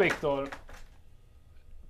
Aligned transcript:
Viktor. 0.00 0.48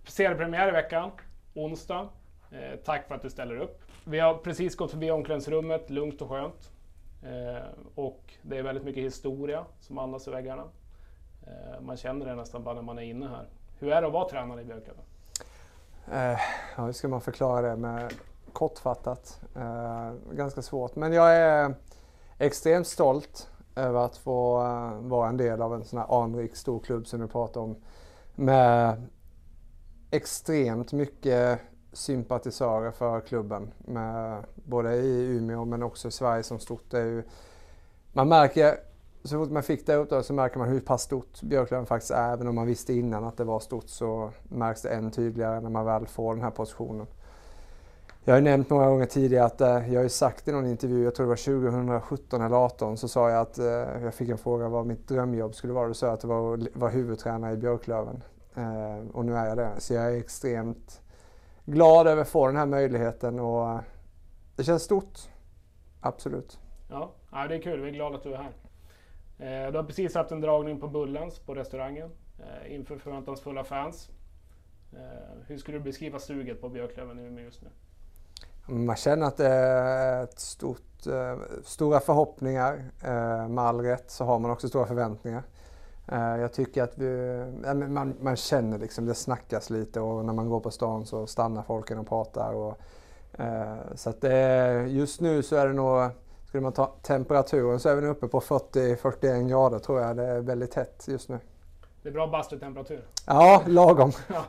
Seriepremiär 0.07 0.69
i 0.69 0.71
veckan, 0.71 1.11
onsdag. 1.55 2.09
Eh, 2.51 2.79
tack 2.85 3.09
för 3.09 3.15
att 3.15 3.23
du 3.23 3.31
ställer 3.31 3.57
upp. 3.57 3.81
Vi 4.05 4.19
har 4.19 4.35
precis 4.35 4.77
gått 4.77 4.91
förbi 4.91 5.11
omklädningsrummet, 5.11 5.91
lugnt 5.91 6.23
och 6.23 6.29
skönt. 6.29 6.71
Eh, 7.23 7.65
och 7.95 8.35
det 8.43 8.59
är 8.59 8.63
väldigt 8.63 8.85
mycket 8.85 9.03
historia 9.03 9.65
som 9.81 9.99
andas 9.99 10.29
i 10.29 10.31
väggarna. 10.31 10.65
Eh, 11.47 11.81
man 11.81 11.97
känner 11.97 12.27
det 12.27 12.35
nästan 12.35 12.65
bara 12.65 12.75
när 12.75 12.83
man 12.83 12.99
är 12.99 13.03
inne 13.03 13.29
här. 13.29 13.49
Hur 13.79 13.93
är 13.93 14.01
det 14.01 14.07
att 14.07 14.13
vara 14.13 14.29
tränare 14.29 14.61
i 14.61 14.65
Björklöven? 14.65 15.05
Eh, 16.13 16.41
ja, 16.77 16.85
hur 16.85 16.93
ska 16.93 17.09
man 17.09 17.21
förklara 17.21 17.71
det 17.71 17.77
med 17.77 18.13
kortfattat? 18.53 19.41
Eh, 19.57 20.13
ganska 20.33 20.63
svårt. 20.63 20.97
Men 20.97 21.13
jag 21.13 21.37
är 21.37 21.75
extremt 22.39 22.87
stolt 22.87 23.51
över 23.77 24.01
att 24.05 24.17
få 24.17 24.63
eh, 24.63 25.09
vara 25.09 25.29
en 25.29 25.37
del 25.37 25.63
av 25.63 25.75
en 25.75 25.85
sån 25.85 25.99
här 25.99 26.23
anrik 26.23 26.57
stor 26.57 26.81
klubb 26.81 27.07
som 27.07 27.21
du 27.21 27.29
pratar 27.29 27.61
om. 27.61 27.77
Med 28.35 29.03
extremt 30.11 30.93
mycket 30.93 31.61
sympatisörer 31.93 32.91
för 32.91 33.21
klubben. 33.21 33.73
Med, 33.79 34.45
både 34.55 34.95
i 34.95 35.37
Umeå 35.37 35.65
men 35.65 35.83
också 35.83 36.09
i 36.09 36.11
Sverige 36.11 36.43
som 36.43 36.59
stort. 36.59 36.91
Det 36.91 36.99
är 36.99 37.05
ju, 37.05 37.23
man 38.13 38.29
märker, 38.29 38.77
så 39.25 39.39
fort 39.39 39.51
man 39.51 39.63
fick 39.63 39.87
det 39.87 39.95
uppdraget 39.95 40.27
så 40.27 40.33
märker 40.33 40.59
man 40.59 40.69
hur 40.69 40.81
pass 40.81 41.03
stort 41.03 41.43
Björklöven 41.43 41.87
faktiskt 41.87 42.11
är. 42.11 42.33
Även 42.33 42.49
om 42.49 42.55
man 42.55 42.67
visste 42.67 42.93
innan 42.93 43.25
att 43.25 43.37
det 43.37 43.45
var 43.45 43.61
stort 43.61 43.89
så 43.89 44.31
märks 44.43 44.83
det 44.83 44.89
än 44.89 45.11
tydligare 45.11 45.61
när 45.61 45.71
man 45.71 45.85
väl 45.85 46.07
får 46.07 46.35
den 46.35 46.45
här 46.45 46.51
positionen. 46.51 47.07
Jag 48.31 48.37
har 48.37 48.43
nämnt 48.43 48.71
några 48.71 48.89
gånger 48.89 49.07
tidigare 49.07 49.45
att 49.45 49.61
eh, 49.61 49.69
jag 49.69 49.99
har 49.99 50.03
ju 50.03 50.09
sagt 50.09 50.49
i 50.49 50.53
någon 50.53 50.67
intervju, 50.67 51.05
jag 51.05 51.15
tror 51.15 51.27
det 51.27 51.29
var 51.29 51.37
2017 51.37 52.41
eller 52.41 52.49
2018, 52.49 52.97
så 52.97 53.09
sa 53.09 53.31
jag 53.31 53.41
att 53.41 53.59
eh, 53.59 53.67
jag 54.05 54.15
fick 54.15 54.29
en 54.29 54.39
fråga 54.39 54.69
vad 54.69 54.87
mitt 54.87 55.09
drömjobb 55.09 55.55
skulle 55.55 55.73
vara. 55.73 55.89
Då 55.89 55.95
sa 55.95 56.07
jag 56.07 56.13
att 56.13 56.21
det 56.21 56.27
var 56.27 56.55
att 56.55 56.77
vara 56.77 56.91
huvudtränare 56.91 57.53
i 57.53 57.57
Björklöven. 57.57 58.23
Eh, 58.55 59.11
och 59.13 59.25
nu 59.25 59.35
är 59.37 59.47
jag 59.47 59.57
det. 59.57 59.71
Så 59.79 59.95
jag 59.95 60.15
är 60.15 60.19
extremt 60.19 61.03
glad 61.65 62.07
över 62.07 62.23
att 62.23 62.29
få 62.29 62.47
den 62.47 62.57
här 62.57 62.67
möjligheten 62.67 63.41
och 63.41 63.81
det 64.57 64.65
känns 64.65 64.83
stort. 64.83 65.19
Absolut. 66.01 66.59
Ja, 66.91 67.13
det 67.49 67.55
är 67.55 67.63
kul. 67.63 67.81
Vi 67.81 67.89
är 67.89 67.93
glada 67.93 68.17
att 68.17 68.23
du 68.23 68.35
är 68.35 68.53
här. 69.39 69.71
Du 69.71 69.77
har 69.77 69.85
precis 69.85 70.15
haft 70.15 70.31
en 70.31 70.41
dragning 70.41 70.81
på 70.81 70.89
Bullens 70.89 71.39
på 71.39 71.55
restaurangen 71.55 72.11
inför 72.69 72.99
förväntansfulla 72.99 73.65
fans. 73.65 74.11
Hur 75.47 75.59
skulle 75.59 75.79
du 75.79 75.85
beskriva 75.85 76.19
suget 76.19 76.61
på 76.61 76.69
Björklöven 76.69 77.19
i 77.19 77.23
Umeå 77.23 77.45
just 77.45 77.63
nu? 77.63 77.69
Man 78.67 78.97
känner 78.97 79.27
att 79.27 79.37
det 79.37 79.49
är 79.49 80.25
ett 80.25 80.39
stort, 80.39 81.07
eh, 81.07 81.39
stora 81.65 82.01
förhoppningar. 82.01 82.85
Eh, 83.05 83.49
med 83.49 83.65
all 83.65 83.81
rätt 83.81 84.11
så 84.11 84.25
har 84.25 84.39
man 84.39 84.51
också 84.51 84.69
stora 84.69 84.87
förväntningar. 84.87 85.43
Eh, 86.09 86.37
jag 86.37 86.53
tycker 86.53 86.83
att 86.83 86.99
vi, 86.99 87.45
man, 87.89 88.15
man 88.21 88.37
känner 88.37 88.79
liksom, 88.79 89.07
det 89.07 89.15
snackas 89.15 89.71
lite 89.71 90.01
och 90.01 90.25
när 90.25 90.33
man 90.33 90.49
går 90.49 90.61
på 90.61 90.71
stan 90.71 91.07
så 91.07 91.27
stannar 91.27 91.63
folken 91.63 91.99
och 91.99 92.09
pratar. 92.09 92.53
Och, 92.53 92.79
så 93.95 94.11
att 94.11 94.21
det, 94.21 94.87
just 94.89 95.21
nu 95.21 95.43
så 95.43 95.57
är 95.57 95.67
det 95.67 95.73
nog, 95.73 96.11
skulle 96.47 96.61
man 96.61 96.73
ta 96.73 96.87
temperaturen 97.03 97.81
så 97.81 97.89
är 97.89 97.97
vi 97.97 98.07
uppe 98.07 98.29
på 98.29 98.41
40-41 98.41 99.49
grader 99.49 99.79
tror 99.79 100.01
jag. 100.01 100.17
Det 100.17 100.25
är 100.25 100.41
väldigt 100.41 100.75
hett 100.75 101.05
just 101.09 101.29
nu. 101.29 101.39
Det 102.03 102.09
är 102.09 102.13
bra 102.13 102.27
bastutemperatur. 102.27 103.05
Ja, 103.27 103.63
lagom. 103.67 104.13
Ja. 104.29 104.45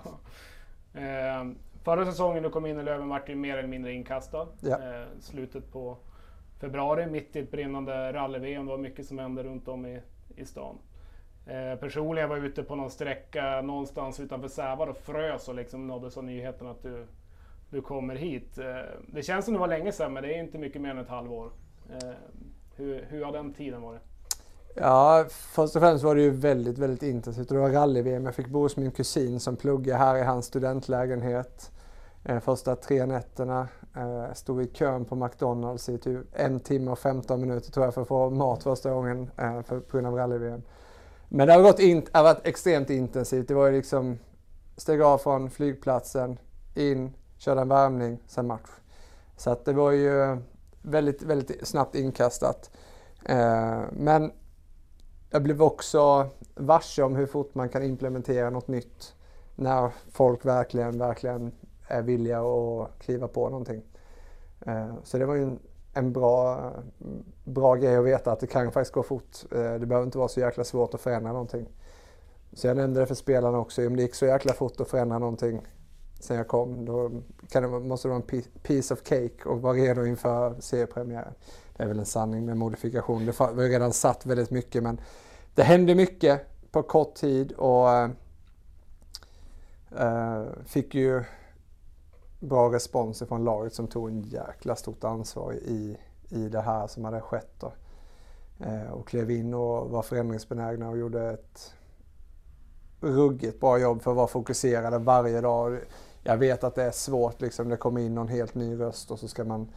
Förra 1.83 2.05
säsongen 2.05 2.43
du 2.43 2.49
kom 2.49 2.65
in 2.65 2.79
i 2.79 2.83
Löven 2.83 3.09
vart 3.09 3.27
du 3.27 3.35
mer 3.35 3.57
eller 3.57 3.67
mindre 3.67 3.93
inkastad. 3.93 4.47
Ja. 4.59 4.69
Eh, 4.69 5.07
slutet 5.19 5.71
på 5.71 5.97
februari, 6.59 7.07
mitt 7.07 7.35
i 7.35 7.39
ett 7.39 7.51
brinnande 7.51 8.13
rally-VM. 8.13 8.65
Det 8.65 8.71
var 8.71 8.77
mycket 8.77 9.05
som 9.05 9.19
hände 9.19 9.43
runt 9.43 9.67
om 9.67 9.85
i, 9.85 10.01
i 10.35 10.45
stan. 10.45 10.77
Eh, 11.45 11.79
personligen 11.79 12.29
var 12.29 12.37
jag 12.37 12.45
ute 12.45 12.63
på 12.63 12.75
någon 12.75 12.89
sträcka 12.89 13.61
någonstans 13.61 14.19
utanför 14.19 14.47
Sävar 14.47 14.87
och 14.87 14.97
frös 14.97 15.47
och 15.47 15.55
liksom 15.55 15.87
nåddes 15.87 16.17
av 16.17 16.23
nyheten 16.23 16.67
att 16.67 16.83
du, 16.83 17.07
du 17.69 17.81
kommer 17.81 18.15
hit. 18.15 18.57
Eh, 18.57 18.81
det 19.07 19.23
känns 19.23 19.45
som 19.45 19.53
det 19.53 19.59
var 19.59 19.67
länge 19.67 19.91
sedan 19.91 20.13
men 20.13 20.23
det 20.23 20.35
är 20.35 20.43
inte 20.43 20.57
mycket 20.57 20.81
mer 20.81 20.89
än 20.89 20.97
ett 20.97 21.09
halvår. 21.09 21.51
Eh, 21.89 22.11
hur, 22.75 23.05
hur 23.09 23.25
har 23.25 23.31
den 23.31 23.53
tiden 23.53 23.81
varit? 23.81 24.01
Ja, 24.75 25.25
först 25.29 25.75
och 25.75 25.81
främst 25.81 26.03
var 26.03 26.15
det 26.15 26.21
ju 26.21 26.29
väldigt, 26.29 26.77
väldigt 26.77 27.03
intensivt. 27.03 27.49
Det 27.49 27.57
var 27.57 27.69
rally-VM. 27.69 28.25
Jag 28.25 28.35
fick 28.35 28.47
bo 28.47 28.61
hos 28.61 28.77
min 28.77 28.91
kusin 28.91 29.39
som 29.39 29.55
pluggar 29.55 29.97
här 29.97 30.17
i 30.17 30.23
hans 30.23 30.45
studentlägenhet. 30.45 31.71
Eh, 32.23 32.39
första 32.39 32.75
tre 32.75 33.05
nätterna. 33.05 33.67
Eh, 33.95 34.33
stod 34.33 34.61
i 34.61 34.67
kön 34.67 35.05
på 35.05 35.15
McDonalds 35.15 35.89
i 35.89 35.97
typ 35.97 36.19
en 36.33 36.59
timme 36.59 36.91
och 36.91 36.99
15 36.99 37.41
minuter 37.41 37.71
tror 37.71 37.85
jag 37.85 37.93
för 37.93 38.01
att 38.01 38.07
få 38.07 38.29
mat 38.29 38.63
första 38.63 38.91
gången 38.91 39.31
eh, 39.37 39.61
för, 39.61 39.79
på 39.79 39.97
grund 39.97 40.07
av 40.07 40.15
rally-VM. 40.15 40.61
Men 41.29 41.47
det 41.47 41.53
har, 41.53 41.61
gått 41.61 41.79
in, 41.79 41.99
det 41.99 42.17
har 42.17 42.23
varit 42.23 42.47
extremt 42.47 42.89
intensivt. 42.89 43.47
Det 43.47 43.53
var 43.53 43.67
ju 43.67 43.71
liksom 43.71 44.19
steg 44.77 45.01
av 45.01 45.17
från 45.17 45.49
flygplatsen, 45.49 46.37
in, 46.75 47.13
körde 47.37 47.61
en 47.61 47.69
värmning, 47.69 48.19
sen 48.27 48.47
match. 48.47 48.69
Så 49.37 49.49
att 49.49 49.65
det 49.65 49.73
var 49.73 49.91
ju 49.91 50.37
väldigt, 50.81 51.21
väldigt 51.21 51.67
snabbt 51.67 51.95
inkastat. 51.95 52.71
Men 53.91 54.31
jag 55.31 55.43
blev 55.43 55.61
också 55.61 56.29
varse 56.55 57.03
om 57.03 57.15
hur 57.15 57.25
fort 57.25 57.55
man 57.55 57.69
kan 57.69 57.83
implementera 57.83 58.49
något 58.49 58.67
nytt 58.67 59.15
när 59.55 59.91
folk 60.11 60.45
verkligen, 60.45 60.97
verkligen 60.97 61.51
är 61.87 62.01
villiga 62.01 62.41
att 62.41 62.99
kliva 62.99 63.27
på 63.27 63.49
någonting. 63.49 63.81
Eh, 64.65 64.93
så 65.03 65.17
det 65.17 65.25
var 65.25 65.35
ju 65.35 65.43
en, 65.43 65.59
en 65.93 66.13
bra, 66.13 66.71
bra 67.43 67.75
grej 67.75 67.95
att 67.95 68.05
veta 68.05 68.31
att 68.31 68.39
det 68.39 68.47
kan 68.47 68.71
faktiskt 68.71 68.93
gå 68.93 69.03
fort. 69.03 69.37
Eh, 69.51 69.73
det 69.73 69.85
behöver 69.85 70.05
inte 70.05 70.17
vara 70.17 70.27
så 70.27 70.39
jäkla 70.39 70.63
svårt 70.63 70.93
att 70.93 71.01
förändra 71.01 71.31
någonting. 71.31 71.65
Så 72.53 72.67
jag 72.67 72.77
nämnde 72.77 72.99
det 72.99 73.05
för 73.05 73.15
spelarna 73.15 73.59
också. 73.59 73.87
Om 73.87 73.95
det 73.95 74.01
gick 74.01 74.15
så 74.15 74.25
jäkla 74.25 74.53
fort 74.53 74.81
att 74.81 74.87
förändra 74.87 75.19
någonting 75.19 75.61
sen 76.23 76.37
jag 76.37 76.47
kom, 76.47 76.85
då 76.85 77.11
kan 77.49 77.63
det, 77.63 77.79
måste 77.79 78.07
det 78.07 78.09
vara 78.09 78.23
en 78.31 78.43
piece 78.63 78.93
of 78.93 78.99
cake 79.03 79.43
och 79.45 79.61
vara 79.61 79.73
redo 79.73 80.05
inför 80.05 80.55
seriepremiären. 80.59 81.33
Det 81.81 81.85
är 81.85 81.87
väl 81.87 81.99
en 81.99 82.05
sanning 82.05 82.45
med 82.45 82.57
modifikation. 82.57 83.25
Det 83.25 83.39
var 83.39 83.63
ju 83.63 83.69
redan 83.69 83.93
satt 83.93 84.25
väldigt 84.25 84.49
mycket 84.51 84.83
men 84.83 85.01
det 85.55 85.63
hände 85.63 85.95
mycket 85.95 86.41
på 86.71 86.83
kort 86.83 87.15
tid 87.15 87.51
och 87.51 87.89
eh, 87.89 88.09
eh, 89.97 90.43
fick 90.65 90.95
ju 90.95 91.23
bra 92.39 92.73
respons 92.73 93.23
från 93.27 93.43
laget 93.43 93.73
som 93.73 93.87
tog 93.87 94.09
en 94.09 94.21
jäkla 94.21 94.75
stort 94.75 95.03
ansvar 95.03 95.53
i, 95.53 95.97
i 96.29 96.49
det 96.49 96.61
här 96.61 96.87
som 96.87 97.05
hade 97.05 97.21
skett. 97.21 97.53
Då. 97.59 97.73
Eh, 98.59 98.91
och 98.91 99.07
klev 99.07 99.31
in 99.31 99.53
och 99.53 99.89
var 99.89 100.01
förändringsbenägna 100.01 100.89
och 100.89 100.97
gjorde 100.97 101.29
ett 101.29 101.73
ruggigt 102.99 103.59
bra 103.59 103.79
jobb 103.79 104.01
för 104.01 104.11
att 104.11 104.17
vara 104.17 104.27
fokuserade 104.27 104.97
varje 104.97 105.41
dag. 105.41 105.79
Jag 106.23 106.37
vet 106.37 106.63
att 106.63 106.75
det 106.75 106.83
är 106.83 106.91
svårt, 106.91 107.41
liksom. 107.41 107.69
det 107.69 107.77
kommer 107.77 108.01
in 108.01 108.15
någon 108.15 108.27
helt 108.27 108.55
ny 108.55 108.79
röst 108.79 109.11
och 109.11 109.19
så 109.19 109.27
ska 109.27 109.43
man 109.43 109.67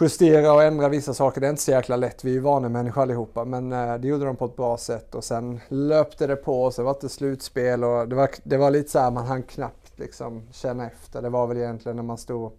justera 0.00 0.52
och 0.52 0.62
ändra 0.62 0.88
vissa 0.88 1.14
saker. 1.14 1.40
Det 1.40 1.46
är 1.46 1.50
inte 1.50 1.62
så 1.62 1.70
jäkla 1.70 1.96
lätt, 1.96 2.24
vi 2.24 2.30
är 2.30 2.34
ju 2.34 2.40
vanemänniskor 2.40 3.02
allihopa. 3.02 3.44
Men 3.44 3.72
eh, 3.72 3.94
det 3.94 4.08
gjorde 4.08 4.24
de 4.24 4.36
på 4.36 4.44
ett 4.44 4.56
bra 4.56 4.76
sätt 4.76 5.14
och 5.14 5.24
sen 5.24 5.60
löpte 5.68 6.26
det 6.26 6.36
på 6.36 6.62
och 6.62 6.74
så 6.74 6.82
var 6.82 6.96
det 7.00 7.08
slutspel 7.08 7.84
och 7.84 8.08
det 8.08 8.16
var, 8.16 8.30
det 8.42 8.56
var 8.56 8.70
lite 8.70 8.90
så 8.90 8.98
här, 8.98 9.10
man 9.10 9.26
hann 9.26 9.42
knappt 9.42 9.98
liksom 9.98 10.42
känna 10.52 10.86
efter. 10.86 11.22
Det 11.22 11.28
var 11.28 11.46
väl 11.46 11.56
egentligen 11.56 11.96
när 11.96 12.02
man 12.02 12.18
stod 12.18 12.52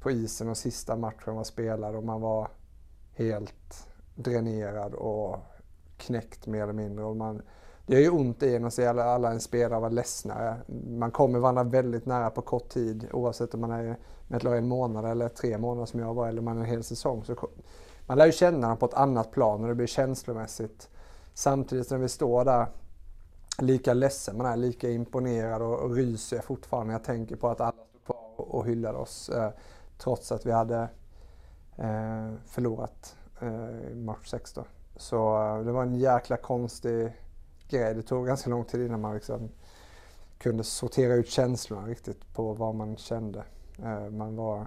på 0.00 0.10
isen 0.10 0.48
och 0.48 0.56
sista 0.56 0.96
matchen 0.96 1.34
var 1.34 1.44
spelad 1.44 1.96
och 1.96 2.04
man 2.04 2.20
var 2.20 2.48
helt 3.14 3.86
dränerad 4.14 4.94
och 4.94 5.36
knäckt 5.96 6.46
mer 6.46 6.62
eller 6.62 6.72
mindre. 6.72 7.04
Och 7.04 7.16
man, 7.16 7.42
det 7.86 7.94
gör 7.94 8.00
ju 8.00 8.10
ont 8.10 8.42
i 8.42 8.56
en 8.56 8.64
att 8.64 8.74
se 8.74 8.86
alla, 8.86 9.04
alla 9.04 9.30
en 9.30 9.40
spelare 9.40 9.80
vara 9.80 9.90
ledsna. 9.90 10.56
Man 10.88 11.10
kommer 11.10 11.38
varandra 11.38 11.62
väldigt 11.62 12.06
nära 12.06 12.30
på 12.30 12.42
kort 12.42 12.68
tid 12.68 13.08
oavsett 13.12 13.54
om 13.54 13.60
man 13.60 13.70
är 13.70 13.96
med 14.28 14.36
ett 14.36 14.42
lag 14.42 14.58
en 14.58 14.68
månad 14.68 15.04
eller 15.04 15.28
tre 15.28 15.58
månader 15.58 15.86
som 15.86 16.00
jag 16.00 16.14
var 16.14 16.28
eller 16.28 16.42
man 16.42 16.56
är 16.56 16.60
en 16.60 16.66
hel 16.66 16.84
säsong. 16.84 17.24
Så 17.24 17.48
man 18.06 18.18
lär 18.18 18.26
ju 18.26 18.32
känna 18.32 18.68
dem 18.68 18.76
på 18.76 18.86
ett 18.86 18.94
annat 18.94 19.30
plan 19.30 19.62
och 19.62 19.68
det 19.68 19.74
blir 19.74 19.86
känslomässigt. 19.86 20.88
Samtidigt 21.34 21.86
som 21.86 22.00
vi 22.00 22.08
står 22.08 22.44
där 22.44 22.66
lika 23.58 23.94
ledsen 23.94 24.36
man 24.36 24.46
är, 24.46 24.56
lika 24.56 24.90
imponerad 24.90 25.62
och, 25.62 25.80
och 25.80 25.94
ryser 25.94 26.36
jag 26.36 26.44
fortfarande. 26.44 26.92
Jag 26.92 27.04
tänker 27.04 27.36
på 27.36 27.48
att 27.48 27.60
alla 27.60 27.72
stod 27.72 28.04
kvar 28.04 28.32
och, 28.36 28.54
och 28.54 28.66
hyllade 28.66 28.98
oss 28.98 29.28
eh, 29.28 29.50
trots 29.98 30.32
att 30.32 30.46
vi 30.46 30.52
hade 30.52 30.88
eh, 31.76 32.30
förlorat 32.46 33.16
eh, 33.40 33.94
match 33.96 34.30
6 34.30 34.52
då. 34.52 34.64
Så 34.96 35.42
eh, 35.42 35.64
det 35.64 35.72
var 35.72 35.82
en 35.82 35.94
jäkla 35.94 36.36
konstig 36.36 37.12
grej. 37.78 37.94
Det 37.94 38.02
tog 38.02 38.26
ganska 38.26 38.50
lång 38.50 38.64
tid 38.64 38.86
innan 38.86 39.00
man 39.00 39.14
liksom 39.14 39.50
kunde 40.38 40.64
sortera 40.64 41.14
ut 41.14 41.28
känslorna 41.28 41.86
riktigt 41.86 42.34
på 42.34 42.52
vad 42.52 42.74
man 42.74 42.96
kände. 42.96 43.44
Eh, 43.82 44.10
man 44.10 44.36
var 44.36 44.66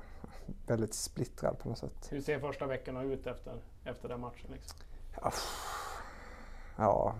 väldigt 0.68 0.94
splittrad 0.94 1.60
på 1.60 1.69
något 1.69 1.78
sätt. 1.78 2.07
Hur 2.10 2.22
ser 2.22 2.40
första 2.40 2.68
veckorna 2.68 3.04
ut 3.04 3.28
efter, 3.28 3.54
efter 3.84 4.10
den 4.10 4.19
matchen? 4.19 4.52
Liksom? 4.52 4.80
Ja, 6.78 7.16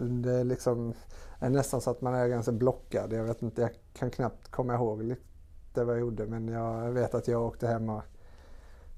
det 0.00 0.32
är 0.32 0.44
liksom 0.44 0.94
är 1.38 1.50
nästan 1.50 1.80
så 1.80 1.90
att 1.90 2.00
man 2.00 2.14
är 2.14 2.28
ganska 2.28 2.52
blockad. 2.52 3.12
Jag 3.12 3.24
vet 3.24 3.42
inte, 3.42 3.62
jag 3.62 3.70
kan 3.92 4.10
knappt 4.10 4.48
komma 4.48 4.74
ihåg 4.74 5.02
lite 5.02 5.84
vad 5.84 5.94
jag 5.94 6.00
gjorde 6.00 6.26
men 6.26 6.48
jag 6.48 6.90
vet 6.90 7.14
att 7.14 7.28
jag 7.28 7.42
åkte 7.42 7.68
hem 7.68 7.88
och 7.88 8.02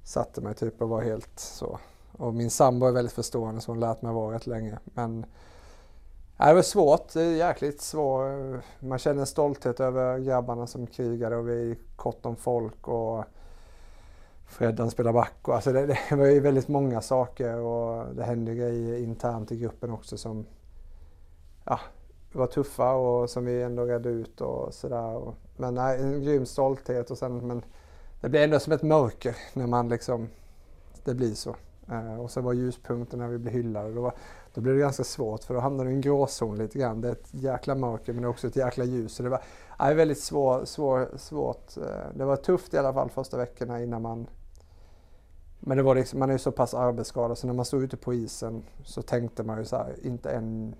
satte 0.03 0.41
mig 0.41 0.55
typ 0.55 0.81
och 0.81 0.89
var 0.89 1.01
helt 1.01 1.39
så. 1.39 1.79
Och 2.11 2.33
min 2.33 2.49
sambo 2.49 2.85
är 2.85 2.91
väldigt 2.91 3.13
förstående 3.13 3.61
så 3.61 3.71
hon 3.71 3.79
lärt 3.79 4.01
mig 4.01 4.13
vara 4.13 4.35
rätt 4.35 4.47
länge. 4.47 4.79
Men 4.83 5.25
det 6.37 6.53
var 6.53 6.61
svårt, 6.61 7.13
det 7.13 7.21
är 7.21 7.35
jäkligt 7.35 7.81
svårt. 7.81 8.63
Man 8.79 8.99
känner 8.99 9.25
stolthet 9.25 9.79
över 9.79 10.19
grabbarna 10.19 10.67
som 10.67 10.87
krigade 10.87 11.35
och 11.35 11.49
vi 11.49 11.71
är 11.71 11.77
kort 11.95 12.25
om 12.25 12.35
folk 12.35 12.87
och 12.87 13.23
Freddan 14.45 14.91
spelar 14.91 15.13
back. 15.13 15.47
Och 15.47 15.55
alltså 15.55 15.71
det, 15.71 15.85
det 15.85 15.99
var 16.15 16.25
ju 16.25 16.39
väldigt 16.39 16.67
många 16.67 17.01
saker 17.01 17.55
och 17.55 18.15
det 18.15 18.23
hände 18.23 18.55
grejer 18.55 18.97
internt 18.97 19.51
i 19.51 19.57
gruppen 19.57 19.91
också 19.91 20.17
som 20.17 20.45
ja, 21.65 21.79
var 22.31 22.47
tuffa 22.47 22.93
och 22.93 23.29
som 23.29 23.45
vi 23.45 23.61
ändå 23.61 23.85
redde 23.85 24.09
ut 24.09 24.41
och 24.41 24.73
sådär. 24.73 25.33
Men 25.57 25.73
nej, 25.73 26.01
en 26.01 26.21
grym 26.23 26.45
stolthet 26.45 27.11
och 27.11 27.17
sen 27.17 27.47
men 27.47 27.65
det 28.21 28.29
blir 28.29 28.43
ändå 28.43 28.59
som 28.59 28.73
ett 28.73 28.83
mörker 28.83 29.35
när 29.53 29.67
man 29.67 29.89
liksom, 29.89 30.29
det 31.03 31.13
blir 31.13 31.33
så. 31.33 31.55
Eh, 31.91 32.19
och 32.19 32.31
så 32.31 32.41
var 32.41 32.53
ljuspunkten 32.53 33.19
när 33.19 33.27
vi 33.27 33.37
blev 33.37 33.53
hyllade. 33.53 33.93
Då, 33.93 34.01
var, 34.01 34.13
då 34.53 34.61
blev 34.61 34.75
det 34.75 34.81
ganska 34.81 35.03
svårt 35.03 35.43
för 35.43 35.53
då 35.53 35.59
hamnade 35.59 35.89
du 35.89 35.93
i 35.93 35.95
en 35.95 36.01
gråzon 36.01 36.57
lite 36.57 36.79
grann. 36.79 37.01
Det 37.01 37.07
är 37.07 37.11
ett 37.11 37.33
jäkla 37.33 37.75
mörker 37.75 38.13
men 38.13 38.21
det 38.21 38.25
är 38.25 38.29
också 38.29 38.47
ett 38.47 38.55
jäkla 38.55 38.85
ljus. 38.85 39.13
Så 39.13 39.23
det 39.23 39.29
var 39.29 39.41
uh, 39.89 39.95
väldigt 39.95 40.19
svår, 40.19 40.65
svår, 40.65 41.09
svårt. 41.17 41.77
Eh, 41.77 41.83
det 42.15 42.25
var 42.25 42.35
tufft 42.35 42.73
i 42.73 42.77
alla 42.77 42.93
fall 42.93 43.09
första 43.09 43.37
veckorna 43.37 43.83
innan 43.83 44.01
man 44.01 44.27
men 45.59 45.77
det 45.77 45.83
var 45.83 45.95
liksom, 45.95 46.19
man 46.19 46.29
är 46.29 46.33
ju 46.33 46.39
så 46.39 46.51
pass 46.51 46.73
arbetsskadad 46.73 47.37
så 47.37 47.47
när 47.47 47.53
man 47.53 47.65
stod 47.65 47.83
ute 47.83 47.97
på 47.97 48.13
isen 48.13 48.63
så 48.83 49.01
tänkte 49.01 49.43
man 49.43 49.57
ju 49.57 49.65
så 49.65 49.75
här, 49.75 49.95
inte 50.05 50.29
en 50.29 50.75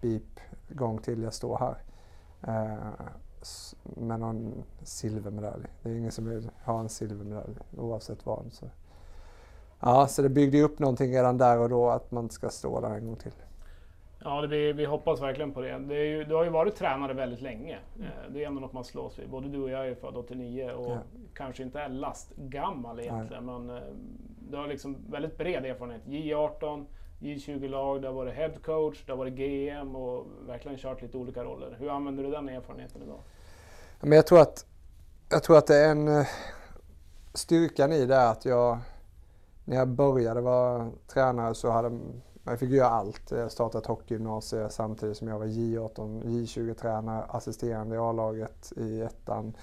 beep 0.00 0.40
gång 0.68 0.98
till 0.98 1.22
jag 1.22 1.34
står 1.34 1.58
här. 1.58 1.82
Eh, 2.42 3.06
med 3.82 4.20
någon 4.20 4.64
silvermedalj. 4.82 5.66
Det 5.82 5.90
är 5.90 5.94
ingen 5.94 6.12
som 6.12 6.28
vill 6.28 6.50
ha 6.64 6.80
en 6.80 6.88
silvermedalj 6.88 7.54
oavsett 7.76 8.26
vad. 8.26 8.52
Så. 8.52 8.66
Ja, 9.82 10.06
så 10.06 10.22
det 10.22 10.28
byggde 10.28 10.62
upp 10.62 10.78
någonting 10.78 11.14
redan 11.14 11.38
där 11.38 11.58
och 11.58 11.68
då 11.68 11.90
att 11.90 12.10
man 12.10 12.30
ska 12.30 12.48
stå 12.48 12.80
där 12.80 12.90
en 12.90 13.06
gång 13.06 13.16
till. 13.16 13.32
Ja, 14.24 14.40
det 14.40 14.48
blir, 14.48 14.72
vi 14.72 14.84
hoppas 14.84 15.20
verkligen 15.20 15.52
på 15.52 15.60
det. 15.60 15.78
det 15.78 16.04
ju, 16.04 16.24
du 16.24 16.34
har 16.34 16.44
ju 16.44 16.50
varit 16.50 16.76
tränare 16.76 17.14
väldigt 17.14 17.40
länge. 17.40 17.78
Mm. 17.96 18.10
Det 18.30 18.42
är 18.42 18.46
ändå 18.46 18.60
något 18.60 18.72
man 18.72 18.84
slås 18.84 19.18
vid. 19.18 19.30
Både 19.30 19.48
du 19.48 19.62
och 19.62 19.70
jag 19.70 19.88
är 19.88 19.94
född 19.94 20.16
89 20.16 20.70
och 20.70 20.92
ja. 20.92 20.98
kanske 21.34 21.62
inte 21.62 21.80
är 21.80 21.88
lastgammal 21.88 23.00
egentligen. 23.00 23.46
Nej. 23.46 23.58
Men 23.58 23.76
eh, 23.76 23.82
du 24.50 24.56
har 24.56 24.66
liksom 24.66 24.96
väldigt 25.10 25.38
bred 25.38 25.64
erfarenhet. 25.64 26.02
J18, 26.06 26.86
J20-lag, 27.20 28.02
det 28.02 28.08
har 28.08 28.14
varit 28.14 28.34
headcoach, 28.34 29.04
det 29.06 29.12
har 29.12 29.16
varit 29.16 29.34
GM 29.34 29.96
och 29.96 30.26
verkligen 30.46 30.78
kört 30.78 31.02
lite 31.02 31.16
olika 31.16 31.44
roller. 31.44 31.76
Hur 31.78 31.90
använder 31.90 32.22
du 32.22 32.30
den 32.30 32.48
erfarenheten 32.48 33.02
idag? 33.02 33.20
Men 34.00 34.12
jag 34.12 34.26
tror 34.26 34.40
att, 34.40 34.66
jag 35.30 35.42
tror 35.42 35.58
att 35.58 35.66
det 35.66 35.76
är 35.76 35.90
en 35.90 36.08
eh, 36.08 36.26
styrkan 37.34 37.92
i 37.92 38.06
det 38.06 38.28
att 38.28 38.44
jag 38.44 38.78
när 39.64 39.76
jag 39.76 39.88
började 39.88 40.40
vara 40.40 40.90
tränare 41.06 41.54
så 41.54 41.70
hade 41.70 41.98
jag 42.44 42.58
fick 42.58 42.70
göra 42.70 42.88
allt. 42.88 43.30
Jag 43.30 43.52
startade 43.52 43.82
ett 43.82 43.86
hockeygymnasium 43.86 44.70
samtidigt 44.70 45.16
som 45.16 45.28
jag 45.28 45.38
var 45.38 45.46
J18, 45.46 46.22
J20-tränare, 46.24 47.24
assisterande 47.28 47.94
i 47.94 47.98
A-laget 47.98 48.72
i 48.76 49.00
ettan. 49.00 49.56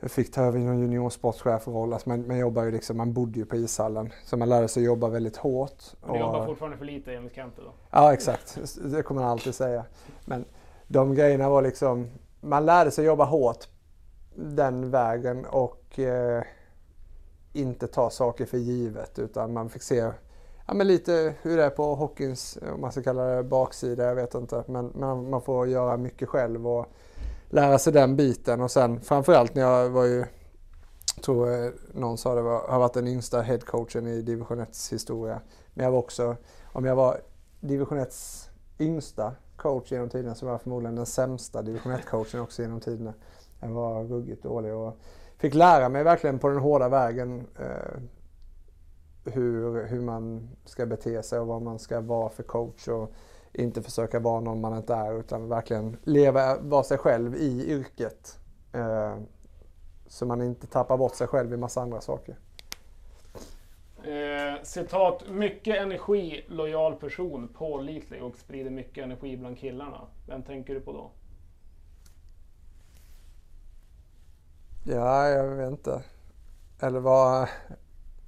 Jag 0.00 0.10
fick 0.10 0.32
ta 0.32 0.42
över 0.42 0.58
någon 0.58 0.78
juniorsportchefroll. 0.78 1.92
Alltså 1.92 2.08
man, 2.08 2.26
man 2.26 2.38
jobbar 2.38 2.64
ju 2.64 2.70
liksom, 2.70 2.96
man 2.96 3.12
bodde 3.12 3.38
ju 3.38 3.44
på 3.44 3.56
ishallen. 3.56 4.12
Så 4.24 4.36
man 4.36 4.48
lärde 4.48 4.68
sig 4.68 4.84
jobba 4.84 5.08
väldigt 5.08 5.36
hårt. 5.36 5.82
Men 6.02 6.12
du 6.12 6.18
jobbar 6.18 6.46
fortfarande 6.46 6.76
för 6.76 6.84
lite 6.84 7.14
enligt 7.14 7.34
Kente 7.34 7.62
då? 7.62 7.72
Ja 7.90 8.12
exakt, 8.12 8.58
det 8.84 9.02
kommer 9.02 9.20
man 9.20 9.30
alltid 9.30 9.54
säga. 9.54 9.84
Men 10.24 10.44
de 10.88 11.14
grejerna 11.14 11.48
var 11.48 11.62
liksom, 11.62 12.10
man 12.40 12.66
lärde 12.66 12.90
sig 12.90 13.04
jobba 13.04 13.24
hårt 13.24 13.68
den 14.34 14.90
vägen 14.90 15.44
och 15.44 15.98
eh, 15.98 16.42
inte 17.56 17.86
ta 17.86 18.10
saker 18.10 18.46
för 18.46 18.58
givet 18.58 19.18
utan 19.18 19.52
man 19.52 19.70
fick 19.70 19.82
se 19.82 20.10
ja, 20.66 20.74
men 20.74 20.86
lite 20.86 21.34
hur 21.42 21.56
det 21.56 21.64
är 21.64 21.70
på 21.70 21.94
hockeyns, 21.94 22.56
eh, 22.56 22.74
om 22.74 22.80
man 22.80 22.92
ska 22.92 23.02
kalla 23.02 23.24
det 23.24 23.42
baksida, 23.42 24.04
jag 24.04 24.14
vet 24.14 24.34
inte. 24.34 24.64
Men, 24.66 24.86
men 24.86 25.30
man 25.30 25.42
får 25.42 25.68
göra 25.68 25.96
mycket 25.96 26.28
själv 26.28 26.68
och 26.68 26.86
lära 27.48 27.78
sig 27.78 27.92
den 27.92 28.16
biten 28.16 28.60
och 28.60 28.70
sen 28.70 29.00
framförallt 29.00 29.54
när 29.54 29.62
jag 29.62 29.90
var 29.90 30.04
ju, 30.04 30.24
tror 31.24 31.64
eh, 31.64 31.70
någon 31.92 32.18
sa 32.18 32.34
det, 32.34 32.42
var, 32.42 32.68
har 32.68 32.78
varit 32.78 32.94
den 32.94 33.08
yngsta 33.08 33.40
headcoachen 33.40 34.06
i 34.06 34.22
division 34.22 34.60
1 34.60 34.68
historia. 34.90 35.40
Men 35.74 35.84
jag 35.84 35.92
var 35.92 35.98
också, 35.98 36.36
om 36.64 36.84
jag 36.84 36.96
var 36.96 37.20
division 37.60 37.98
1 37.98 38.14
yngsta 38.78 39.32
coach 39.56 39.92
genom 39.92 40.08
tiderna 40.08 40.34
så 40.34 40.46
var 40.46 40.52
jag 40.52 40.62
förmodligen 40.62 40.96
den 40.96 41.06
sämsta 41.06 41.62
division 41.62 41.92
1-coachen 41.92 42.40
också 42.40 42.62
genom 42.62 42.80
tiderna. 42.80 43.14
Jag 43.60 43.68
var 43.68 44.04
ruggigt 44.04 44.42
dålig 44.42 44.74
och 44.74 44.96
fick 45.38 45.54
lära 45.54 45.88
mig 45.88 46.04
verkligen 46.04 46.38
på 46.38 46.48
den 46.48 46.58
hårda 46.58 46.88
vägen 46.88 47.46
eh, 47.58 48.00
hur, 49.24 49.86
hur 49.86 50.00
man 50.00 50.48
ska 50.64 50.86
bete 50.86 51.22
sig 51.22 51.38
och 51.38 51.46
vad 51.46 51.62
man 51.62 51.78
ska 51.78 52.00
vara 52.00 52.28
för 52.28 52.42
coach 52.42 52.88
och 52.88 53.12
inte 53.52 53.82
försöka 53.82 54.18
vara 54.18 54.40
någon 54.40 54.60
man 54.60 54.76
inte 54.76 54.94
är 54.94 55.20
utan 55.20 55.48
verkligen 55.48 55.96
leva, 56.02 56.58
vara 56.58 56.82
sig 56.82 56.98
själv 56.98 57.34
i 57.34 57.70
yrket. 57.70 58.38
Eh, 58.72 59.16
så 60.06 60.26
man 60.26 60.42
inte 60.42 60.66
tappar 60.66 60.96
bort 60.96 61.14
sig 61.14 61.26
själv 61.26 61.52
i 61.52 61.56
massa 61.56 61.80
andra 61.80 62.00
saker. 62.00 62.36
Eh, 64.04 64.62
citat, 64.62 65.28
mycket 65.28 65.76
energi, 65.76 66.44
lojal 66.48 66.94
person, 66.94 67.48
pålitlig 67.48 68.22
och 68.22 68.36
sprider 68.36 68.70
mycket 68.70 69.04
energi 69.04 69.36
bland 69.36 69.58
killarna. 69.58 70.00
Vem 70.28 70.42
tänker 70.42 70.74
du 70.74 70.80
på 70.80 70.92
då? 70.92 71.10
Ja, 74.88 75.28
jag 75.28 75.44
vet 75.44 75.70
inte. 75.70 76.02
Eller 76.80 77.00
vad... 77.00 77.48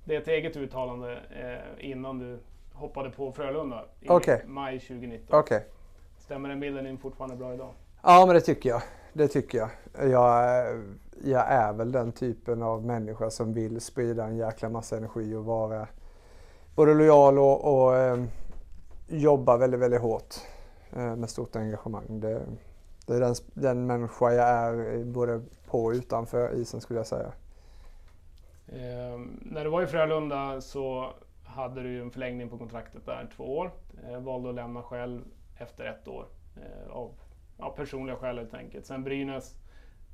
Det 0.05 0.17
är 0.17 0.21
ett 0.21 0.29
eget 0.29 0.57
uttalande 0.57 1.13
eh, 1.13 1.91
innan 1.91 2.19
du 2.19 2.39
hoppade 2.73 3.11
på 3.11 3.33
Frölunda 3.33 3.85
i 4.01 4.09
okay. 4.09 4.41
maj 4.47 4.81
2019. 4.81 5.41
Okay. 5.41 5.61
Stämmer 6.19 6.49
den 6.49 6.61
bilden 6.61 6.87
in 6.87 6.99
fortfarande 6.99 7.37
bra 7.37 7.55
idag? 7.55 7.71
Ja, 8.03 8.25
men 8.27 8.35
det 8.35 8.41
tycker 8.41 8.69
jag. 8.69 8.83
Det 9.13 9.29
tycker 9.29 9.59
jag. 9.59 9.71
Jag, 10.11 10.67
jag 11.25 11.47
är 11.49 11.73
väl 11.73 11.93
den 11.93 12.13
typen 12.13 12.63
av 12.63 12.85
människa 12.85 13.31
som 13.31 13.55
vill 13.55 13.81
sprida 13.81 14.25
en 14.25 14.37
jäkla 14.37 14.69
massa 14.69 14.97
energi 14.97 15.35
och 15.35 15.45
vara 15.45 15.89
både 16.75 16.95
lojal 16.95 17.39
och, 17.39 17.85
och 17.85 17.97
eh, 17.97 18.25
jobba 19.07 19.57
väldigt, 19.57 19.81
väldigt 19.81 20.01
hårt 20.01 20.35
eh, 20.93 21.17
med 21.17 21.31
stort 21.31 21.57
engagemang. 21.57 22.21
Det, 22.21 22.43
det 23.09 23.17
är 23.17 23.21
den, 23.21 23.35
den 23.55 23.87
människa 23.87 24.33
jag 24.33 24.49
är 24.49 25.05
både 25.05 25.43
på 25.67 25.85
och 25.85 25.93
utanför 25.93 26.55
isen 26.55 26.81
skulle 26.81 27.01
jag 27.01 27.07
säga. 27.07 27.33
Eh, 28.69 29.21
när 29.43 29.65
du 29.65 29.71
var 29.71 29.83
i 29.83 29.87
Frölunda 29.87 30.61
så 30.61 31.13
hade 31.45 31.83
du 31.83 32.03
en 32.03 32.11
förlängning 32.11 32.49
på 32.49 32.59
kontraktet 32.59 33.07
där, 33.07 33.29
två 33.37 33.59
år. 33.59 33.71
Eh, 34.09 34.21
valde 34.21 34.49
att 34.49 34.55
lämna 34.55 34.83
själv 34.83 35.25
efter 35.59 35.85
ett 35.85 36.09
år 36.09 36.27
eh, 36.57 36.91
av 36.91 37.13
ja, 37.59 37.71
personliga 37.71 38.17
skäl 38.17 38.39
helt 38.39 38.55
enkelt. 38.55 38.87
Sen 38.87 39.05
Brynäs 39.05 39.55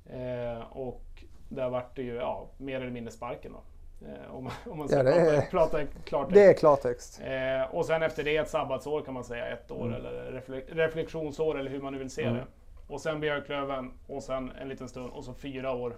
eh, 0.06 0.72
och 0.72 1.24
där 1.48 1.70
vart 1.70 1.96
det 1.96 2.02
ju 2.02 2.14
ja, 2.14 2.48
mer 2.58 2.80
eller 2.80 2.90
mindre 2.90 3.12
sparken 3.12 3.52
då. 3.52 3.62
Eh, 4.06 4.34
om, 4.34 4.50
om 4.66 4.78
man 4.78 4.88
ska 4.88 4.96
ja, 4.96 5.02
prata, 5.04 5.20
är, 5.20 5.40
prata 5.50 5.86
klartext. 6.04 6.34
Det 6.34 6.44
är 6.44 6.54
klartext. 6.54 7.20
Eh, 7.24 7.74
och 7.74 7.86
sen 7.86 8.02
efter 8.02 8.24
det 8.24 8.36
ett 8.36 8.50
sabbatsår 8.50 9.02
kan 9.02 9.14
man 9.14 9.24
säga, 9.24 9.46
ett 9.46 9.70
år 9.70 9.86
mm. 9.86 9.94
eller 9.94 10.32
reflek 10.32 10.64
reflektionsår 10.68 11.58
eller 11.58 11.70
hur 11.70 11.80
man 11.80 11.92
nu 11.92 11.98
vill 11.98 12.10
se 12.10 12.22
mm. 12.22 12.34
det. 12.34 12.44
Och 12.86 13.00
sen 13.00 13.20
Björklöven 13.20 13.92
och 14.06 14.22
sen 14.22 14.52
en 14.60 14.68
liten 14.68 14.88
stund 14.88 15.10
och 15.10 15.24
så 15.24 15.34
fyra 15.34 15.72
år 15.72 15.96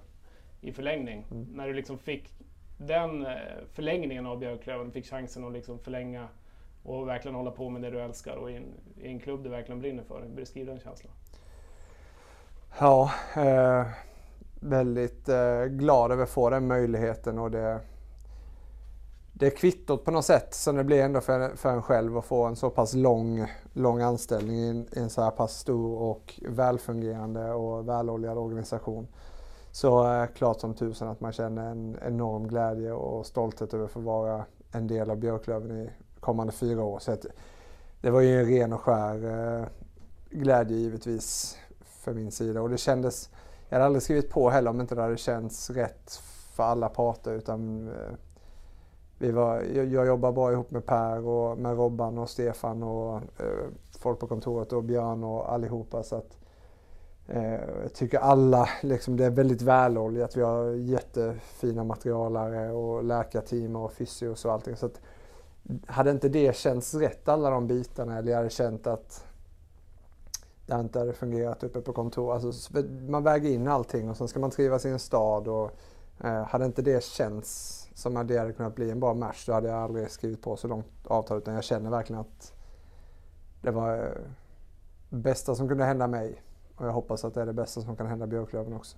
i 0.61 0.73
förlängning. 0.73 1.26
Mm. 1.31 1.45
När 1.45 1.66
du 1.66 1.73
liksom 1.73 1.99
fick 1.99 2.33
den 2.78 3.26
eh, 3.26 3.33
förlängningen 3.73 4.26
av 4.26 4.38
Björklöven, 4.38 4.93
fick 4.93 5.07
chansen 5.07 5.45
att 5.45 5.52
liksom 5.52 5.78
förlänga 5.78 6.28
och 6.83 7.09
verkligen 7.09 7.35
hålla 7.35 7.50
på 7.50 7.71
med 7.71 7.83
det 7.83 7.90
du 7.90 8.00
älskar 8.00 8.37
och 8.37 8.50
i 8.50 8.57
en, 8.57 8.75
i 9.00 9.09
en 9.09 9.21
klubb 9.21 9.43
du 9.43 9.49
verkligen 9.49 9.81
brinner 9.81 10.02
för. 10.02 10.25
Beskriv 10.35 10.66
den 10.66 10.81
känslan. 10.81 11.12
Ja, 12.81 13.11
eh, 13.37 13.87
väldigt 14.61 15.28
eh, 15.28 15.64
glad 15.64 16.12
över 16.12 16.23
att 16.23 16.31
få 16.31 16.50
den 16.50 16.66
möjligheten 16.66 17.38
och 17.38 17.50
det, 17.50 17.81
det 19.38 19.50
kvittot 19.50 20.05
på 20.05 20.11
något 20.11 20.25
sätt 20.25 20.55
som 20.55 20.76
det 20.76 20.85
blir 20.85 21.02
ändå 21.02 21.21
för, 21.21 21.57
för 21.57 21.73
en 21.73 21.83
själv 21.83 22.19
att 22.19 22.25
få 22.25 22.45
en 22.45 22.57
så 22.57 22.71
pass 22.71 22.95
lång, 22.95 23.47
lång 23.73 24.00
anställning 24.00 24.57
i 24.57 24.69
en, 24.69 24.87
i 24.93 24.99
en 24.99 25.11
så 25.11 25.23
här 25.23 25.31
pass 25.31 25.59
stor 25.59 25.99
och 25.99 26.40
välfungerande 26.49 27.52
och 27.52 27.88
väloljad 27.88 28.38
organisation. 28.38 29.07
Så 29.71 30.12
eh, 30.12 30.26
klart 30.26 30.61
som 30.61 30.75
tusen 30.75 31.09
att 31.09 31.21
man 31.21 31.33
känner 31.33 31.71
en 31.71 31.99
enorm 32.07 32.49
glädje 32.49 32.93
och 32.93 33.26
stolthet 33.26 33.75
över 33.75 33.85
att 33.85 33.90
få 33.90 34.00
vara 34.00 34.45
en 34.73 34.87
del 34.87 35.11
av 35.11 35.16
Björklöven 35.16 35.71
i 35.71 35.90
kommande 36.21 36.52
fyra 36.52 36.85
år. 36.85 36.99
Så 36.99 37.12
att, 37.12 37.26
det 38.00 38.11
var 38.11 38.21
ju 38.21 38.40
en 38.40 38.47
ren 38.47 38.73
och 38.73 38.81
skär 38.81 39.25
eh, 39.61 39.66
glädje 40.31 40.76
givetvis 40.76 41.59
för 41.85 42.14
min 42.14 42.33
sida. 42.33 42.62
Och 42.62 42.71
det 42.71 42.78
kändes, 42.78 43.31
jag 43.69 43.76
hade 43.76 43.87
aldrig 43.87 44.02
skrivit 44.02 44.31
på 44.31 44.50
heller 44.50 44.71
om 44.71 44.81
inte 44.81 44.95
det 44.95 45.02
hade 45.02 45.16
känts 45.16 45.71
rätt 45.71 46.21
för 46.52 46.62
alla 46.62 46.88
parter. 46.88 47.33
Utan, 47.33 47.88
eh, 47.88 48.14
vi 49.19 49.31
var, 49.31 49.63
jag, 49.63 50.07
jobbar 50.07 50.33
bra 50.33 50.53
ihop 50.53 50.71
med 50.71 50.87
Per 50.87 51.27
och 51.27 51.59
med 51.59 51.77
Robban 51.77 52.19
och 52.19 52.31
Stefan 52.31 52.83
och 52.83 53.17
eh, 53.17 53.67
folk 53.99 54.19
på 54.19 54.27
kontoret 54.27 54.73
och 54.73 54.85
Björn 54.85 55.25
och 55.25 55.53
allihopa. 55.53 56.03
Så 56.03 56.17
att, 56.17 56.39
eh, 57.27 57.53
jag 57.83 57.95
tycker 57.95 58.19
alla, 58.19 58.69
liksom, 58.83 59.17
det 59.17 59.25
är 59.25 59.31
väldigt 59.31 59.63
väloljat. 59.63 60.37
Vi 60.37 60.43
har 60.43 60.71
jättefina 60.71 61.85
materialare 61.85 62.73
och 62.73 63.05
läkarteam 63.05 63.77
och 63.77 63.93
fysios 63.93 64.45
och 64.45 64.53
allting. 64.53 64.77
Så 64.77 64.87
att, 64.87 65.01
hade 65.87 66.11
inte 66.11 66.29
det 66.29 66.57
känts 66.57 66.95
rätt 66.95 67.29
alla 67.29 67.51
de 67.51 67.67
bitarna 67.67 68.19
eller 68.19 68.31
jag 68.31 68.37
hade 68.37 68.51
känt 68.51 68.87
att 68.87 69.25
det 70.67 70.81
inte 70.81 70.99
hade 70.99 71.13
fungerat 71.13 71.65
uppe 71.65 71.81
på 71.81 71.93
kontor. 71.93 72.35
Alltså, 72.35 72.83
man 73.09 73.23
väger 73.23 73.51
in 73.51 73.69
allting 73.69 74.11
och 74.11 74.17
sen 74.17 74.29
ska 74.29 74.41
man 74.41 74.51
trivas 74.51 74.87
i 74.87 74.89
en 74.89 74.99
stad. 74.99 75.49
Och, 75.49 75.71
Eh, 76.21 76.47
hade 76.47 76.65
inte 76.65 76.83
det 76.83 77.05
känts 77.05 77.83
som 77.95 78.17
att 78.17 78.29
det 78.29 78.39
hade 78.39 78.53
kunnat 78.53 78.75
bli 78.75 78.91
en 78.91 79.01
bra 79.01 79.15
match 79.15 79.47
då 79.47 79.53
hade 79.53 79.69
jag 79.69 79.79
aldrig 79.79 80.11
skrivit 80.11 80.43
på 80.43 80.57
så 80.57 80.69
långt 80.69 81.07
avtal. 81.07 81.39
Utan 81.39 81.55
jag 81.55 81.65
känner 81.65 81.91
verkligen 81.91 82.21
att 82.21 82.55
det 83.63 83.71
var 83.71 83.99
eh, 83.99 84.11
bästa 85.09 85.55
som 85.55 85.69
kunde 85.69 85.85
hända 85.85 86.07
mig. 86.07 86.43
Och 86.77 86.87
jag 86.87 86.93
hoppas 86.93 87.25
att 87.25 87.35
det 87.35 87.43
är 87.43 87.47
det 87.47 87.53
bästa 87.53 87.81
som 87.81 87.97
kan 87.97 88.07
hända 88.07 88.27
Björklöven 88.27 88.73
också. 88.73 88.97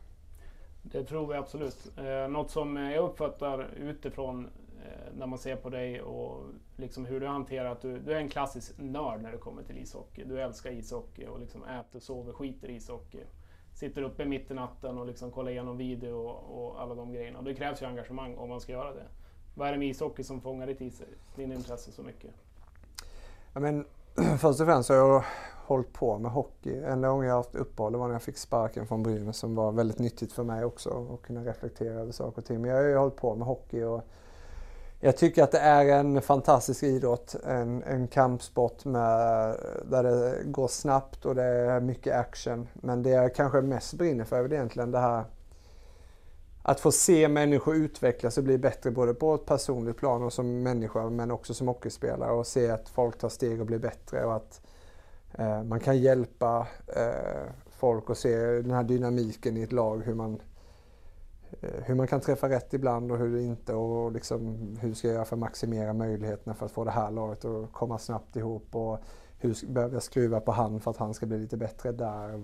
Det 0.82 1.04
tror 1.04 1.26
vi 1.26 1.34
absolut. 1.34 1.92
Eh, 1.96 2.28
något 2.28 2.50
som 2.50 2.76
jag 2.76 3.04
uppfattar 3.04 3.70
utifrån 3.76 4.50
Eh, 4.88 5.12
när 5.18 5.26
man 5.26 5.38
ser 5.38 5.56
på 5.56 5.70
dig 5.70 6.02
och 6.02 6.44
liksom 6.76 7.06
hur 7.06 7.20
du 7.20 7.26
hanterar 7.26 7.72
att 7.72 7.80
du, 7.80 7.98
du 7.98 8.12
är 8.12 8.16
en 8.16 8.28
klassisk 8.28 8.78
nörd 8.78 9.22
när 9.22 9.32
det 9.32 9.38
kommer 9.38 9.62
till 9.62 9.78
ishockey. 9.78 10.24
Du 10.24 10.40
älskar 10.40 10.70
ishockey 10.70 11.26
och 11.26 11.40
liksom 11.40 11.64
äter, 11.64 12.00
sover, 12.00 12.32
skiter 12.32 12.68
i 12.68 12.74
ishockey. 12.74 13.20
Sitter 13.78 14.02
uppe 14.02 14.24
mitt 14.24 14.50
i 14.50 14.54
natten 14.54 14.98
och 14.98 15.06
liksom 15.06 15.30
kollar 15.30 15.50
igenom 15.50 15.76
video 15.76 16.14
och, 16.14 16.68
och 16.68 16.82
alla 16.82 16.94
de 16.94 17.12
grejerna. 17.12 17.42
Det 17.42 17.54
krävs 17.54 17.82
ju 17.82 17.86
engagemang 17.86 18.36
om 18.36 18.48
man 18.48 18.60
ska 18.60 18.72
göra 18.72 18.94
det. 18.94 19.06
Vad 19.54 19.68
är 19.68 19.72
det 19.72 19.78
med 19.78 19.88
ishockey 19.88 20.22
som 20.22 20.40
fångar 20.40 20.66
ditt 20.66 21.02
din 21.36 21.52
intresse 21.52 21.92
så 21.92 22.02
mycket? 22.02 22.30
Ja, 23.52 23.60
men, 23.60 23.84
först 24.38 24.60
och 24.60 24.66
främst 24.66 24.88
har 24.88 24.96
jag 24.96 25.24
hållit 25.66 25.92
på 25.92 26.18
med 26.18 26.30
hockey. 26.30 26.82
Enda 26.82 27.08
gången 27.08 27.28
jag 27.28 27.36
haft 27.36 27.54
uppehåll 27.54 27.96
var 27.96 28.06
när 28.06 28.14
jag 28.14 28.22
fick 28.22 28.36
sparken 28.36 28.86
från 28.86 29.02
Brynäs 29.02 29.36
som 29.36 29.54
var 29.54 29.72
väldigt 29.72 29.98
nyttigt 29.98 30.32
för 30.32 30.44
mig 30.44 30.64
också 30.64 31.14
att 31.14 31.22
kunna 31.22 31.44
reflektera 31.44 31.94
över 31.94 32.12
saker 32.12 32.38
och 32.38 32.44
ting. 32.44 32.60
Men 32.60 32.70
jag 32.70 32.76
har 32.76 32.84
ju 32.84 32.96
hållit 32.96 33.16
på 33.16 33.34
med 33.34 33.46
hockey 33.46 33.82
och 33.82 34.02
jag 35.00 35.16
tycker 35.16 35.42
att 35.42 35.52
det 35.52 35.58
är 35.58 35.98
en 35.98 36.22
fantastisk 36.22 36.82
idrott. 36.82 37.36
En, 37.46 37.82
en 37.82 38.08
kampsport 38.08 38.84
med, 38.84 39.56
där 39.84 40.02
det 40.02 40.44
går 40.44 40.68
snabbt 40.68 41.26
och 41.26 41.34
det 41.34 41.42
är 41.42 41.80
mycket 41.80 42.16
action. 42.16 42.68
Men 42.74 43.02
det 43.02 43.10
jag 43.10 43.34
kanske 43.34 43.60
mest 43.60 43.94
brinner 43.94 44.24
för 44.24 44.44
är 44.44 44.52
egentligen 44.52 44.90
det 44.90 44.98
här 44.98 45.24
att 46.62 46.80
få 46.80 46.92
se 46.92 47.28
människor 47.28 47.74
utvecklas 47.74 48.38
och 48.38 48.44
bli 48.44 48.58
bättre 48.58 48.90
både 48.90 49.14
på 49.14 49.34
ett 49.34 49.46
personligt 49.46 49.96
plan 49.96 50.22
och 50.22 50.32
som 50.32 50.62
människa 50.62 51.10
men 51.10 51.30
också 51.30 51.54
som 51.54 51.68
hockeyspelare 51.68 52.30
och 52.30 52.46
se 52.46 52.70
att 52.70 52.88
folk 52.88 53.18
tar 53.18 53.28
steg 53.28 53.60
och 53.60 53.66
blir 53.66 53.78
bättre 53.78 54.24
och 54.24 54.36
att 54.36 54.60
eh, 55.34 55.62
man 55.62 55.80
kan 55.80 55.98
hjälpa 55.98 56.66
eh, 56.86 57.52
folk 57.70 58.10
och 58.10 58.16
se 58.16 58.36
den 58.36 58.70
här 58.70 58.82
dynamiken 58.82 59.56
i 59.56 59.62
ett 59.62 59.72
lag 59.72 60.02
hur 60.04 60.14
man 60.14 60.32
Eh, 60.32 60.57
Eh, 61.60 61.70
hur 61.84 61.94
man 61.94 62.06
kan 62.06 62.20
träffa 62.20 62.48
rätt 62.48 62.74
ibland 62.74 63.12
och 63.12 63.18
hur 63.18 63.38
inte 63.38 63.74
och 63.74 64.12
liksom 64.12 64.56
hur 64.80 64.94
ska 64.94 65.08
jag 65.08 65.14
göra 65.14 65.24
för 65.24 65.36
att 65.36 65.40
maximera 65.40 65.92
möjligheterna 65.92 66.54
för 66.54 66.66
att 66.66 66.72
få 66.72 66.84
det 66.84 66.90
här 66.90 67.10
laget 67.10 67.44
att 67.44 67.72
komma 67.72 67.98
snabbt 67.98 68.36
ihop 68.36 68.74
och 68.74 68.98
hur 69.38 69.66
behöver 69.72 69.94
jag 69.94 70.02
skruva 70.02 70.40
på 70.40 70.52
han 70.52 70.80
för 70.80 70.90
att 70.90 70.96
han 70.96 71.14
ska 71.14 71.26
bli 71.26 71.38
lite 71.38 71.56
bättre 71.56 71.92
där. 71.92 72.40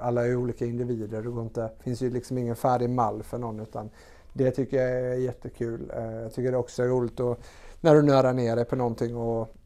Alla 0.00 0.26
är 0.26 0.36
olika 0.36 0.66
individer, 0.66 1.22
det 1.22 1.30
går 1.30 1.42
inte, 1.42 1.72
finns 1.80 2.02
ju 2.02 2.10
liksom 2.10 2.38
ingen 2.38 2.56
färdig 2.56 2.90
mall 2.90 3.22
för 3.22 3.38
någon 3.38 3.60
utan 3.60 3.90
det 4.32 4.50
tycker 4.50 4.76
jag 4.76 4.90
är 4.90 5.14
jättekul. 5.14 5.92
Eh, 5.96 6.12
jag 6.12 6.32
tycker 6.32 6.52
det 6.52 6.58
också 6.58 6.82
är 6.82 6.88
roligt 6.88 7.20
att, 7.20 7.38
när 7.80 7.94
du 7.94 8.02
nördar 8.02 8.32
ner 8.32 8.56
dig 8.56 8.64
på 8.64 8.76
någonting 8.76 9.16
och 9.16 9.56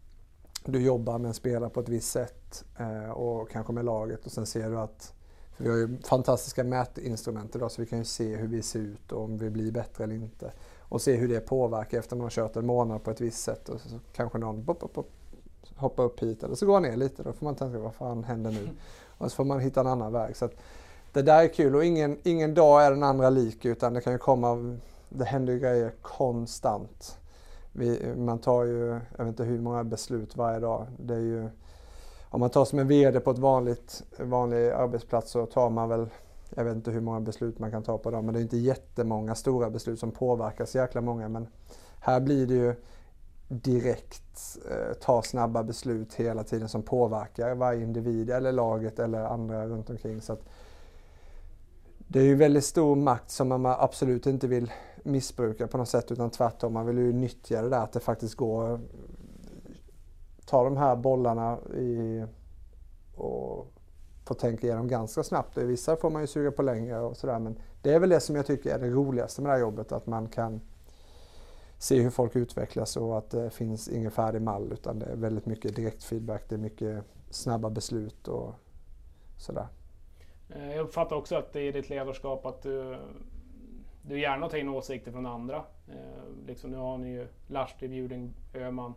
du 0.65 0.83
jobbar 0.83 1.19
med 1.19 1.29
en 1.29 1.35
spelare 1.35 1.71
på 1.71 1.81
ett 1.81 1.89
visst 1.89 2.13
sätt 2.13 2.65
eh, 2.79 3.11
och 3.11 3.51
kanske 3.51 3.73
med 3.73 3.85
laget 3.85 4.27
och 4.27 4.33
sen 4.33 4.47
ser 4.47 4.71
du 4.71 4.79
att 4.79 5.16
vi 5.57 5.69
har 5.69 5.77
ju 5.77 5.99
fantastiska 6.03 6.65
mätinstrument 6.65 7.57
idag 7.57 7.73
så 7.73 7.81
vi 7.81 7.87
kan 7.87 7.99
ju 7.99 8.05
se 8.05 8.37
hur 8.37 8.49
vi 8.49 8.63
ser 8.63 8.79
ut 8.79 9.13
och 9.13 9.25
om 9.25 9.39
vi 9.39 9.51
blir 9.51 9.73
bättre 9.73 10.05
eller 10.05 10.15
inte. 10.15 10.53
Och 10.81 11.03
se 11.03 11.17
hur 11.17 11.29
det 11.29 11.41
påverkar 11.41 11.99
efter 11.99 12.17
man 12.17 12.23
har 12.23 12.31
kört 12.31 12.57
en 12.57 12.67
månad 12.67 13.03
på 13.05 13.11
ett 13.11 13.21
visst 13.21 13.43
sätt 13.43 13.69
och 13.69 13.81
så, 13.81 13.89
så 13.89 13.99
kanske 14.13 14.39
någon 14.39 14.65
bop, 14.65 14.81
bop, 14.81 14.95
bop, 14.95 15.11
hoppar 15.77 16.05
upp 16.05 16.23
hit 16.23 16.43
eller 16.43 16.55
så 16.55 16.67
går 16.67 16.81
ner 16.81 16.97
lite. 16.97 17.23
Då 17.23 17.33
får 17.33 17.45
man 17.45 17.55
tänka 17.55 17.79
vad 17.79 17.95
fan 17.95 18.25
händer 18.25 18.51
nu? 18.51 18.69
Och 19.19 19.31
så 19.31 19.37
får 19.37 19.45
man 19.45 19.61
hitta 19.61 19.81
en 19.81 19.87
annan 19.87 20.13
väg. 20.13 20.37
Så 20.37 20.49
det 21.13 21.23
där 21.23 21.45
är 21.45 21.49
kul 21.49 21.77
och 21.77 21.85
ingen, 21.85 22.19
ingen 22.23 22.55
dag 22.55 22.85
är 22.85 22.91
den 22.91 23.03
andra 23.03 23.31
lik 23.31 23.65
utan 23.65 23.95
det 23.95 24.01
kan 24.01 24.13
ju 24.13 24.19
komma, 24.19 24.79
det 25.09 25.25
händer 25.25 25.53
ju 25.53 25.59
grejer 25.59 25.93
konstant. 26.03 27.19
Vi, 27.73 28.15
man 28.17 28.39
tar 28.39 28.65
ju, 28.65 28.89
jag 28.89 29.25
vet 29.25 29.29
inte 29.29 29.45
hur 29.45 29.61
många 29.61 29.85
beslut 29.85 30.37
varje 30.37 30.59
dag. 30.59 30.87
Det 30.99 31.15
är 31.15 31.21
ju 31.21 31.49
om 32.37 32.41
man 32.41 32.51
tar 32.51 32.65
som 32.65 32.79
en 32.79 32.89
VD 32.89 33.21
på 33.21 33.31
ett 33.31 33.39
vanligt, 33.39 34.03
vanlig 34.19 34.71
arbetsplats 34.71 35.31
så 35.31 35.47
tar 35.47 35.71
man 35.71 35.89
väl, 35.89 36.09
jag 36.55 36.65
vet 36.65 36.75
inte 36.75 36.91
hur 36.91 37.01
många 37.01 37.21
beslut 37.21 37.59
man 37.59 37.71
kan 37.71 37.83
ta 37.83 37.99
på 37.99 38.11
dem, 38.11 38.25
men 38.25 38.35
det 38.35 38.41
är 38.41 38.43
inte 38.43 38.57
jättemånga 38.57 39.35
stora 39.35 39.71
beslut 39.71 39.99
som 39.99 40.11
påverkar 40.11 40.65
så 40.65 40.79
jäkla 40.79 41.01
många. 41.01 41.29
Men 41.29 41.47
här 42.01 42.21
blir 42.21 42.47
det 42.47 42.55
ju 42.55 42.75
direkt 43.49 44.59
eh, 44.71 44.95
ta 45.01 45.23
snabba 45.23 45.63
beslut 45.63 46.15
hela 46.15 46.45
tiden 46.45 46.69
som 46.69 46.83
påverkar 46.83 47.55
varje 47.55 47.83
individ 47.83 48.31
eller 48.31 48.53
laget 48.53 48.99
eller 48.99 49.25
andra 49.25 49.67
runt 49.67 49.91
omkring. 49.91 50.21
Så 50.21 50.37
det 51.99 52.21
är 52.21 52.25
ju 52.25 52.35
väldigt 52.35 52.65
stor 52.65 52.97
makt 52.97 53.31
som 53.31 53.49
man 53.49 53.67
absolut 53.67 54.27
inte 54.27 54.47
vill 54.47 54.73
missbruka 55.03 55.67
på 55.67 55.79
något 55.79 55.89
sätt 55.89 56.13
utan 56.13 56.31
tvärtom. 56.31 56.73
Man 56.73 56.87
vill 56.87 56.99
ju 56.99 57.13
nyttja 57.13 57.63
det 57.63 57.69
där 57.69 57.83
att 57.83 57.93
det 57.93 58.01
faktiskt 58.01 58.35
går 58.35 58.81
ta 60.47 60.65
de 60.65 60.77
här 60.77 60.97
bollarna 60.97 61.59
i, 61.59 62.25
och 63.15 63.73
få 64.25 64.35
tänka 64.35 64.67
igenom 64.67 64.89
ganska 64.89 65.23
snabbt. 65.23 65.59
I 65.59 65.65
vissa 65.65 65.97
får 65.97 66.11
man 66.11 66.23
ju 66.23 66.27
suga 66.27 66.53
på 66.53 66.63
längre 66.63 67.01
och 67.01 67.17
sådär. 67.17 67.39
Men 67.39 67.59
det 67.83 67.95
är 67.95 68.01
väl 68.01 68.09
det 68.09 68.21
som 68.21 68.37
jag 68.37 68.47
tycker 68.47 68.75
är 68.75 68.79
det 68.79 68.91
roligaste 68.91 69.43
med 69.43 69.51
det 69.51 69.55
här 69.55 69.61
jobbet. 69.61 69.93
Att 69.93 70.07
man 70.07 70.29
kan 70.29 70.61
se 71.79 72.03
hur 72.03 72.11
folk 72.11 72.37
utvecklas 72.37 72.97
och 72.97 73.19
att 73.19 73.31
det 73.31 73.51
finns 73.51 73.89
ingen 73.89 74.11
färdig 74.11 74.43
mall 74.43 74.73
utan 74.73 74.99
det 74.99 75.07
är 75.07 75.17
väldigt 75.17 75.47
mycket 75.47 75.77
direkt 75.77 76.05
feedback. 76.05 76.43
Det 76.49 76.55
är 76.55 76.59
mycket 76.59 77.05
snabba 77.31 77.71
beslut 77.71 78.29
och 78.29 78.55
sådär. 79.39 79.67
Eh, 80.49 80.77
jag 80.77 80.85
uppfattar 80.85 81.17
också 81.17 81.37
att 81.37 81.53
det 81.53 81.61
är 81.61 81.73
ditt 81.73 81.89
ledarskap 81.89 82.47
att 82.47 82.63
du, 82.63 82.99
du 84.03 84.21
gärna 84.21 84.49
tar 84.49 84.59
in 84.59 84.69
åsikter 84.69 85.13
från 85.13 85.27
andra. 85.27 85.65
Eh, 85.89 86.47
liksom 86.47 86.71
nu 86.71 86.77
har 86.77 86.99
ni 86.99 87.09
ju 87.09 87.29
Lahti, 87.47 87.89
Bjuding, 87.89 88.35
Öhman 88.55 88.95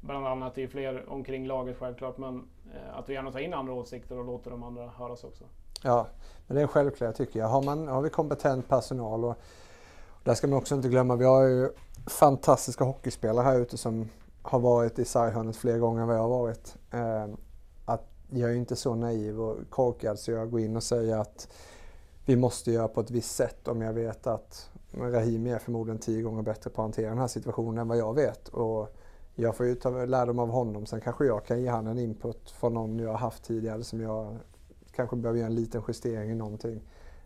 bland 0.00 0.26
annat. 0.26 0.54
Det 0.54 0.62
är 0.62 0.68
fler 0.68 1.08
omkring 1.08 1.46
laget 1.46 1.76
självklart, 1.78 2.18
men 2.18 2.48
eh, 2.74 2.98
att 2.98 3.06
du 3.06 3.12
gärna 3.12 3.32
tar 3.32 3.38
in 3.38 3.54
andra 3.54 3.72
åsikter 3.72 4.18
och 4.18 4.24
låter 4.24 4.50
de 4.50 4.62
andra 4.62 4.88
höras 4.88 5.24
också. 5.24 5.44
Ja, 5.82 6.06
men 6.46 6.56
det 6.56 6.62
är 6.62 6.66
självklart 6.66 7.16
tycker 7.16 7.40
jag. 7.40 7.48
Har, 7.48 7.62
man, 7.62 7.88
har 7.88 8.02
vi 8.02 8.10
kompetent 8.10 8.68
personal 8.68 9.24
och 9.24 9.38
där 10.24 10.34
ska 10.34 10.46
man 10.46 10.58
också 10.58 10.74
inte 10.74 10.88
glömma, 10.88 11.16
vi 11.16 11.24
har 11.24 11.42
ju 11.42 11.70
fantastiska 12.06 12.84
hockeyspelare 12.84 13.44
här 13.44 13.60
ute 13.60 13.76
som 13.76 14.08
har 14.42 14.58
varit 14.58 14.98
i 14.98 15.04
sarghörnet 15.04 15.56
fler 15.56 15.78
gånger 15.78 16.00
än 16.02 16.08
vad 16.08 16.16
jag 16.16 16.22
har 16.22 16.28
varit. 16.28 16.76
Eh, 16.90 17.26
att 17.84 18.04
jag 18.30 18.50
är 18.50 18.54
inte 18.54 18.76
så 18.76 18.94
naiv 18.94 19.40
och 19.40 19.56
korkad 19.70 20.18
så 20.18 20.30
jag 20.30 20.50
går 20.50 20.60
in 20.60 20.76
och 20.76 20.82
säger 20.82 21.16
att 21.16 21.48
vi 22.24 22.36
måste 22.36 22.72
göra 22.72 22.88
på 22.88 23.00
ett 23.00 23.10
visst 23.10 23.34
sätt 23.34 23.68
om 23.68 23.82
jag 23.82 23.92
vet 23.92 24.26
att 24.26 24.70
Rahimi 24.92 25.50
är 25.50 25.58
förmodligen 25.58 25.98
tio 25.98 26.22
gånger 26.22 26.42
bättre 26.42 26.70
på 26.70 26.82
att 26.82 26.84
hantera 26.84 27.08
den 27.08 27.18
här 27.18 27.26
situationen 27.26 27.78
än 27.78 27.88
vad 27.88 27.98
jag 27.98 28.14
vet. 28.14 28.48
Och 28.48 28.96
jag 29.40 29.56
får 29.56 29.66
ju 29.66 29.74
ta 29.74 30.04
lärdom 30.04 30.38
av 30.38 30.50
honom. 30.50 30.86
Sen 30.86 31.00
kanske 31.00 31.24
jag 31.24 31.44
kan 31.44 31.62
ge 31.62 31.68
han 31.68 31.86
en 31.86 31.98
input 31.98 32.50
från 32.50 32.74
någon 32.74 32.98
jag 32.98 33.10
har 33.10 33.18
haft 33.18 33.44
tidigare 33.44 33.84
som 33.84 34.00
jag 34.00 34.36
kanske 34.92 35.16
behöver 35.16 35.38
göra 35.38 35.48
en 35.48 35.54
liten 35.54 35.82
justering 35.88 36.30
i 36.30 36.34
någonting. 36.34 36.80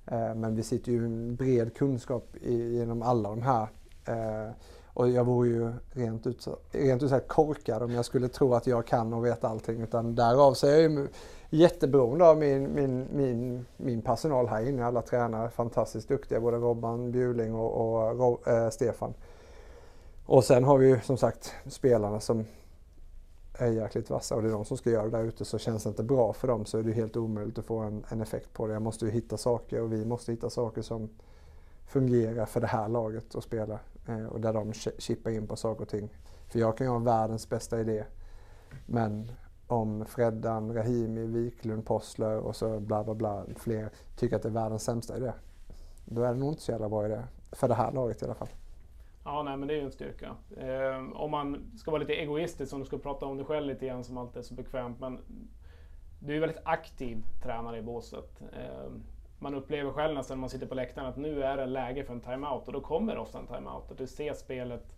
Eh, 0.07 0.35
men 0.35 0.57
vi 0.57 0.63
sitter 0.63 0.93
ju 0.93 1.05
en 1.05 1.37
bred 1.37 1.75
kunskap 1.75 2.37
genom 2.43 3.03
alla 3.03 3.29
de 3.29 3.43
här. 3.43 3.69
Eh, 4.05 4.53
och 4.95 5.09
jag 5.09 5.25
vore 5.25 5.49
ju 5.49 5.73
rent 5.93 6.27
ut, 6.27 6.49
rent 6.71 7.03
ut 7.03 7.11
sagt 7.11 7.29
korkad 7.29 7.83
om 7.83 7.91
jag 7.91 8.05
skulle 8.05 8.29
tro 8.29 8.55
att 8.55 8.67
jag 8.67 8.87
kan 8.87 9.13
och 9.13 9.25
vet 9.25 9.45
allting. 9.45 9.81
Utan 9.81 10.15
därav 10.15 10.55
så 10.55 10.67
är 10.67 10.71
jag 10.71 10.81
ju 10.81 11.09
jätteberoende 11.51 12.29
av 12.29 12.39
min, 12.39 12.75
min, 12.75 13.09
min, 13.13 13.67
min 13.77 14.03
personal 14.03 14.49
här 14.49 14.69
inne. 14.69 14.85
Alla 14.85 15.03
tränare 15.03 15.51
fantastiskt 15.51 16.09
duktiga, 16.09 16.41
både 16.41 16.57
Robban 16.57 17.13
Bjuling 17.13 17.55
och, 17.55 18.33
och 18.33 18.49
äh, 18.49 18.71
Stefan. 18.71 19.15
Och 20.27 20.45
sen 20.45 20.65
har 20.65 20.79
vi 20.79 20.89
ju 20.89 21.01
som 21.01 21.17
sagt 21.17 21.55
spelarna 21.67 22.21
som 22.21 22.45
är 23.59 23.67
jäkligt 23.67 24.11
vassa 24.11 24.35
och 24.35 24.43
det 24.43 24.49
är 24.49 24.53
de 24.53 24.65
som 24.65 24.77
ska 24.77 24.91
göra 24.91 25.05
det 25.05 25.17
där 25.17 25.25
ute 25.25 25.45
så 25.45 25.59
känns 25.59 25.83
det 25.83 25.89
inte 25.89 26.03
bra 26.03 26.33
för 26.33 26.49
dem 26.49 26.65
så 26.65 26.79
är 26.79 26.83
det 26.83 26.93
helt 26.93 27.17
omöjligt 27.17 27.59
att 27.59 27.65
få 27.65 27.79
en, 27.79 28.05
en 28.09 28.21
effekt 28.21 28.53
på 28.53 28.67
det. 28.67 28.73
Jag 28.73 28.83
måste 28.83 29.05
ju 29.05 29.11
hitta 29.11 29.37
saker 29.37 29.81
och 29.83 29.93
vi 29.93 30.05
måste 30.05 30.33
hitta 30.33 30.51
saker 30.51 30.83
som 30.83 31.09
fungerar 31.87 32.47
för 32.47 32.61
det 32.61 32.67
här 32.67 32.89
laget 32.89 33.35
att 33.35 33.45
spela. 33.45 33.79
eh, 34.09 34.27
och 34.27 34.41
där 34.41 34.53
de 34.53 34.73
chippar 34.99 35.31
in 35.31 35.47
på 35.47 35.57
saker 35.57 35.83
och 35.83 35.89
ting. 35.89 36.09
För 36.49 36.59
jag 36.59 36.77
kan 36.77 36.87
ju 36.87 36.91
ha 36.91 36.99
världens 36.99 37.49
bästa 37.49 37.81
idé. 37.81 38.05
Men 38.87 39.33
om 39.67 40.05
Freddan, 40.07 40.75
Rahimi, 40.75 41.27
Wiklund, 41.27 41.87
Possler 41.87 42.39
och 42.39 42.57
så 42.57 42.81
bla 42.81 43.05
bla 43.05 43.15
bla 43.15 43.45
fler 43.57 43.91
tycker 44.17 44.37
att 44.37 44.43
det 44.43 44.49
är 44.49 44.53
världens 44.53 44.83
sämsta 44.83 45.17
idé. 45.17 45.33
Då 46.05 46.23
är 46.23 46.33
det 46.33 46.39
nog 46.39 46.53
inte 46.53 46.63
så 46.63 46.73
jävla 46.73 46.89
bra 46.89 47.07
idé. 47.07 47.23
För 47.53 47.69
det 47.69 47.75
här 47.75 47.93
laget 47.93 48.23
i 48.23 48.25
alla 48.25 48.35
fall. 48.35 48.49
Ja, 49.25 49.43
nej, 49.43 49.57
men 49.57 49.69
det 49.69 49.75
är 49.75 49.79
ju 49.79 49.85
en 49.85 49.93
styrka. 49.93 50.37
Eh, 50.57 51.13
om 51.13 51.31
man 51.31 51.73
ska 51.79 51.91
vara 51.91 52.01
lite 52.01 52.15
egoistisk, 52.15 52.73
om 52.73 52.81
du 52.81 52.87
ska 52.87 52.99
prata 52.99 53.27
om 53.27 53.37
dig 53.37 53.47
själv 53.47 53.67
lite 53.67 53.87
grann 53.87 54.05
som 54.05 54.19
alltid 54.19 54.37
är 54.37 54.43
så 54.43 54.55
bekvämt. 54.55 55.01
Men 55.01 55.19
du 56.21 56.29
är 56.31 56.35
ju 56.35 56.41
väldigt 56.41 56.63
aktiv 56.65 57.25
tränare 57.43 57.79
i 57.79 57.83
båset. 57.83 58.43
Eh, 58.53 58.93
man 59.39 59.55
upplever 59.55 59.93
själv 59.93 60.15
nästan 60.15 60.37
när 60.37 60.41
man 60.41 60.51
sitter 60.51 60.67
på 60.67 60.75
läktaren 60.75 61.09
att 61.09 61.17
nu 61.17 61.43
är 61.43 61.57
det 61.57 61.67
läge 61.67 62.05
för 62.05 62.15
en 62.15 62.21
timeout 62.21 62.67
och 62.67 62.73
då 62.73 62.81
kommer 62.81 63.19
ofta 63.19 63.39
en 63.39 63.47
timeout. 63.47 63.99
Du 63.99 64.07
ser 64.07 64.33
spelet 64.33 64.97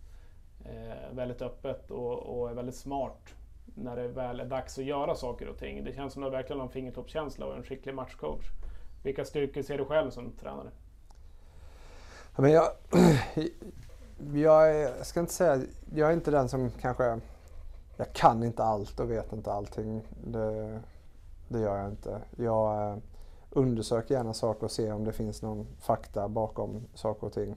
eh, 0.65 1.15
väldigt 1.15 1.41
öppet 1.41 1.91
och, 1.91 2.39
och, 2.39 2.49
är 2.49 2.53
väldigt 2.53 2.75
smart 2.75 3.35
när 3.65 3.95
det 3.95 4.07
väl 4.07 4.39
är 4.39 4.45
dags 4.45 4.79
att 4.79 4.85
göra 4.85 5.15
saker 5.15 5.47
och 5.47 5.57
ting. 5.57 5.83
Det 5.83 5.93
känns 5.93 6.13
som 6.13 6.23
att 6.23 6.31
du 6.31 6.37
verkligen 6.37 6.59
har 6.59 6.67
en 6.67 6.71
fingertoppskänsla 6.73 7.45
och 7.45 7.55
en 7.55 7.63
skicklig 7.63 7.95
matchcoach. 7.95 8.45
Vilka 9.03 9.25
styrkor 9.25 9.61
ser 9.61 9.77
du 9.77 9.85
själv 9.85 10.09
som 10.09 10.31
tränare? 10.31 10.69
Ja, 12.35 12.41
men 12.41 12.51
jag, 12.51 12.67
jag, 14.33 14.69
är, 14.69 14.97
jag 14.97 15.05
ska 15.05 15.19
inte 15.19 15.33
säga, 15.33 15.61
jag 15.95 16.09
är 16.09 16.13
inte 16.13 16.31
den 16.31 16.49
som 16.49 16.69
kanske, 16.81 17.19
jag 17.97 18.13
kan 18.13 18.43
inte 18.43 18.63
allt 18.63 18.99
och 18.99 19.11
vet 19.11 19.33
inte 19.33 19.51
allting. 19.51 20.07
Det, 20.23 20.79
det 21.47 21.59
gör 21.59 21.77
jag 21.77 21.89
inte. 21.89 22.21
Jag 22.35 22.91
eh, 22.91 22.97
undersöker 23.49 24.15
gärna 24.15 24.33
saker 24.33 24.63
och 24.63 24.71
ser 24.71 24.93
om 24.93 25.03
det 25.03 25.13
finns 25.13 25.41
någon 25.41 25.67
fakta 25.79 26.27
bakom 26.27 26.87
saker 26.93 27.27
och 27.27 27.33
ting. 27.33 27.55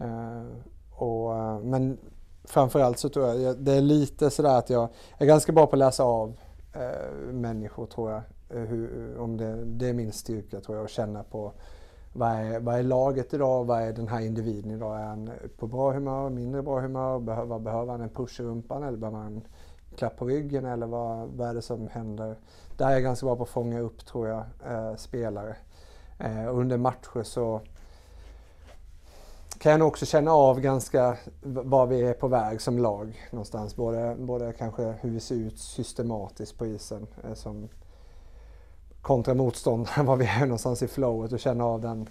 Eh, 0.00 0.44
och, 0.90 1.34
eh, 1.36 1.58
men 1.60 1.98
framförallt 2.44 2.98
så 2.98 3.08
tror 3.08 3.26
jag 3.28 3.58
det 3.58 3.72
är 3.72 3.80
lite 3.80 4.30
sådär 4.30 4.58
att 4.58 4.70
jag 4.70 4.88
är 5.18 5.26
ganska 5.26 5.52
bra 5.52 5.66
på 5.66 5.72
att 5.72 5.78
läsa 5.78 6.04
av 6.04 6.36
eh, 6.74 7.32
människor 7.32 7.86
tror 7.86 8.10
jag. 8.10 8.22
Eh, 8.50 8.62
hur, 8.62 9.16
om 9.18 9.36
det, 9.36 9.64
det 9.64 9.88
är 9.88 9.92
min 9.92 10.12
styrka 10.12 10.60
tror 10.60 10.76
jag, 10.76 10.84
att 10.84 10.90
känna 10.90 11.22
på 11.22 11.52
vad 12.12 12.28
är, 12.28 12.60
vad 12.60 12.78
är 12.78 12.82
laget 12.82 13.34
idag? 13.34 13.64
Vad 13.64 13.82
är 13.82 13.92
den 13.92 14.08
här 14.08 14.20
individen 14.20 14.70
idag? 14.70 15.00
Är 15.00 15.04
han 15.04 15.30
på 15.58 15.66
bra 15.66 15.92
humör, 15.92 16.30
mindre 16.30 16.62
bra 16.62 16.80
humör? 16.80 17.18
Behöver, 17.18 17.58
behöver 17.58 17.92
han 17.92 18.00
en 18.00 18.08
push 18.08 18.40
i 18.40 18.42
rumpan 18.42 18.82
eller 18.82 18.98
behöver 18.98 19.18
han 19.18 19.26
en 19.26 19.42
klapp 19.96 20.16
på 20.16 20.26
ryggen? 20.26 20.64
Eller 20.64 20.86
vad, 20.86 21.28
vad 21.28 21.48
är 21.48 21.54
det 21.54 21.62
som 21.62 21.88
händer? 21.88 22.36
Där 22.76 22.86
är 22.86 22.92
jag 22.92 23.02
ganska 23.02 23.26
bra 23.26 23.36
på 23.36 23.42
att 23.42 23.48
fånga 23.48 23.80
upp, 23.80 24.06
tror 24.06 24.28
jag, 24.28 24.44
eh, 24.66 24.96
spelare. 24.96 25.56
Eh, 26.18 26.56
under 26.56 26.76
matcher 26.76 27.22
så 27.22 27.60
kan 29.58 29.72
jag 29.72 29.78
nog 29.78 29.88
också 29.88 30.06
känna 30.06 30.32
av 30.32 30.60
ganska 30.60 31.16
var 31.42 31.86
vi 31.86 32.02
är 32.02 32.12
på 32.12 32.28
väg 32.28 32.60
som 32.60 32.78
lag 32.78 33.20
någonstans. 33.30 33.76
Både, 33.76 34.16
både 34.18 34.52
kanske 34.52 34.94
hur 35.00 35.10
vi 35.10 35.20
ser 35.20 35.34
ut 35.34 35.58
systematiskt 35.58 36.58
på 36.58 36.66
isen 36.66 37.06
eh, 37.24 37.34
som 37.34 37.68
kontra 39.02 39.34
motståndaren, 39.34 40.06
var 40.06 40.16
vi 40.16 40.26
är 40.26 40.40
någonstans 40.40 40.82
i 40.82 40.88
flowet 40.88 41.32
och 41.32 41.40
känna 41.40 41.64
av 41.64 41.80
den. 41.80 42.08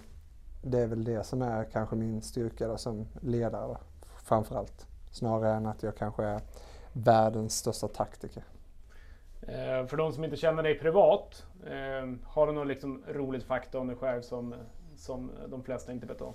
Det 0.62 0.78
är 0.78 0.86
väl 0.86 1.04
det 1.04 1.24
som 1.24 1.42
är 1.42 1.64
kanske 1.64 1.96
min 1.96 2.22
styrka 2.22 2.68
då, 2.68 2.76
som 2.76 3.06
ledare 3.20 3.66
då, 3.66 3.76
framförallt. 4.24 4.86
Snarare 5.10 5.54
än 5.54 5.66
att 5.66 5.82
jag 5.82 5.96
kanske 5.96 6.24
är 6.24 6.40
världens 6.92 7.56
största 7.56 7.88
taktiker. 7.88 8.42
Eh, 9.42 9.86
för 9.86 9.96
de 9.96 10.12
som 10.12 10.24
inte 10.24 10.36
känner 10.36 10.62
dig 10.62 10.78
privat, 10.78 11.46
eh, 11.66 12.14
har 12.24 12.46
du 12.46 12.52
något 12.52 12.66
liksom 12.66 13.02
roligt 13.08 13.44
fakta 13.44 13.78
om 13.78 13.86
dig 13.86 13.96
själv 13.96 14.22
som, 14.22 14.54
som 14.96 15.30
de 15.48 15.62
flesta 15.62 15.92
inte 15.92 16.06
vet 16.06 16.20
om? 16.20 16.34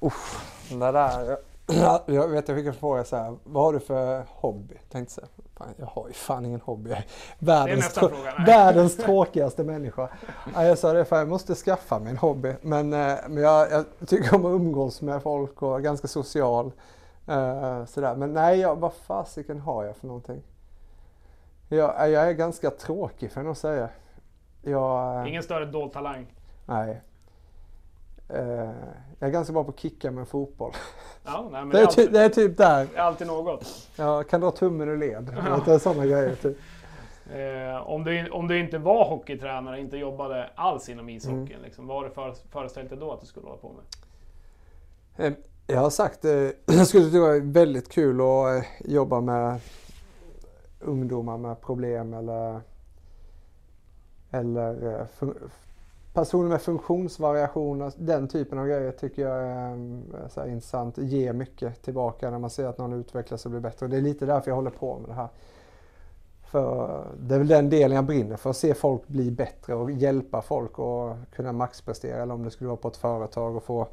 Uff, 0.00 0.68
det 0.70 0.92
där. 0.92 1.38
Jag 2.06 2.28
vet 2.28 2.48
jag 2.48 2.56
fick 2.56 2.66
en 2.66 2.74
fråga 2.74 3.04
så 3.04 3.16
här, 3.16 3.36
vad 3.44 3.64
har 3.64 3.72
du 3.72 3.80
för 3.80 4.24
hobby? 4.28 4.74
Tänkte 4.90 5.14
så 5.14 5.20
här, 5.20 5.30
fan, 5.56 5.74
jag 5.76 5.86
har 5.86 6.08
ju 6.08 6.12
fan 6.14 6.46
ingen 6.46 6.60
hobby. 6.60 6.90
Jag 6.90 6.98
är 6.98 7.04
världens, 7.38 7.92
trå 7.92 8.08
fråga, 8.08 8.44
världens 8.46 8.96
tråkigaste 8.96 9.64
människa. 9.64 10.08
Ja, 10.54 10.64
jag 10.64 10.78
sa 10.78 10.92
det, 10.92 11.04
för 11.04 11.16
jag 11.16 11.28
måste 11.28 11.54
skaffa 11.54 11.98
mig 11.98 12.10
en 12.10 12.18
hobby. 12.18 12.54
Men, 12.62 12.92
eh, 12.92 13.16
men 13.28 13.42
jag, 13.42 13.70
jag, 13.70 13.84
tycker 14.08 14.34
om 14.34 14.46
att 14.46 14.50
umgås 14.60 15.02
med 15.02 15.22
folk 15.22 15.62
och 15.62 15.76
är 15.76 15.80
ganska 15.80 16.08
social. 16.08 16.72
Uh, 17.28 17.84
sådär. 17.84 18.16
Men 18.16 18.32
nej, 18.32 18.60
jag, 18.60 18.76
vad 18.76 18.92
fasiken 18.92 19.60
har 19.60 19.84
jag 19.84 19.96
för 19.96 20.06
någonting? 20.06 20.42
Jag, 21.68 22.10
jag 22.10 22.28
är 22.28 22.32
ganska 22.32 22.70
tråkig 22.70 23.30
jag 23.34 23.44
nog 23.44 23.56
säga. 23.56 23.88
Jag, 24.62 25.20
eh, 25.20 25.28
Ingen 25.28 25.42
större 25.42 25.66
dold 25.66 25.92
talang? 25.92 26.26
Nej. 26.66 27.00
Uh, 28.30 28.38
jag 29.18 29.28
är 29.28 29.30
ganska 29.30 29.52
bra 29.52 29.64
på 29.64 29.70
att 29.70 29.80
kicka 29.80 30.10
med 30.10 30.28
fotboll. 30.28 30.72
Ja, 31.24 31.48
nej, 31.52 31.64
det, 31.72 31.78
är 31.78 31.86
alltid, 31.86 32.04
typ, 32.04 32.12
det, 32.12 32.20
är 32.20 32.28
typ 32.28 32.56
där. 32.56 32.88
Det 32.92 32.98
är 32.98 33.02
alltid 33.02 33.26
något. 33.26 33.88
Jag 33.96 34.28
kan 34.28 34.40
dra 34.40 34.50
tummen 34.50 34.88
ur 34.88 34.96
led. 34.96 35.36
Det 35.64 35.72
är 35.72 35.78
sådana 35.78 36.06
grejer. 36.06 36.34
Typ. 36.34 36.58
Eh, 37.34 37.88
om, 37.88 38.04
du, 38.04 38.30
om 38.30 38.48
du 38.48 38.60
inte 38.60 38.78
var 38.78 39.08
hockeytränare, 39.08 39.80
inte 39.80 39.96
jobbade 39.96 40.50
alls 40.54 40.88
inom 40.88 41.08
ishockeyn, 41.08 41.46
mm. 41.46 41.62
liksom, 41.62 41.86
vad 41.86 41.96
har 41.96 42.04
du 42.04 42.10
för, 42.10 42.34
föreställt 42.50 42.88
dig 42.88 42.98
då 42.98 43.12
att 43.12 43.20
du 43.20 43.26
skulle 43.26 43.46
hålla 43.46 43.58
på 43.58 43.72
med? 43.72 45.26
Eh, 45.26 45.32
jag 45.66 45.80
har 45.80 45.90
sagt 45.90 46.24
eh, 46.24 46.32
jag 46.66 46.86
skulle 46.86 47.04
tycka 47.04 47.16
det 47.16 47.20
var 47.20 47.52
väldigt 47.52 47.92
kul 47.92 48.20
att 48.20 48.64
eh, 48.64 48.90
jobba 48.92 49.20
med 49.20 49.60
ungdomar 50.80 51.38
med 51.38 51.60
problem 51.60 52.14
eller, 52.14 52.60
eller 54.30 55.00
eh, 55.00 55.06
personer 56.12 56.48
med 56.48 56.62
funktionsvariationer. 56.62 57.92
Den 57.96 58.28
typen 58.28 58.58
av 58.58 58.66
grejer 58.66 58.92
tycker 58.92 59.22
jag 59.22 59.42
är 59.42 59.70
eh, 59.70 60.28
så 60.28 60.40
här, 60.40 60.48
intressant. 60.48 60.98
Ger 60.98 61.32
mycket 61.32 61.82
tillbaka 61.82 62.30
när 62.30 62.38
man 62.38 62.50
ser 62.50 62.66
att 62.66 62.78
någon 62.78 62.92
utvecklas 62.92 63.44
och 63.44 63.50
blir 63.50 63.60
bättre. 63.60 63.86
Och 63.86 63.90
det 63.90 63.96
är 63.96 64.00
lite 64.00 64.26
därför 64.26 64.50
jag 64.50 64.56
håller 64.56 64.70
på 64.70 64.98
med 64.98 65.08
det 65.08 65.14
här. 65.14 65.28
För 66.42 67.04
det 67.20 67.34
är 67.34 67.38
väl 67.38 67.48
den 67.48 67.70
delen 67.70 67.96
jag 67.96 68.04
brinner 68.04 68.36
för, 68.36 68.50
att 68.50 68.56
se 68.56 68.74
folk 68.74 69.08
bli 69.08 69.30
bättre 69.30 69.74
och 69.74 69.90
hjälpa 69.90 70.42
folk 70.42 70.78
och 70.78 71.16
kunna 71.34 71.52
maxprestera. 71.52 72.22
Eller 72.22 72.34
om 72.34 72.44
det 72.44 72.50
skulle 72.50 72.68
vara 72.68 72.76
på 72.76 72.88
ett 72.88 72.96
företag 72.96 73.56
och 73.56 73.62
få, 73.62 73.88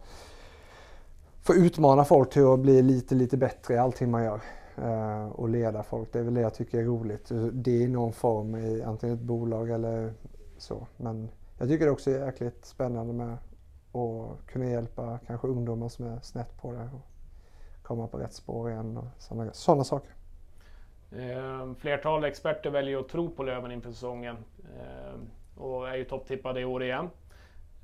få 1.41 1.55
utmana 1.55 2.05
folk 2.05 2.29
till 2.29 2.45
att 2.45 2.60
bli 2.60 2.82
lite, 2.82 3.15
lite 3.15 3.38
bättre 3.38 3.73
i 3.73 3.77
allting 3.77 4.12
man 4.12 4.23
gör. 4.23 4.41
Eh, 4.84 5.27
och 5.27 5.49
leda 5.49 5.84
folk. 5.84 6.13
Det 6.13 6.19
är 6.19 6.23
väl 6.23 6.34
det 6.34 6.41
jag 6.41 6.53
tycker 6.53 6.79
är 6.79 6.84
roligt. 6.84 7.32
Det 7.51 7.71
är 7.71 7.82
i 7.82 7.88
någon 7.88 8.13
form 8.13 8.55
i 8.55 8.84
antingen 8.84 9.15
ett 9.15 9.21
bolag 9.21 9.69
eller 9.69 10.13
så. 10.58 10.88
Men 10.97 11.29
jag 11.60 11.67
tycker 11.67 11.86
det 11.86 11.91
också 11.91 12.12
är 12.12 12.26
jäkligt 12.26 12.65
spännande 12.65 13.13
med 13.13 13.34
att 13.34 14.45
kunna 14.45 14.65
hjälpa 14.65 15.19
kanske 15.28 15.48
ungdomar 15.48 15.89
som 15.89 16.06
är 16.06 16.19
snett 16.19 16.58
på 16.62 16.72
det 16.72 16.89
och 16.93 17.08
komma 17.84 18.08
på 18.08 18.17
rätt 18.17 18.34
spår 18.34 18.72
igen 18.72 18.98
och 18.98 19.06
sådana, 19.17 19.54
sådana 19.54 19.84
saker. 19.84 20.12
Eh, 21.12 21.74
flertal 21.80 22.24
experter 22.24 22.69
väljer 22.69 23.00
att 23.00 23.10
tro 23.10 23.30
på 23.30 23.43
Löven 23.43 23.72
inför 23.72 23.91
säsongen 23.91 24.38
eh, 24.78 25.62
och 25.62 25.89
är 25.89 25.95
ju 25.95 26.04
topptippade 26.04 26.62
i 26.62 26.65
år 26.65 26.84
igen. 26.84 27.10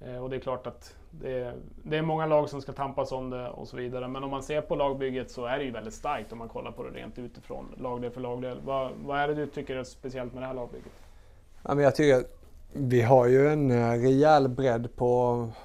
Eh, 0.02 0.24
och 0.24 0.30
det 0.30 0.36
är 0.36 0.40
klart 0.40 0.68
att 0.68 0.96
det, 1.12 1.54
det, 1.84 1.98
är 1.98 2.02
många 2.02 2.26
lag 2.26 2.50
som 2.50 2.62
ska 2.62 2.74
tampas 2.74 3.12
om 3.12 3.30
det 3.30 3.50
och 3.50 3.68
så 3.68 3.78
vidare. 3.78 4.08
Men 4.08 4.24
om 4.24 4.30
man 4.30 4.44
ser 4.44 4.62
på 4.62 4.76
lagbygget 4.76 5.32
så 5.32 5.46
är 5.46 5.58
det 5.58 5.64
ju 5.64 5.72
väldigt 5.72 5.94
starkt 5.94 6.32
om 6.32 6.38
man 6.38 6.50
kollar 6.50 6.72
på 6.72 6.84
det 6.84 6.90
rent 6.90 7.20
utifrån, 7.20 7.76
lagdel 7.78 8.12
för 8.12 8.22
lagdel. 8.22 8.62
Vad, 8.64 8.92
vad 9.06 9.20
är 9.20 9.28
det 9.28 9.34
du 9.34 9.48
tycker 9.48 9.76
är 9.76 9.84
speciellt 9.84 10.34
med 10.34 10.44
det 10.44 10.48
här 10.48 10.54
lagbygget? 10.54 10.94
Ja, 11.64 11.76
men 11.76 11.84
jag 11.84 11.96
tycker 11.96 12.28
vi 12.78 13.02
har 13.02 13.26
ju 13.28 13.50
en 13.50 13.72
eh, 13.72 13.90
rejäl 13.90 14.50
bredd 14.50 14.96
på, 14.96 15.20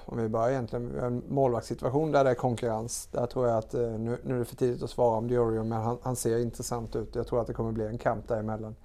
om 0.04 0.18
vi 0.18 0.28
börjar 0.28 0.50
egentligen, 0.50 0.98
en 0.98 1.22
målvaktssituation 1.28 2.12
där 2.12 2.24
det 2.24 2.30
är 2.30 2.34
konkurrens. 2.34 3.08
Där 3.12 3.26
tror 3.26 3.48
jag 3.48 3.58
att, 3.58 3.74
eh, 3.74 3.80
nu, 3.80 4.18
nu 4.22 4.34
är 4.34 4.38
det 4.38 4.44
för 4.44 4.56
tidigt 4.56 4.82
att 4.82 4.90
svara 4.90 5.16
om 5.16 5.28
Diorio, 5.28 5.64
men 5.64 5.80
han, 5.82 5.98
han, 6.02 6.16
ser 6.16 6.38
intressant 6.38 6.96
ut. 6.96 7.14
Jag 7.14 7.26
tror 7.26 7.40
att 7.40 7.46
det 7.46 7.52
kommer 7.52 7.72
bli 7.72 7.86
en 7.86 7.98
kamp 7.98 8.28
däremellan. 8.28 8.76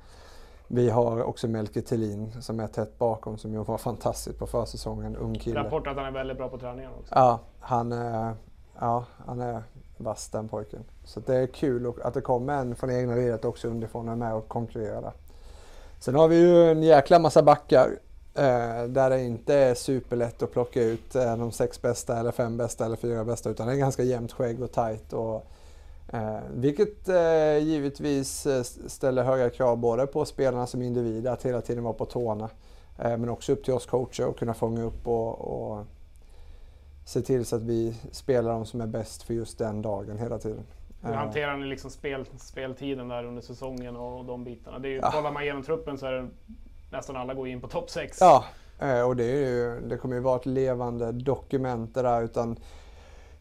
Vi 0.67 0.89
har 0.89 1.23
också 1.23 1.47
Melker 1.47 1.81
Thelin 1.81 2.41
som 2.41 2.59
är 2.59 2.67
tätt 2.67 2.97
bakom 2.97 3.37
som 3.37 3.53
ju 3.53 3.63
var 3.63 3.77
fantastisk 3.77 4.39
på 4.39 4.47
försäsongen, 4.47 5.15
ung 5.15 5.39
kille. 5.39 5.59
Rapport 5.59 5.87
att 5.87 5.95
han 5.95 6.05
är 6.05 6.11
väldigt 6.11 6.37
bra 6.37 6.49
på 6.49 6.57
träningen 6.57 6.91
också. 6.99 7.15
Ja, 7.15 7.39
han 7.59 7.91
är, 7.91 8.33
ja, 8.79 9.05
han 9.25 9.41
är 9.41 9.63
vass 9.97 10.29
den 10.29 10.47
pojken. 10.47 10.83
Så 11.03 11.19
det 11.19 11.35
är 11.35 11.47
kul 11.47 11.93
att 12.03 12.13
det 12.13 12.21
kommer 12.21 12.53
en 12.53 12.75
från 12.75 12.91
egna 12.91 13.15
ledet 13.15 13.45
också 13.45 13.67
underifrån 13.67 14.07
och 14.07 14.13
är 14.13 14.17
med 14.17 14.33
och 14.33 14.47
konkurrerar 14.47 15.01
där. 15.01 15.13
Sen 15.99 16.15
har 16.15 16.27
vi 16.27 16.39
ju 16.39 16.71
en 16.71 16.83
jäkla 16.83 17.19
massa 17.19 17.43
backar 17.43 17.87
Eh, 17.87 18.04
där 18.87 19.09
det 19.09 19.23
inte 19.23 19.55
är 19.55 19.73
superlätt 19.73 20.41
att 20.41 20.51
plocka 20.51 20.83
ut 20.83 21.15
eh, 21.15 21.37
de 21.37 21.51
sex 21.51 21.81
bästa 21.81 22.19
eller 22.19 22.31
fem 22.31 22.57
bästa 22.57 22.85
eller 22.85 22.95
fyra 22.95 23.25
bästa 23.25 23.49
utan 23.49 23.67
det 23.67 23.73
är 23.73 23.77
ganska 23.77 24.03
jämnt 24.03 24.31
skägg 24.31 24.61
och 24.61 24.71
tajt. 24.71 25.13
Och, 25.13 25.51
eh, 26.13 26.39
vilket 26.53 27.09
eh, 27.09 27.57
givetvis 27.57 28.45
eh, 28.45 28.63
ställer 28.63 29.23
höga 29.23 29.49
krav 29.49 29.77
både 29.77 30.07
på 30.07 30.25
spelarna 30.25 30.67
som 30.67 30.81
individer 30.81 31.31
att 31.31 31.45
hela 31.45 31.61
tiden 31.61 31.83
vara 31.83 31.93
på 31.93 32.05
tårna. 32.05 32.49
Eh, 32.99 33.17
men 33.17 33.29
också 33.29 33.51
upp 33.51 33.63
till 33.63 33.73
oss 33.73 33.85
coacher 33.85 34.29
att 34.29 34.37
kunna 34.37 34.53
fånga 34.53 34.83
upp 34.83 35.07
och, 35.07 35.39
och 35.41 35.85
se 37.05 37.21
till 37.21 37.45
så 37.45 37.55
att 37.55 37.63
vi 37.63 37.95
spelar 38.11 38.51
de 38.51 38.65
som 38.65 38.81
är 38.81 38.87
bäst 38.87 39.23
för 39.23 39.33
just 39.33 39.57
den 39.57 39.81
dagen 39.81 40.17
hela 40.17 40.39
tiden. 40.39 40.63
Hur 41.01 41.13
hanterar 41.13 41.57
ni 41.57 41.65
liksom 41.65 41.91
spel, 41.91 42.25
speltiden 42.37 43.07
där 43.07 43.25
under 43.25 43.41
säsongen 43.41 43.95
och 43.95 44.25
de 44.25 44.43
bitarna? 44.43 44.79
Det 44.79 44.87
är 44.87 44.91
ju, 44.91 44.97
ja. 44.97 45.11
Kollar 45.11 45.31
man 45.31 45.43
igenom 45.43 45.63
truppen 45.63 45.97
så 45.97 46.05
är 46.05 46.11
det 46.11 46.29
nästan 46.89 47.15
alla 47.15 47.33
går 47.33 47.47
in 47.47 47.61
på 47.61 47.67
topp 47.67 47.89
6. 47.89 48.17
Ja, 48.21 48.45
eh, 48.79 49.01
och 49.01 49.15
det, 49.15 49.23
är 49.23 49.49
ju, 49.49 49.81
det 49.81 49.97
kommer 49.97 50.15
ju 50.15 50.21
vara 50.21 50.35
ett 50.35 50.45
levande 50.45 51.11
dokument 51.11 51.93
det 51.93 52.01
där. 52.01 52.21
Utan 52.21 52.57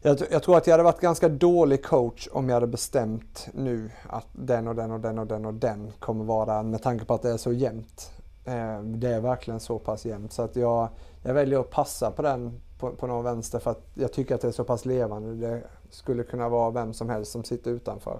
Jag, 0.01 0.17
jag, 0.31 0.43
tror 0.43 0.57
att 0.57 0.67
jag 0.67 0.73
hade 0.73 0.83
varit 0.83 0.99
ganska 0.99 1.29
dålig 1.29 1.83
coach 1.83 2.27
om 2.31 2.49
jag 2.49 2.53
hade 2.53 2.67
bestämt 2.67 3.47
nu 3.53 3.91
att 4.09 4.27
den 4.31 4.67
och 4.67 4.75
den 4.75 4.91
och 4.91 4.99
den 4.99 5.19
och 5.19 5.27
den 5.27 5.45
och 5.45 5.53
den 5.53 5.91
kommer 5.99 6.25
vara 6.25 6.63
med 6.63 6.83
tanke 6.83 7.05
på 7.05 7.13
att 7.13 7.21
det 7.21 7.29
är 7.29 7.37
så 7.37 7.51
jämnt. 7.51 8.11
Eh, 8.45 8.81
det 8.81 9.07
är 9.07 9.21
verkligen 9.21 9.59
så 9.59 9.79
pass 9.79 10.05
jämnt 10.05 10.33
så 10.33 10.41
att 10.41 10.55
jag, 10.55 10.89
jag 11.23 11.33
väljer 11.33 11.59
att 11.59 11.69
passa 11.69 12.11
på 12.11 12.21
den 12.21 12.61
på, 12.79 12.91
på 12.91 13.07
någon 13.07 13.23
vänster 13.23 13.59
för 13.59 13.71
att 13.71 13.81
jag 13.93 14.13
tycker 14.13 14.35
att 14.35 14.41
det 14.41 14.47
är 14.47 14.51
så 14.51 14.63
pass 14.63 14.85
levande. 14.85 15.47
Det 15.47 15.63
skulle 15.89 16.23
kunna 16.23 16.49
vara 16.49 16.71
vem 16.71 16.93
som 16.93 17.09
helst 17.09 17.31
som 17.31 17.43
sitter 17.43 17.71
utanför 17.71 18.19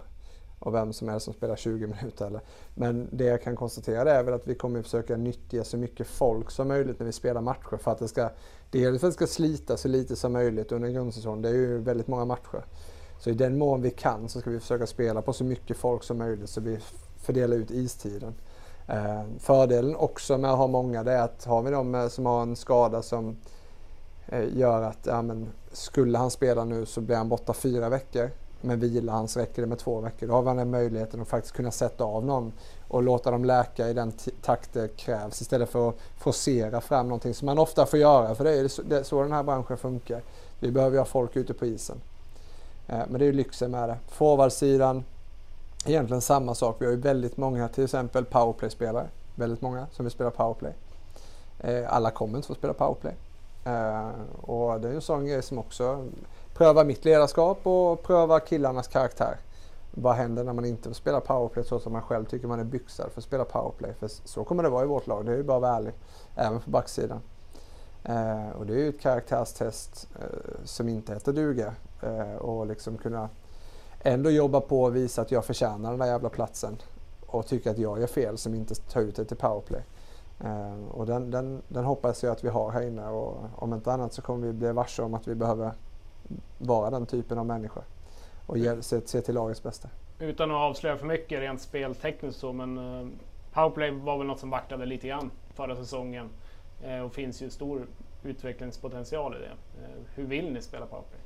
och 0.65 0.73
vem 0.73 0.93
som 0.93 1.09
helst 1.09 1.25
som 1.25 1.33
spelar 1.33 1.55
20 1.55 1.87
minuter. 1.87 2.27
Eller. 2.27 2.41
Men 2.73 3.09
det 3.11 3.23
jag 3.23 3.41
kan 3.41 3.55
konstatera 3.55 4.11
är 4.11 4.23
väl 4.23 4.33
att 4.33 4.47
vi 4.47 4.55
kommer 4.55 4.81
försöka 4.81 5.17
nyttja 5.17 5.63
så 5.63 5.77
mycket 5.77 6.07
folk 6.07 6.51
som 6.51 6.67
möjligt 6.67 6.99
när 6.99 7.05
vi 7.05 7.11
spelar 7.11 7.41
matcher 7.41 7.77
för 7.77 7.91
att 7.91 7.99
det 7.99 8.07
ska, 8.07 8.29
dels 8.69 8.99
för 8.99 9.07
att 9.07 9.13
det 9.13 9.15
ska 9.15 9.27
slita 9.27 9.77
så 9.77 9.87
lite 9.87 10.15
som 10.15 10.33
möjligt 10.33 10.71
under 10.71 10.89
grundsäsongen. 10.89 11.41
Det 11.41 11.49
är 11.49 11.53
ju 11.53 11.77
väldigt 11.77 12.07
många 12.07 12.25
matcher. 12.25 12.65
Så 13.19 13.29
i 13.29 13.33
den 13.33 13.57
mån 13.57 13.81
vi 13.81 13.91
kan 13.91 14.29
så 14.29 14.39
ska 14.39 14.49
vi 14.49 14.59
försöka 14.59 14.87
spela 14.87 15.21
på 15.21 15.33
så 15.33 15.43
mycket 15.43 15.77
folk 15.77 16.03
som 16.03 16.17
möjligt 16.17 16.49
så 16.49 16.61
vi 16.61 16.79
fördelar 17.17 17.57
ut 17.57 17.71
istiden. 17.71 18.33
Eh, 18.87 19.23
fördelen 19.39 19.95
också 19.95 20.37
med 20.37 20.51
att 20.51 20.57
ha 20.57 20.67
många 20.67 21.03
det 21.03 21.11
är 21.11 21.21
att 21.21 21.45
har 21.45 21.61
vi 21.61 21.71
de 21.71 21.95
eh, 21.95 22.07
som 22.07 22.25
har 22.25 22.41
en 22.41 22.55
skada 22.55 23.01
som 23.01 23.37
eh, 24.27 24.57
gör 24.57 24.81
att 24.81 25.05
ja, 25.05 25.21
men, 25.21 25.47
skulle 25.71 26.17
han 26.17 26.31
spela 26.31 26.65
nu 26.65 26.85
så 26.85 27.01
blir 27.01 27.15
han 27.15 27.29
borta 27.29 27.53
fyra 27.53 27.89
veckor 27.89 28.29
med 28.65 28.79
vila 28.79 29.27
så 29.27 29.39
räcker 29.39 29.61
det 29.61 29.67
med 29.67 29.79
två 29.79 29.99
veckor. 29.99 30.27
Då 30.27 30.33
har 30.33 30.43
man 30.43 30.57
den 30.57 30.71
möjligheten 30.71 31.21
att 31.21 31.27
faktiskt 31.27 31.55
kunna 31.55 31.71
sätta 31.71 32.03
av 32.03 32.25
någon 32.25 32.51
och 32.87 33.03
låta 33.03 33.31
dem 33.31 33.45
läka 33.45 33.89
i 33.89 33.93
den 33.93 34.13
takt 34.41 34.73
det 34.73 34.97
krävs 34.97 35.41
istället 35.41 35.69
för 35.69 35.89
att 35.89 35.95
forcera 36.17 36.81
fram 36.81 37.07
någonting 37.07 37.33
som 37.33 37.45
man 37.45 37.59
ofta 37.59 37.85
får 37.85 37.99
göra 37.99 38.35
för 38.35 38.43
det 38.43 38.51
är, 38.51 38.67
så, 38.67 38.81
det 38.81 38.97
är 38.97 39.03
så 39.03 39.21
den 39.21 39.31
här 39.31 39.43
branschen 39.43 39.77
funkar. 39.77 40.21
Vi 40.59 40.71
behöver 40.71 40.95
ju 40.95 40.99
ha 40.99 41.05
folk 41.05 41.35
ute 41.35 41.53
på 41.53 41.65
isen. 41.65 42.01
Eh, 42.87 42.97
men 43.09 43.19
det 43.19 43.25
är 43.25 43.27
ju 43.27 43.33
lyxen 43.33 43.71
med 43.71 43.89
det. 43.89 43.97
Forwardsidan, 44.07 45.03
egentligen 45.85 46.21
samma 46.21 46.55
sak. 46.55 46.75
Vi 46.79 46.85
har 46.85 46.93
ju 46.93 46.99
väldigt 46.99 47.37
många, 47.37 47.67
till 47.67 47.83
exempel 47.83 48.25
powerplay-spelare. 48.25 49.07
Väldigt 49.35 49.61
många 49.61 49.87
som 49.91 50.05
vill 50.05 50.11
spela 50.11 50.31
powerplay. 50.31 50.73
Eh, 51.59 51.93
alla 51.93 52.11
kommer 52.11 52.37
inte 52.37 52.47
få 52.47 52.55
spela 52.55 52.73
powerplay. 52.73 53.13
Eh, 53.65 54.09
och 54.41 54.79
det 54.81 54.87
är 54.87 54.91
ju 54.91 54.95
en 54.95 55.01
sån 55.01 55.25
grej 55.25 55.41
som 55.41 55.59
också 55.59 56.05
pröva 56.55 56.83
mitt 56.83 57.05
ledarskap 57.05 57.67
och 57.67 58.03
pröva 58.03 58.39
killarnas 58.39 58.87
karaktär. 58.87 59.37
Vad 59.91 60.15
händer 60.15 60.43
när 60.43 60.53
man 60.53 60.65
inte 60.65 60.89
får 60.89 60.93
spela 60.93 61.21
powerplay 61.21 61.65
så 61.65 61.79
som 61.79 61.93
man 61.93 62.01
själv 62.01 62.25
tycker 62.25 62.47
man 62.47 62.59
är 62.59 62.63
byxad 62.63 63.11
för 63.11 63.21
att 63.21 63.25
spela 63.25 63.45
powerplay? 63.45 63.93
För 63.93 64.07
så 64.07 64.43
kommer 64.43 64.63
det 64.63 64.69
vara 64.69 64.83
i 64.83 64.87
vårt 64.87 65.07
lag, 65.07 65.25
det 65.25 65.31
är 65.31 65.37
ju 65.37 65.43
bara 65.43 65.57
att 65.57 65.61
vara 65.61 65.75
ärlig. 65.75 65.93
Även 66.35 66.61
på 66.61 66.69
backsidan. 66.69 67.21
Eh, 68.03 68.49
och 68.49 68.65
det 68.65 68.73
är 68.73 68.77
ju 68.77 68.89
ett 68.89 69.01
karaktärstest 69.01 70.07
eh, 70.19 70.25
som 70.63 70.89
inte 70.89 71.13
heter 71.13 71.33
duga. 71.33 71.73
Eh, 72.01 72.35
och 72.35 72.67
liksom 72.67 72.97
kunna 72.97 73.29
ändå 73.99 74.29
jobba 74.29 74.61
på 74.61 74.83
och 74.83 74.95
visa 74.95 75.21
att 75.21 75.31
jag 75.31 75.45
förtjänar 75.45 75.89
den 75.89 75.99
där 75.99 76.07
jävla 76.07 76.29
platsen. 76.29 76.77
Och 77.25 77.47
tycka 77.47 77.71
att 77.71 77.77
jag 77.77 77.99
gör 77.99 78.07
fel 78.07 78.37
som 78.37 78.55
inte 78.55 78.75
tar 78.75 79.01
ut 79.01 79.15
det 79.15 79.25
till 79.25 79.37
powerplay. 79.37 79.83
Eh, 80.39 80.87
och 80.91 81.05
den, 81.05 81.31
den, 81.31 81.61
den 81.67 81.85
hoppas 81.85 82.23
jag 82.23 82.31
att 82.31 82.43
vi 82.43 82.49
har 82.49 82.71
här 82.71 82.81
inne 82.81 83.07
och 83.07 83.37
om 83.55 83.73
inte 83.73 83.93
annat 83.93 84.13
så 84.13 84.21
kommer 84.21 84.47
vi 84.47 84.53
bli 84.53 84.71
varse 84.71 85.01
om 85.01 85.13
att 85.13 85.27
vi 85.27 85.35
behöver 85.35 85.71
vara 86.57 86.89
den 86.89 87.05
typen 87.05 87.37
av 87.37 87.45
människa 87.45 87.81
och 88.45 88.57
ge, 88.57 88.81
se, 88.81 89.01
se 89.05 89.21
till 89.21 89.35
lagets 89.35 89.63
bästa. 89.63 89.89
Utan 90.19 90.51
att 90.51 90.57
avslöja 90.57 90.97
för 90.97 91.05
mycket 91.05 91.39
rent 91.39 91.61
speltekniskt 91.61 92.39
så, 92.39 92.53
men 92.53 92.77
uh, 92.77 93.07
powerplay 93.53 93.91
var 93.91 94.17
väl 94.17 94.27
något 94.27 94.39
som 94.39 94.49
vacklade 94.49 94.85
lite 94.85 95.07
grann 95.07 95.31
förra 95.53 95.75
säsongen 95.75 96.29
uh, 96.87 96.99
och 96.99 97.13
finns 97.13 97.41
ju 97.41 97.49
stor 97.49 97.87
utvecklingspotential 98.23 99.35
i 99.35 99.37
det. 99.37 99.45
Uh, 99.45 100.03
hur 100.15 100.25
vill 100.25 100.53
ni 100.53 100.61
spela 100.61 100.85
powerplay? 100.85 101.19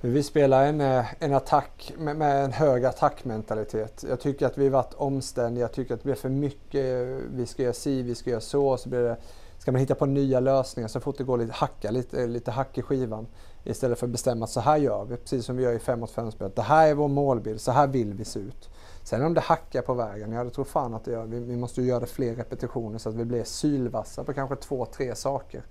Vi 0.00 0.22
spelar 0.22 0.66
en, 0.66 0.80
en 1.18 1.34
attack 1.34 1.92
med, 1.98 2.16
med, 2.16 2.44
en 2.44 2.52
hög 2.52 2.84
attackmentalitet. 2.84 4.04
Jag 4.08 4.20
tycker 4.20 4.46
att 4.46 4.58
vi 4.58 4.68
varit 4.68 4.94
omständiga. 4.94 5.64
Jag 5.64 5.72
tycker 5.72 5.94
att 5.94 6.00
det 6.00 6.04
blir 6.04 6.14
för 6.14 6.28
mycket. 6.28 7.06
Vi 7.30 7.46
ska 7.46 7.62
göra 7.62 7.72
si, 7.72 8.02
vi 8.02 8.14
ska 8.14 8.30
göra 8.30 8.40
så. 8.40 8.76
så 8.76 8.88
blir 8.88 9.02
det, 9.02 9.16
ska 9.58 9.72
man 9.72 9.80
hitta 9.80 9.94
på 9.94 10.06
nya 10.06 10.40
lösningar 10.40 10.88
så 10.88 11.00
fort 11.00 11.18
det 11.18 11.24
går 11.24 11.38
lite 11.38 11.52
hacka, 11.52 11.90
lite, 11.90 12.26
lite 12.26 12.50
hack 12.50 12.78
i 12.78 12.82
skivan. 12.82 13.26
Istället 13.64 13.98
för 13.98 14.06
att 14.06 14.12
bestämma 14.12 14.44
att 14.44 14.50
så 14.50 14.60
här 14.60 14.76
gör 14.76 15.04
vi, 15.04 15.16
precis 15.16 15.44
som 15.44 15.56
vi 15.56 15.62
gör 15.62 15.72
i 15.72 15.78
5 15.78 16.00
mot 16.00 16.10
5 16.10 16.32
spelet. 16.32 16.56
Det 16.56 16.62
här 16.62 16.88
är 16.88 16.94
vår 16.94 17.08
målbild, 17.08 17.60
så 17.60 17.72
här 17.72 17.86
vill 17.86 18.14
vi 18.14 18.24
se 18.24 18.38
ut. 18.38 18.70
Sen 19.02 19.24
om 19.24 19.34
det 19.34 19.40
hackar 19.40 19.82
på 19.82 19.94
vägen, 19.94 20.32
ja 20.32 20.44
det 20.44 20.50
tror 20.50 20.64
fan 20.64 20.94
att 20.94 21.04
det 21.04 21.10
gör. 21.10 21.24
Vi, 21.24 21.40
vi 21.40 21.56
måste 21.56 21.80
ju 21.80 21.86
göra 21.86 22.00
det 22.00 22.06
fler 22.06 22.34
repetitioner 22.34 22.98
så 22.98 23.08
att 23.08 23.14
vi 23.14 23.24
blir 23.24 23.44
sylvassa 23.44 24.24
på 24.24 24.32
kanske 24.32 24.56
två, 24.56 24.86
tre 24.86 25.14
saker. 25.14 25.62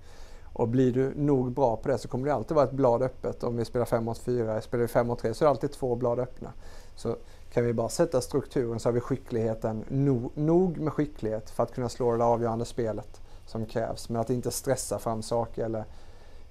Och 0.54 0.68
blir 0.68 0.92
du 0.92 1.12
nog 1.16 1.52
bra 1.52 1.76
på 1.76 1.88
det 1.88 1.98
så 1.98 2.08
kommer 2.08 2.26
det 2.26 2.34
alltid 2.34 2.54
vara 2.54 2.64
ett 2.64 2.72
blad 2.72 3.02
öppet. 3.02 3.44
Om 3.44 3.56
vi 3.56 3.64
spelar 3.64 3.86
5 3.86 4.04
mot 4.04 4.18
4, 4.18 4.60
spelar 4.60 4.82
vi 4.82 4.88
5 4.88 5.06
mot 5.06 5.18
3 5.18 5.34
så 5.34 5.44
är 5.44 5.46
det 5.46 5.50
alltid 5.50 5.72
två 5.72 5.96
blad 5.96 6.18
öppna. 6.18 6.52
Så 6.96 7.16
kan 7.52 7.64
vi 7.64 7.72
bara 7.72 7.88
sätta 7.88 8.20
strukturen 8.20 8.80
så 8.80 8.88
har 8.88 8.92
vi 8.92 9.00
skickligheten, 9.00 9.84
nog, 9.88 10.30
nog 10.34 10.78
med 10.78 10.92
skicklighet 10.92 11.50
för 11.50 11.62
att 11.62 11.74
kunna 11.74 11.88
slå 11.88 12.16
det 12.16 12.24
avgörande 12.24 12.64
spelet 12.64 13.20
som 13.46 13.66
krävs. 13.66 14.08
Men 14.08 14.20
att 14.20 14.30
inte 14.30 14.50
stressa 14.50 14.98
fram 14.98 15.22
saker 15.22 15.64
eller 15.64 15.84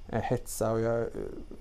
Eh, 0.10 0.22
hetsa. 0.22 0.72
Och 0.72 0.80
jag, 0.80 1.02
eh, 1.02 1.08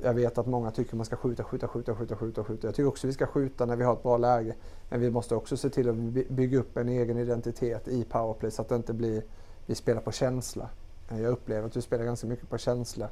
jag, 0.02 0.14
vet 0.14 0.38
att 0.38 0.46
många 0.46 0.70
tycker 0.70 0.96
man 0.96 1.06
ska 1.06 1.16
skjuta, 1.16 1.44
skjuta, 1.44 1.68
skjuta, 1.68 1.94
skjuta, 1.94 2.16
skjuta, 2.16 2.44
skjuta. 2.44 2.66
Jag 2.66 2.74
tycker 2.74 2.88
också 2.88 3.06
vi 3.06 3.12
ska 3.12 3.26
skjuta 3.26 3.66
när 3.66 3.76
vi 3.76 3.84
har 3.84 3.92
ett 3.92 4.02
bra 4.02 4.16
läge. 4.16 4.54
Men 4.88 5.00
vi 5.00 5.10
måste 5.10 5.34
också 5.34 5.56
se 5.56 5.70
till 5.70 5.88
att 5.88 5.96
bygga 6.28 6.58
upp 6.58 6.76
en 6.76 6.88
egen 6.88 7.18
identitet 7.18 7.88
i 7.88 8.04
powerplay 8.04 8.50
så 8.50 8.62
att 8.62 8.68
det 8.68 8.76
inte 8.76 8.92
blir 8.92 9.22
vi 9.66 9.74
spelar 9.74 10.00
på 10.00 10.12
känsla. 10.12 10.68
Eh, 11.10 11.20
jag 11.20 11.32
upplever 11.32 11.66
att 11.66 11.76
vi 11.76 11.82
spelar 11.82 12.04
ganska 12.04 12.26
mycket 12.26 12.50
på 12.50 12.58
känsla 12.58 13.08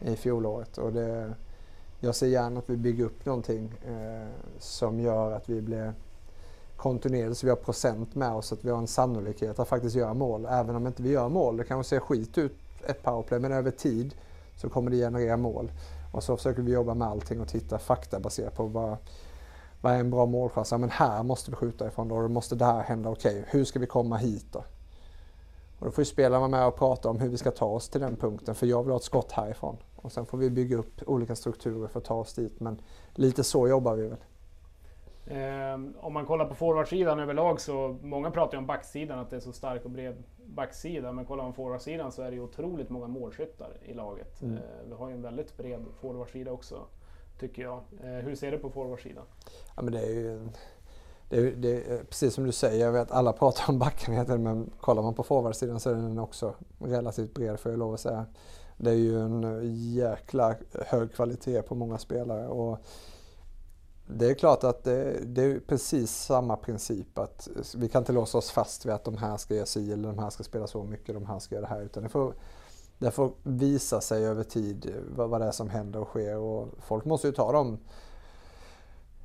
i 0.00 0.16
fjolåret. 0.16 0.78
Och 0.78 0.92
det, 0.92 1.34
jag 2.00 2.14
ser 2.14 2.26
gärna 2.26 2.58
att 2.58 2.70
vi 2.70 2.76
bygger 2.76 3.04
upp 3.04 3.26
någonting 3.26 3.74
eh, 3.86 4.28
som 4.58 5.00
gör 5.00 5.32
att 5.32 5.48
vi 5.48 5.60
blir 5.60 5.92
kontinuerligt 6.76 7.38
så 7.38 7.46
vi 7.46 7.50
har 7.50 7.56
procent 7.56 8.14
med 8.14 8.32
oss, 8.32 8.52
att 8.52 8.64
vi 8.64 8.70
har 8.70 8.78
en 8.78 8.86
sannolikhet 8.86 9.58
att 9.58 9.68
faktiskt 9.68 9.96
göra 9.96 10.14
mål. 10.14 10.46
Även 10.50 10.76
om 10.76 10.86
inte 10.86 11.02
vi 11.02 11.10
gör 11.10 11.28
mål, 11.28 11.56
det 11.56 11.64
kanske 11.64 11.90
ser 11.90 12.00
skit 12.00 12.38
ut 12.38 12.56
ett 12.86 13.02
powerplay, 13.02 13.40
men 13.40 13.52
över 13.52 13.70
tid 13.70 14.14
så 14.56 14.68
kommer 14.68 14.90
det 14.90 14.96
generera 14.96 15.36
mål. 15.36 15.72
Och 16.12 16.22
så 16.22 16.36
försöker 16.36 16.62
vi 16.62 16.72
jobba 16.72 16.94
med 16.94 17.08
allting 17.08 17.40
och 17.40 17.48
titta 17.48 17.78
faktabaserat 17.78 18.54
på 18.54 18.66
vad, 18.66 18.96
vad 19.80 19.92
är 19.92 19.98
en 19.98 20.10
bra 20.10 20.26
målchans? 20.26 20.70
Ja, 20.70 20.78
men 20.78 20.90
här 20.90 21.22
måste 21.22 21.50
vi 21.50 21.56
skjuta 21.56 21.86
ifrån 21.86 22.08
då, 22.08 22.22
då 22.22 22.28
måste 22.28 22.54
det 22.54 22.64
här 22.64 22.82
hända. 22.82 23.10
Okej, 23.10 23.32
okay, 23.32 23.44
hur 23.50 23.64
ska 23.64 23.78
vi 23.78 23.86
komma 23.86 24.16
hit 24.16 24.46
då? 24.52 24.64
Och 25.78 25.86
då 25.86 25.92
får 25.92 26.02
ju 26.02 26.06
spelarna 26.06 26.38
vara 26.38 26.48
med 26.48 26.66
och 26.66 26.76
prata 26.76 27.10
om 27.10 27.20
hur 27.20 27.28
vi 27.28 27.36
ska 27.36 27.50
ta 27.50 27.66
oss 27.66 27.88
till 27.88 28.00
den 28.00 28.16
punkten, 28.16 28.54
för 28.54 28.66
jag 28.66 28.82
vill 28.82 28.90
ha 28.90 28.96
ett 28.96 29.02
skott 29.02 29.32
härifrån. 29.32 29.76
Och 29.96 30.12
sen 30.12 30.26
får 30.26 30.38
vi 30.38 30.50
bygga 30.50 30.76
upp 30.76 31.02
olika 31.06 31.36
strukturer 31.36 31.88
för 31.88 31.98
att 31.98 32.04
ta 32.04 32.14
oss 32.14 32.34
dit, 32.34 32.60
men 32.60 32.80
lite 33.14 33.44
så 33.44 33.68
jobbar 33.68 33.94
vi 33.94 34.08
väl. 34.08 34.18
Eh, 35.26 35.80
om 36.00 36.12
man 36.12 36.26
kollar 36.26 36.44
på 36.44 36.54
forwardsidan 36.54 37.20
överlag 37.20 37.60
så 37.60 37.96
många 38.02 38.30
pratar 38.30 38.52
ju 38.52 38.58
om 38.58 38.66
backsidan 38.66 39.18
att 39.18 39.30
det 39.30 39.36
är 39.36 39.40
så 39.40 39.52
stark 39.52 39.84
och 39.84 39.90
bred 39.90 40.22
backsida. 40.54 41.12
Men 41.12 41.24
kollar 41.24 41.44
man 41.44 41.54
forwardsidan 41.54 42.12
så 42.12 42.22
är 42.22 42.30
det 42.30 42.36
ju 42.36 42.42
otroligt 42.42 42.90
många 42.90 43.06
målskyttar 43.06 43.76
i 43.82 43.94
laget. 43.94 44.42
Mm. 44.42 44.56
Eh, 44.56 44.62
vi 44.86 44.94
har 44.94 45.08
ju 45.08 45.14
en 45.14 45.22
väldigt 45.22 45.56
bred 45.56 45.84
forwardsida 46.00 46.52
också 46.52 46.86
tycker 47.38 47.62
jag. 47.62 47.80
Eh, 48.02 48.10
hur 48.10 48.34
ser 48.34 48.50
du 48.50 48.58
på 48.58 48.70
forwardsidan? 48.70 49.24
Ja, 49.76 49.82
men 49.82 49.92
det 49.92 50.00
är 50.00 50.10
ju 50.10 50.48
det 51.28 51.36
är, 51.36 51.50
det 51.50 51.68
är, 51.68 52.04
precis 52.04 52.34
som 52.34 52.44
du 52.44 52.52
säger, 52.52 52.84
jag 52.84 52.92
vet 52.92 53.10
alla 53.10 53.32
pratar 53.32 53.72
om 53.72 53.78
backenheten 53.78 54.42
men 54.42 54.70
kollar 54.80 55.02
man 55.02 55.14
på 55.14 55.22
forwardsidan 55.22 55.80
så 55.80 55.90
är 55.90 55.94
den 55.94 56.18
också 56.18 56.54
relativt 56.78 57.34
bred 57.34 57.60
får 57.60 57.72
jag 57.72 57.78
lov 57.78 57.94
att 57.94 58.00
säga. 58.00 58.26
Det 58.76 58.90
är 58.90 58.94
ju 58.94 59.20
en 59.20 59.60
jäkla 59.92 60.54
hög 60.86 61.14
kvalitet 61.14 61.62
på 61.62 61.74
många 61.74 61.98
spelare. 61.98 62.48
Och 62.48 62.78
det 64.14 64.30
är 64.30 64.34
klart 64.34 64.64
att 64.64 64.84
det, 64.84 65.18
det, 65.24 65.42
är 65.42 65.60
precis 65.60 66.10
samma 66.10 66.56
princip 66.56 67.18
att 67.18 67.48
vi 67.76 67.88
kan 67.88 68.02
inte 68.02 68.12
låsa 68.12 68.38
oss 68.38 68.50
fast 68.50 68.86
vid 68.86 68.92
att 68.92 69.04
de 69.04 69.16
här 69.16 69.36
ska 69.36 69.54
göra 69.54 69.66
si 69.66 69.92
eller 69.92 70.08
de 70.08 70.18
här 70.18 70.30
ska 70.30 70.42
spela 70.42 70.66
så 70.66 70.84
mycket, 70.84 71.14
de 71.14 71.26
här 71.26 71.38
ska 71.38 71.54
göra 71.54 71.66
det 71.66 71.74
här. 71.74 71.80
Utan 71.80 72.02
det 72.02 72.08
får, 72.08 72.34
det 72.98 73.10
får 73.10 73.32
visa 73.42 74.00
sig 74.00 74.26
över 74.26 74.44
tid 74.44 74.94
vad, 75.16 75.30
vad 75.30 75.40
det 75.40 75.46
är 75.46 75.52
som 75.52 75.70
händer 75.70 76.00
och 76.00 76.08
sker 76.08 76.36
och 76.36 76.68
folk 76.78 77.04
måste 77.04 77.26
ju 77.26 77.32
ta 77.32 77.52
dem. 77.52 77.78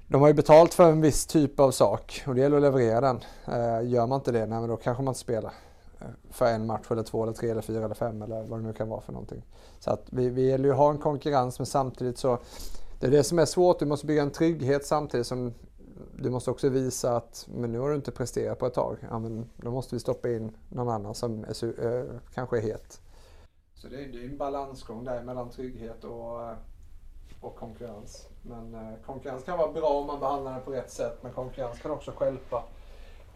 De 0.07 0.21
har 0.21 0.27
ju 0.27 0.33
betalt 0.33 0.73
för 0.73 0.91
en 0.91 1.01
viss 1.01 1.25
typ 1.25 1.59
av 1.59 1.71
sak 1.71 2.23
och 2.27 2.35
det 2.35 2.41
gäller 2.41 2.57
att 2.57 2.63
leverera 2.63 3.01
den. 3.01 3.19
Eh, 3.47 3.89
gör 3.89 4.07
man 4.07 4.19
inte 4.19 4.31
det, 4.31 4.45
nej, 4.45 4.59
men 4.59 4.69
då 4.69 4.77
kanske 4.77 5.03
man 5.03 5.11
inte 5.11 5.19
spelar 5.19 5.53
eh, 5.99 6.07
för 6.31 6.45
en 6.45 6.65
match 6.65 6.85
eller 6.91 7.03
två 7.03 7.23
eller 7.23 7.33
tre 7.33 7.49
eller 7.49 7.61
fyra 7.61 7.85
eller 7.85 7.95
fem 7.95 8.21
eller 8.21 8.43
vad 8.43 8.59
det 8.59 8.63
nu 8.63 8.73
kan 8.73 8.89
vara 8.89 9.01
för 9.01 9.13
någonting. 9.13 9.43
Så 9.79 9.91
att 9.91 10.03
vi, 10.05 10.29
vi 10.29 10.49
gäller 10.49 10.65
ju 10.65 10.71
att 10.71 10.77
ha 10.77 10.89
en 10.89 10.97
konkurrens 10.97 11.59
men 11.59 11.65
samtidigt 11.65 12.17
så 12.17 12.39
det 12.99 13.07
är 13.07 13.11
det 13.11 13.23
som 13.23 13.39
är 13.39 13.45
svårt. 13.45 13.79
Du 13.79 13.85
måste 13.85 14.07
bygga 14.07 14.21
en 14.21 14.31
trygghet 14.31 14.85
samtidigt 14.85 15.27
som 15.27 15.53
du 16.15 16.29
måste 16.29 16.51
också 16.51 16.69
visa 16.69 17.17
att 17.17 17.47
men 17.53 17.71
nu 17.71 17.79
har 17.79 17.89
du 17.89 17.95
inte 17.95 18.11
presterat 18.11 18.59
på 18.59 18.65
ett 18.65 18.73
tag. 18.73 18.97
Ja, 19.09 19.19
men 19.19 19.49
då 19.55 19.71
måste 19.71 19.95
vi 19.95 19.99
stoppa 19.99 20.29
in 20.29 20.57
någon 20.69 20.89
annan 20.89 21.15
som 21.15 21.43
är, 21.43 21.85
eh, 21.85 22.05
kanske 22.33 22.57
är 22.57 22.61
het. 22.61 23.01
Så 23.73 23.87
det 23.87 24.03
är, 24.03 24.07
det 24.07 24.17
är 24.17 24.29
en 24.29 24.37
balansgång 24.37 25.03
där 25.03 25.23
mellan 25.23 25.49
trygghet 25.49 26.03
och, 26.03 26.43
eh, 26.43 26.55
och 27.41 27.55
konkurrens. 27.55 28.27
Men 28.41 28.73
eh, 28.73 28.93
konkurrens 29.05 29.43
kan 29.43 29.57
vara 29.57 29.71
bra 29.71 29.89
om 29.89 30.07
man 30.07 30.19
behandlar 30.19 30.51
den 30.53 30.61
på 30.61 30.71
rätt 30.71 30.91
sätt 30.91 31.17
men 31.21 31.33
konkurrens 31.33 31.79
kan 31.79 31.91
också 31.91 32.11
skälpa 32.11 32.63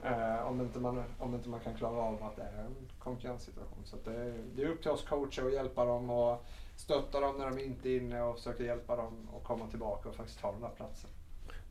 eh, 0.04 0.48
om, 0.48 0.62
inte 0.62 0.80
man, 0.80 1.04
om 1.20 1.36
inte 1.36 1.50
man 1.50 1.60
kan 1.60 1.76
klara 1.76 2.02
av 2.02 2.24
att 2.24 2.36
det 2.36 2.42
är 2.42 2.64
en 2.66 2.76
konkurrenssituation. 3.00 3.86
Så 3.86 3.98
det, 4.06 4.34
det 4.56 4.64
är 4.64 4.68
upp 4.68 4.82
till 4.82 4.92
oss 4.92 5.06
coacher 5.10 5.46
att 5.46 5.54
hjälpa 5.54 5.86
dem 5.86 6.10
och 6.10 6.46
stöttar 6.76 7.22
dem 7.22 7.38
när 7.38 7.50
de 7.50 7.60
inte 7.60 7.90
är 7.90 7.98
inne 7.98 8.22
och 8.22 8.38
försöker 8.38 8.64
hjälpa 8.64 8.96
dem 8.96 9.28
att 9.38 9.44
komma 9.44 9.68
tillbaka 9.68 10.10
och 10.10 10.16
faktiskt 10.16 10.40
ta 10.42 10.52
den 10.52 10.62
där 10.62 10.70
platsen. 10.78 11.10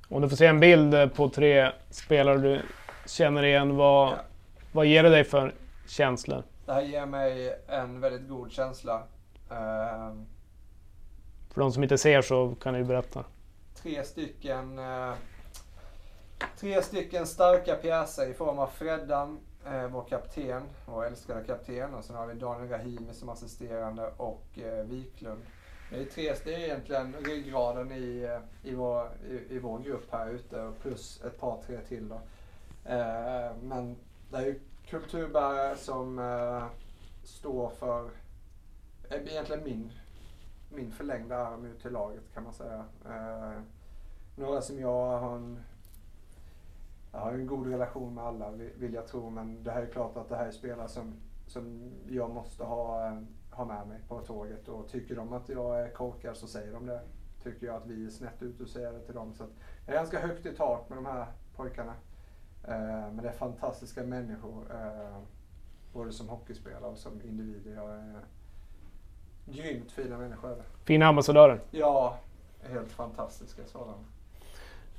Om 0.08 0.22
du 0.22 0.28
får 0.28 0.36
se 0.36 0.46
en 0.46 0.60
bild 0.60 1.14
på 1.14 1.28
tre 1.28 1.72
spelare 1.90 2.38
du 2.38 2.62
känner 3.06 3.42
igen, 3.42 3.76
vad, 3.76 4.08
Ja. 4.12 4.16
vad 4.72 4.86
ger 4.86 5.02
det 5.02 5.08
dig 5.10 5.24
för 5.24 5.54
känslor? 5.86 6.42
Det 6.66 6.72
här 6.72 6.82
ger 6.82 7.06
mig 7.06 7.58
en 7.68 8.00
väldigt 8.00 8.28
god 8.28 8.52
känsla. 8.52 9.02
Ehm, 9.50 10.26
För 11.52 11.60
de 11.60 11.72
som 11.72 11.82
inte 11.82 11.98
ser 11.98 12.22
så 12.22 12.54
kan 12.62 12.74
du 12.74 12.84
berätta. 12.84 13.24
tre 13.82 14.04
stycken 14.04 14.78
eh, 14.78 15.12
Tre 16.60 16.82
stycken 16.82 17.26
starka 17.26 17.74
pjäser 17.74 18.30
i 18.30 18.34
form 18.34 18.58
av 18.58 18.66
Freddan, 18.66 19.40
eh, 19.66 19.86
vår 19.86 20.04
kapten, 20.04 20.62
vår 20.86 21.06
älskade 21.06 21.44
kapten. 21.44 21.94
Och 21.94 22.04
sen 22.04 22.16
har 22.16 22.26
vi 22.26 22.34
Daniel 22.34 22.68
Rahimi 22.68 23.14
som 23.14 23.28
assisterande 23.28 24.10
och 24.16 24.58
eh, 24.58 24.84
Wiklund. 24.84 25.40
Det 25.90 26.00
är 26.00 26.04
tre, 26.04 26.34
det 26.44 26.54
är 26.54 26.58
egentligen 26.58 27.14
ryggraden 27.24 27.92
i, 27.92 28.22
eh, 28.22 28.70
i, 28.70 28.74
vår, 28.74 29.10
i, 29.28 29.54
i 29.54 29.58
vår 29.58 29.78
grupp 29.78 30.12
här 30.12 30.30
ute 30.30 30.62
och 30.62 30.78
plus 30.78 31.22
ett 31.24 31.40
par, 31.40 31.62
tre 31.66 31.80
till 31.80 32.08
då. 32.08 32.20
Eh, 32.84 33.56
men 33.62 33.96
det 34.30 34.36
är 34.36 34.46
ju 34.46 34.60
kulturbärare 34.86 35.76
som 35.76 36.18
eh, 36.18 36.64
står 37.24 37.68
för 37.70 38.10
eh, 39.10 39.16
egentligen 39.26 39.64
min, 39.64 39.92
min 40.70 40.92
förlängda 40.92 41.36
arm 41.36 41.64
ut 41.64 41.82
till 41.82 41.92
laget 41.92 42.34
kan 42.34 42.44
man 42.44 42.52
säga. 42.52 42.84
Eh, 43.06 43.60
några 44.36 44.62
som 44.62 44.80
jag 44.80 45.18
har 45.18 45.36
en, 45.36 45.62
jag 47.12 47.20
har 47.20 47.32
en 47.32 47.46
god 47.46 47.66
relation 47.66 48.14
med 48.14 48.24
alla 48.24 48.50
vi- 48.50 48.72
vill 48.76 48.94
jag 48.94 49.06
tro 49.06 49.30
men 49.30 49.64
det 49.64 49.70
här 49.70 49.82
är 49.82 49.86
klart 49.86 50.16
att 50.16 50.28
det 50.28 50.36
här 50.36 50.46
är 50.46 50.50
spelare 50.50 50.88
som, 50.88 51.14
som 51.46 51.90
jag 52.08 52.30
måste 52.30 52.64
ha, 52.64 53.06
eh, 53.06 53.18
ha 53.50 53.64
med 53.64 53.88
mig 53.88 54.00
på 54.08 54.20
tåget 54.20 54.68
och 54.68 54.88
tycker 54.88 55.16
de 55.16 55.32
att 55.32 55.48
jag 55.48 55.80
är 55.80 55.90
korkad 55.90 56.36
så 56.36 56.46
säger 56.46 56.72
de 56.72 56.86
det. 56.86 57.00
Tycker 57.42 57.66
jag 57.66 57.76
att 57.76 57.86
vi 57.86 58.06
är 58.06 58.10
snett 58.10 58.42
ute 58.42 58.66
så 58.66 58.72
säger 58.72 58.86
jag 58.86 58.94
det 58.94 59.04
till 59.06 59.14
dem. 59.14 59.34
Så 59.34 59.44
det 59.86 59.92
är 59.92 59.96
ganska 59.96 60.20
högt 60.20 60.46
i 60.46 60.54
tak 60.56 60.88
med 60.88 60.98
de 60.98 61.06
här 61.06 61.26
pojkarna. 61.56 61.94
Eh, 62.64 63.12
men 63.12 63.16
det 63.16 63.28
är 63.28 63.32
fantastiska 63.32 64.02
människor. 64.04 64.64
Eh, 64.74 65.18
både 65.92 66.12
som 66.12 66.28
hockeyspelare 66.28 66.90
och 66.90 66.98
som 66.98 67.22
individer. 67.22 67.74
Jag 67.74 67.90
är 67.90 68.20
grymt 69.46 69.92
fina 69.92 70.18
människor. 70.18 70.62
Fina 70.84 71.06
ambassadörer. 71.06 71.60
Ja, 71.70 72.18
helt 72.62 72.92
fantastiska 72.92 73.62
sådana. 73.66 73.94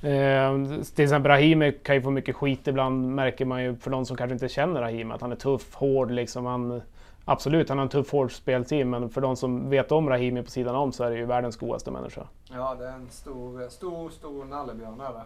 Eh, 0.02 0.82
till 0.96 1.04
exempel 1.04 1.32
Rahimi 1.32 1.72
kan 1.72 1.96
ju 1.96 2.02
få 2.02 2.12
mycket 2.12 2.36
skit 2.36 2.68
ibland 2.68 3.16
märker 3.16 3.46
man 3.46 3.64
ju 3.64 3.76
för 3.76 3.92
de 3.92 4.06
som 4.06 4.18
kanske 4.18 4.34
inte 4.34 4.50
känner 4.50 4.82
Rahimi 4.82 5.14
att 5.14 5.22
han 5.22 5.32
är 5.32 5.36
tuff, 5.36 5.76
hård 5.76 6.12
liksom. 6.12 6.46
Han, 6.46 6.82
absolut, 7.26 7.70
han 7.70 7.78
har 7.78 7.84
en 7.84 7.90
tuff, 7.90 8.12
hård 8.12 8.32
spelteam 8.32 8.90
men 8.90 9.10
för 9.10 9.22
de 9.22 9.36
som 9.36 9.70
vet 9.70 9.92
om 9.92 10.10
Rahimi 10.10 10.44
på 10.44 10.52
sidan 10.52 10.76
om 10.76 10.92
så 10.92 11.04
är 11.04 11.12
det 11.12 11.18
ju 11.18 11.26
världens 11.26 11.58
godaste 11.58 11.92
människa. 11.92 12.28
Ja, 12.52 12.76
det 12.76 12.88
är 12.88 12.94
en 12.94 13.10
stor, 13.10 13.70
stor, 13.70 14.10
stor 14.10 14.46
nallebjörn 14.46 15.02
är 15.02 15.14
det. 15.14 15.24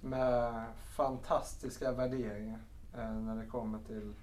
Med 0.00 0.64
fantastiska 0.96 1.92
värderingar 1.92 2.58
eh, 2.94 3.12
när 3.12 3.36
det 3.36 3.46
kommer 3.46 3.78
till 3.78 4.14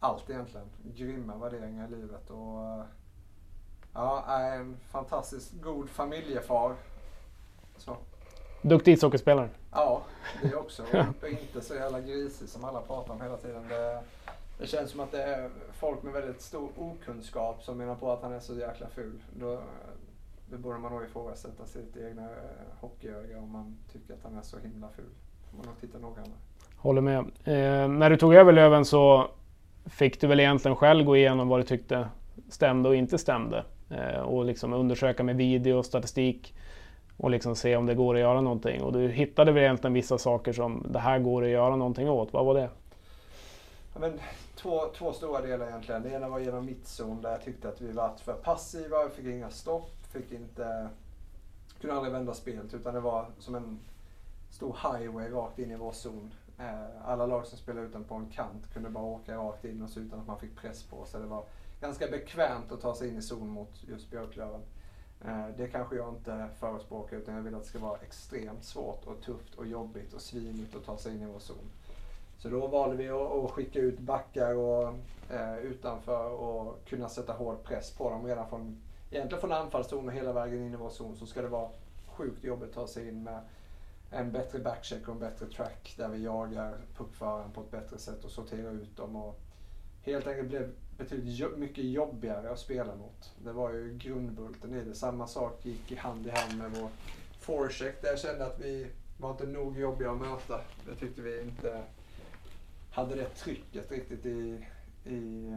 allt 0.00 0.30
egentligen. 0.30 0.66
Grymma 0.96 1.36
värderingar 1.36 1.86
i 1.86 1.90
livet 1.90 2.30
och 2.30 2.64
eh, 2.64 2.84
ja, 3.94 4.24
är 4.28 4.56
en 4.56 4.76
fantastiskt 4.90 5.52
god 5.62 5.90
familjefar. 5.90 6.74
Så. 7.76 7.96
Duktig 8.68 8.92
ishockeyspelare. 8.92 9.48
Ja, 9.72 10.02
det 10.42 10.54
också. 10.54 10.82
Och 11.22 11.28
inte 11.28 11.60
så 11.60 11.74
jävla 11.74 12.00
grisig 12.00 12.48
som 12.48 12.64
alla 12.64 12.80
pratar 12.80 13.14
om 13.14 13.20
hela 13.20 13.36
tiden. 13.36 13.62
Det, 13.68 14.00
det 14.58 14.66
känns 14.66 14.90
som 14.90 15.00
att 15.00 15.12
det 15.12 15.22
är 15.22 15.50
folk 15.72 16.02
med 16.02 16.12
väldigt 16.12 16.42
stor 16.42 16.68
okunskap 16.76 17.62
som 17.62 17.78
menar 17.78 17.94
på 17.94 18.12
att 18.12 18.22
han 18.22 18.32
är 18.32 18.40
så 18.40 18.54
jäkla 18.54 18.86
ful. 18.94 19.22
Då, 19.40 19.60
då 20.50 20.58
borde 20.58 20.78
man 20.78 20.92
nog 20.92 21.04
ifrågasätta 21.04 21.66
sitt 21.66 21.96
egna 21.96 22.22
eh, 22.22 22.28
hockeyöga 22.80 23.38
om 23.38 23.52
man 23.52 23.76
tycker 23.92 24.14
att 24.14 24.22
han 24.22 24.38
är 24.38 24.42
så 24.42 24.58
himla 24.58 24.88
ful. 24.96 25.04
får 25.50 25.56
man 25.56 25.66
nog 25.66 25.80
titta 25.80 25.98
noggrannare. 25.98 26.38
Håller 26.76 27.00
med. 27.00 27.18
Eh, 27.44 27.88
när 27.88 28.10
du 28.10 28.16
tog 28.16 28.34
över 28.34 28.52
Löven 28.52 28.84
så 28.84 29.30
fick 29.86 30.20
du 30.20 30.26
väl 30.26 30.40
egentligen 30.40 30.76
själv 30.76 31.04
gå 31.04 31.16
igenom 31.16 31.48
vad 31.48 31.60
du 31.60 31.64
tyckte 31.64 32.08
stämde 32.48 32.88
och 32.88 32.94
inte 32.94 33.18
stämde. 33.18 33.64
Eh, 33.90 34.20
och 34.20 34.44
liksom 34.44 34.72
undersöka 34.72 35.22
med 35.22 35.36
video 35.36 35.78
och 35.78 35.86
statistik 35.86 36.54
och 37.18 37.30
liksom 37.30 37.56
se 37.56 37.76
om 37.76 37.86
det 37.86 37.94
går 37.94 38.14
att 38.14 38.20
göra 38.20 38.40
någonting. 38.40 38.82
Och 38.82 38.92
du 38.92 39.08
hittade 39.08 39.52
väl 39.52 39.62
egentligen 39.62 39.94
vissa 39.94 40.18
saker 40.18 40.52
som 40.52 40.86
det 40.88 40.98
här 40.98 41.18
går 41.18 41.44
att 41.44 41.48
göra 41.48 41.76
någonting 41.76 42.10
åt. 42.10 42.32
Vad 42.32 42.46
var 42.46 42.54
det? 42.54 42.70
Ja, 43.94 44.00
men, 44.00 44.20
två, 44.56 44.80
två 44.98 45.12
stora 45.12 45.40
delar 45.40 45.66
egentligen. 45.66 46.02
Det 46.02 46.10
ena 46.10 46.28
var 46.28 46.38
genom 46.38 46.66
mittzon 46.66 47.22
där 47.22 47.30
jag 47.30 47.42
tyckte 47.44 47.68
att 47.68 47.80
vi 47.80 47.92
var 47.92 48.14
för 48.16 48.32
passiva, 48.32 49.04
vi 49.04 49.10
fick 49.10 49.26
inga 49.26 49.50
stopp, 49.50 49.90
fick 50.12 50.32
inte, 50.32 50.88
kunde 51.80 51.96
aldrig 51.96 52.12
vända 52.12 52.34
spelet 52.34 52.74
utan 52.74 52.94
det 52.94 53.00
var 53.00 53.26
som 53.38 53.54
en 53.54 53.78
stor 54.50 54.76
highway 54.82 55.30
rakt 55.30 55.58
in 55.58 55.70
i 55.70 55.76
vår 55.76 55.92
zon. 55.92 56.34
Eh, 56.58 57.08
alla 57.08 57.26
lag 57.26 57.46
som 57.46 57.58
spelade 57.58 57.86
utan 57.86 58.04
på 58.04 58.14
en 58.14 58.26
kant 58.26 58.72
kunde 58.72 58.90
bara 58.90 59.04
åka 59.04 59.36
rakt 59.36 59.64
in 59.64 59.82
och 59.82 59.90
så 59.90 60.00
utan 60.00 60.20
att 60.20 60.26
man 60.26 60.38
fick 60.38 60.56
press 60.56 60.82
på 60.82 61.04
sig. 61.04 61.20
Det 61.20 61.26
var 61.26 61.44
ganska 61.80 62.06
bekvämt 62.06 62.72
att 62.72 62.80
ta 62.80 62.94
sig 62.94 63.08
in 63.08 63.18
i 63.18 63.22
zon 63.22 63.48
mot 63.48 63.84
just 63.88 64.10
Björklöven. 64.10 64.60
Eh, 65.24 65.46
det 65.56 65.68
kanske 65.68 65.96
jag 65.96 66.08
inte 66.08 66.48
förespråkar 66.58 67.16
utan 67.16 67.34
jag 67.34 67.42
vill 67.42 67.54
att 67.54 67.62
det 67.62 67.68
ska 67.68 67.78
vara 67.78 67.98
extremt 67.98 68.64
svårt 68.64 69.06
och 69.06 69.20
tufft 69.20 69.54
och 69.54 69.66
jobbigt 69.66 70.12
och 70.14 70.20
svinigt 70.20 70.76
att 70.76 70.84
ta 70.84 70.98
sig 70.98 71.14
in 71.14 71.22
i 71.22 71.26
vår 71.26 71.38
zon. 71.38 71.70
Så 72.38 72.48
då 72.48 72.66
valde 72.66 72.96
vi 72.96 73.08
att, 73.08 73.32
att 73.32 73.50
skicka 73.50 73.78
ut 73.78 73.98
backar 73.98 74.54
och, 74.54 74.94
eh, 75.30 75.58
utanför 75.58 76.30
och 76.30 76.84
kunna 76.84 77.08
sätta 77.08 77.32
hård 77.32 77.62
press 77.64 77.90
på 77.90 78.10
dem 78.10 78.26
redan 78.26 78.48
från, 78.48 78.82
egentligen 79.10 79.40
från 79.40 79.52
anfallszon 79.52 80.08
och 80.08 80.14
hela 80.14 80.32
vägen 80.32 80.62
in 80.62 80.74
i 80.74 80.76
vår 80.76 80.90
zon 80.90 81.16
så 81.16 81.26
ska 81.26 81.42
det 81.42 81.48
vara 81.48 81.70
sjukt 82.06 82.44
jobbigt 82.44 82.68
att 82.68 82.74
ta 82.74 82.86
sig 82.86 83.08
in 83.08 83.22
med 83.22 83.40
en 84.10 84.32
bättre 84.32 84.58
backcheck 84.58 85.08
och 85.08 85.14
en 85.14 85.20
bättre 85.20 85.46
track 85.46 85.94
där 85.96 86.08
vi 86.08 86.24
jagar 86.24 86.78
puckföraren 86.96 87.50
på 87.52 87.60
ett 87.60 87.70
bättre 87.70 87.98
sätt 87.98 88.24
och 88.24 88.30
sorterar 88.30 88.72
ut 88.72 88.96
dem. 88.96 89.16
Och 89.16 89.40
helt 90.02 90.26
enkelt 90.26 90.48
blev 90.48 90.72
betydligt 90.98 91.38
jo- 91.38 91.56
mycket 91.56 91.84
jobbigare 91.84 92.50
att 92.50 92.58
spela 92.58 92.94
mot. 92.96 93.32
Det 93.44 93.52
var 93.52 93.72
ju 93.72 93.98
grundbulten 93.98 94.74
i 94.74 94.84
det. 94.84 94.94
Samma 94.94 95.26
sak 95.26 95.66
gick 95.66 95.92
i 95.92 95.96
hand 95.96 96.26
i 96.26 96.30
hand 96.30 96.58
med 96.58 96.70
vår 96.80 96.88
forecheck 97.40 98.02
där 98.02 98.08
jag 98.08 98.18
kände 98.18 98.46
att 98.46 98.60
vi 98.60 98.86
var 99.18 99.30
inte 99.30 99.46
nog 99.46 99.78
jobbiga 99.78 100.10
att 100.10 100.20
möta. 100.20 100.60
Det 100.86 100.94
tyckte 100.94 101.22
vi 101.22 101.40
inte 101.40 101.82
hade 102.90 103.14
det 103.14 103.28
trycket 103.28 103.90
riktigt 103.90 104.26
i, 104.26 104.64
i 105.04 105.52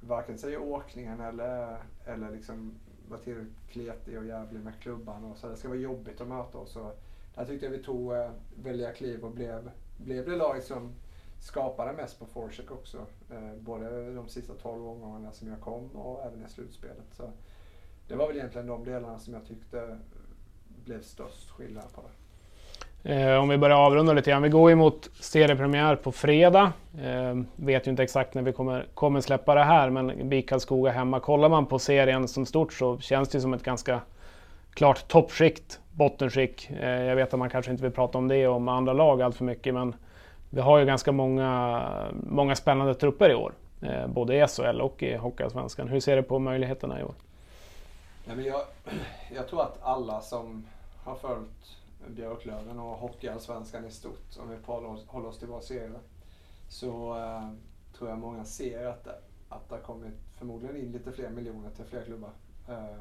varken 0.00 0.38
sig 0.38 0.58
åkningen 0.58 1.20
eller, 1.20 1.76
eller 2.04 2.30
liksom 2.30 2.74
var 3.08 3.18
tillräckligt 3.18 3.68
kletig 3.70 4.18
och 4.18 4.26
jävlig 4.26 4.60
med 4.60 4.72
klubban. 4.80 5.24
Och 5.24 5.36
så 5.36 5.48
det 5.48 5.56
ska 5.56 5.68
vara 5.68 5.78
jobbigt 5.78 6.20
att 6.20 6.28
möta 6.28 6.58
oss. 6.58 6.76
Och 6.76 7.00
där 7.34 7.44
tyckte 7.44 7.66
jag 7.66 7.72
vi 7.72 7.82
tog 7.82 8.12
eh, 8.12 8.30
väldiga 8.62 8.92
kliv 8.92 9.24
och 9.24 9.30
blev, 9.30 9.70
blev 9.96 10.24
det 10.28 10.36
laget 10.36 10.64
som 10.64 10.92
skapade 11.42 11.92
mest 11.92 12.18
på 12.18 12.26
forecheck 12.26 12.70
också. 12.70 12.98
Eh, 13.30 13.54
både 13.60 14.14
de 14.14 14.28
sista 14.28 14.52
12 14.54 14.88
omgångarna 14.88 15.32
som 15.32 15.48
jag 15.48 15.60
kom 15.60 15.90
och 15.90 16.24
även 16.26 16.46
i 16.46 16.48
slutspelet. 16.48 17.06
Så 17.12 17.22
det 18.08 18.14
var 18.14 18.26
väl 18.26 18.36
egentligen 18.36 18.66
de 18.66 18.84
delarna 18.84 19.18
som 19.18 19.34
jag 19.34 19.46
tyckte 19.46 19.98
blev 20.84 21.02
störst 21.02 21.50
skillnad 21.50 21.84
på 21.94 22.02
det. 22.02 22.08
Eh, 23.04 23.38
om 23.38 23.48
vi 23.48 23.58
börjar 23.58 23.76
avrunda 23.76 24.12
lite 24.12 24.30
grann. 24.30 24.42
Vi 24.42 24.48
går 24.48 24.70
ju 24.70 24.76
mot 24.76 25.10
seriepremiär 25.20 25.96
på 25.96 26.12
fredag. 26.12 26.72
Eh, 27.02 27.42
vet 27.56 27.86
ju 27.86 27.90
inte 27.90 28.02
exakt 28.02 28.34
när 28.34 28.42
vi 28.42 28.52
kommer, 28.52 28.86
kommer 28.94 29.20
släppa 29.20 29.54
det 29.54 29.64
här, 29.64 29.90
men 29.90 30.28
BIK 30.28 30.48
Karlskoga 30.48 30.90
hemma. 30.90 31.20
Kollar 31.20 31.48
man 31.48 31.66
på 31.66 31.78
serien 31.78 32.28
som 32.28 32.46
stort 32.46 32.72
så 32.72 32.98
känns 32.98 33.28
det 33.28 33.40
som 33.40 33.54
ett 33.54 33.62
ganska 33.62 34.00
klart 34.74 35.08
toppskikt, 35.08 35.80
bottenskikt. 35.92 36.70
Eh, 36.80 36.88
jag 36.88 37.16
vet 37.16 37.34
att 37.34 37.38
man 37.38 37.50
kanske 37.50 37.70
inte 37.70 37.82
vill 37.82 37.92
prata 37.92 38.18
om 38.18 38.28
det 38.28 38.48
och 38.48 38.56
om 38.56 38.68
andra 38.68 38.92
lag 38.92 39.22
allt 39.22 39.36
för 39.36 39.44
mycket, 39.44 39.74
men 39.74 39.94
vi 40.54 40.60
har 40.60 40.78
ju 40.78 40.84
ganska 40.84 41.12
många, 41.12 42.12
många 42.12 42.56
spännande 42.56 42.94
trupper 42.94 43.30
i 43.30 43.34
år. 43.34 43.52
Eh, 43.80 44.06
både 44.06 44.36
i 44.36 44.46
SHL 44.46 44.80
och 44.80 45.02
i 45.02 45.16
Hockeyallsvenskan. 45.16 45.88
Hur 45.88 46.00
ser 46.00 46.16
du 46.16 46.22
på 46.22 46.38
möjligheterna 46.38 47.00
i 47.00 47.04
år? 47.04 47.14
Nej, 48.26 48.36
men 48.36 48.44
jag, 48.44 48.60
jag 49.34 49.48
tror 49.48 49.62
att 49.62 49.82
alla 49.82 50.20
som 50.20 50.66
har 51.04 51.14
följt 51.14 51.76
Björklöven 52.06 52.78
och 52.78 52.96
Hockeyallsvenskan 52.96 53.86
i 53.86 53.90
stort, 53.90 54.38
om 54.40 54.50
vi 54.50 54.56
håller 55.06 55.28
oss, 55.28 55.38
till 55.38 55.48
våra 55.48 55.60
serier, 55.60 55.98
så 56.68 57.18
eh, 57.18 57.48
tror 57.98 58.10
jag 58.10 58.18
många 58.18 58.44
ser 58.44 58.86
att 58.86 59.04
det, 59.04 59.14
att 59.48 59.68
det 59.68 59.74
har 59.74 59.82
kommit 59.82 60.14
förmodligen 60.38 60.76
in 60.76 60.92
lite 60.92 61.12
fler 61.12 61.30
miljoner 61.30 61.70
till 61.70 61.84
fler 61.84 62.02
klubbar. 62.04 62.30
Eh, 62.68 63.00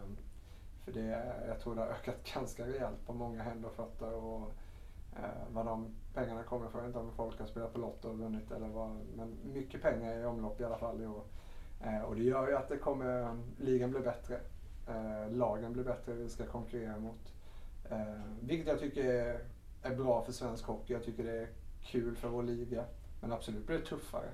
för 0.86 0.92
det, 0.92 1.34
jag 1.48 1.60
tror 1.60 1.76
det 1.76 1.82
har 1.82 1.88
ökat 1.88 2.16
ganska 2.34 2.68
rejält 2.68 3.06
på 3.06 3.14
många 3.14 3.44
händer 3.44 3.70
och 3.70 3.76
fötter. 3.76 4.14
Och, 4.14 4.52
eh, 5.16 5.54
vad 5.54 5.66
de 5.66 5.96
pengarna 6.14 6.44
kommer 6.44 6.68
ifrån, 6.68 6.82
jag 6.82 6.88
vet 6.88 6.96
inte 6.96 7.00
om 7.00 7.16
folk 7.16 7.40
har 7.40 7.48
spelat 7.48 7.74
på 7.74 7.80
Lotto 7.80 8.10
och 8.10 8.20
vunnit 8.20 8.52
eller 8.52 8.68
vad, 8.68 8.90
men 9.16 9.38
mycket 9.54 9.82
pengar 9.82 10.12
är 10.12 10.22
i 10.22 10.26
omlopp 10.26 10.62
i 10.62 10.64
alla 10.64 10.78
fall 10.78 11.02
i 11.02 11.08
år. 11.08 11.24
Eh, 11.84 12.02
och 12.02 12.16
det 12.16 12.24
gör 12.24 12.48
ju 12.48 12.56
att 12.56 12.70
det 12.70 12.78
kommer, 12.78 13.38
ligan 13.58 13.92
blir 13.92 14.02
bättre. 14.02 14.40
Eh, 14.88 15.32
lagen 15.32 15.74
blir 15.74 15.84
bättre 15.84 16.14
vi 16.14 16.30
ska 16.30 16.46
konkurrera 16.46 17.00
mot. 17.00 17.34
Eh, 17.90 18.22
vilket 18.42 18.68
jag 18.68 18.80
tycker 18.80 19.06
är, 19.06 19.40
är 19.82 19.96
bra 19.96 20.24
för 20.24 20.32
svensk 20.32 20.66
hockey. 20.66 20.94
Jag 20.94 21.04
tycker 21.04 21.24
det 21.24 21.42
är 21.42 21.48
kul 21.84 22.16
för 22.16 22.30
vår 22.30 22.44
liga. 22.44 22.86
Men 23.22 23.32
absolut 23.32 23.68
blir 23.68 23.78
det 23.78 23.86
tuffare. 23.86 24.30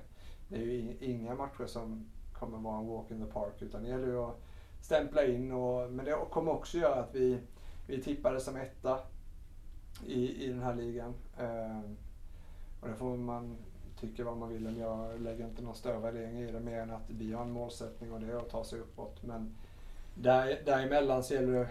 Det 0.48 0.56
är 0.56 0.64
ju 0.64 0.96
inga 1.00 1.34
matcher 1.34 1.66
som 1.66 2.10
kommer 2.32 2.58
vara 2.58 2.78
en 2.78 2.86
walk 2.86 3.10
in 3.10 3.26
the 3.26 3.32
park 3.32 3.62
utan 3.62 3.82
det 3.82 3.88
gäller 3.88 4.06
ju 4.06 4.18
att 4.18 4.40
stämpla 4.80 5.26
in. 5.26 5.52
Och, 5.52 5.92
men 5.92 6.04
det 6.04 6.16
kommer 6.30 6.52
också 6.52 6.78
göra 6.78 7.00
att 7.00 7.14
vi, 7.14 7.38
vi 7.86 8.02
tippade 8.02 8.40
som 8.40 8.56
etta 8.56 9.00
i, 10.06 10.44
i 10.44 10.48
den 10.48 10.62
här 10.62 10.74
ligan. 10.74 11.14
Eh, 11.38 11.80
och 12.80 12.88
det 12.88 12.94
får 12.94 13.16
man 13.16 13.56
tycka 14.00 14.24
vad 14.24 14.36
man 14.36 14.48
vill 14.48 14.66
om. 14.66 14.78
Jag 14.78 15.20
lägger 15.20 15.44
inte 15.44 15.62
någon 15.62 15.74
större 15.74 15.98
värdering 15.98 16.38
i 16.38 16.52
det 16.52 16.60
mer 16.60 16.80
än 16.80 16.90
att 16.90 17.10
vi 17.10 17.32
har 17.32 17.42
en 17.42 17.50
målsättning 17.50 18.12
och 18.12 18.20
det 18.20 18.32
är 18.32 18.36
att 18.36 18.50
ta 18.50 18.64
sig 18.64 18.80
uppåt. 18.80 19.22
Men 19.22 19.54
där, 20.14 20.62
däremellan 20.64 21.24
så 21.24 21.34
gäller 21.34 21.68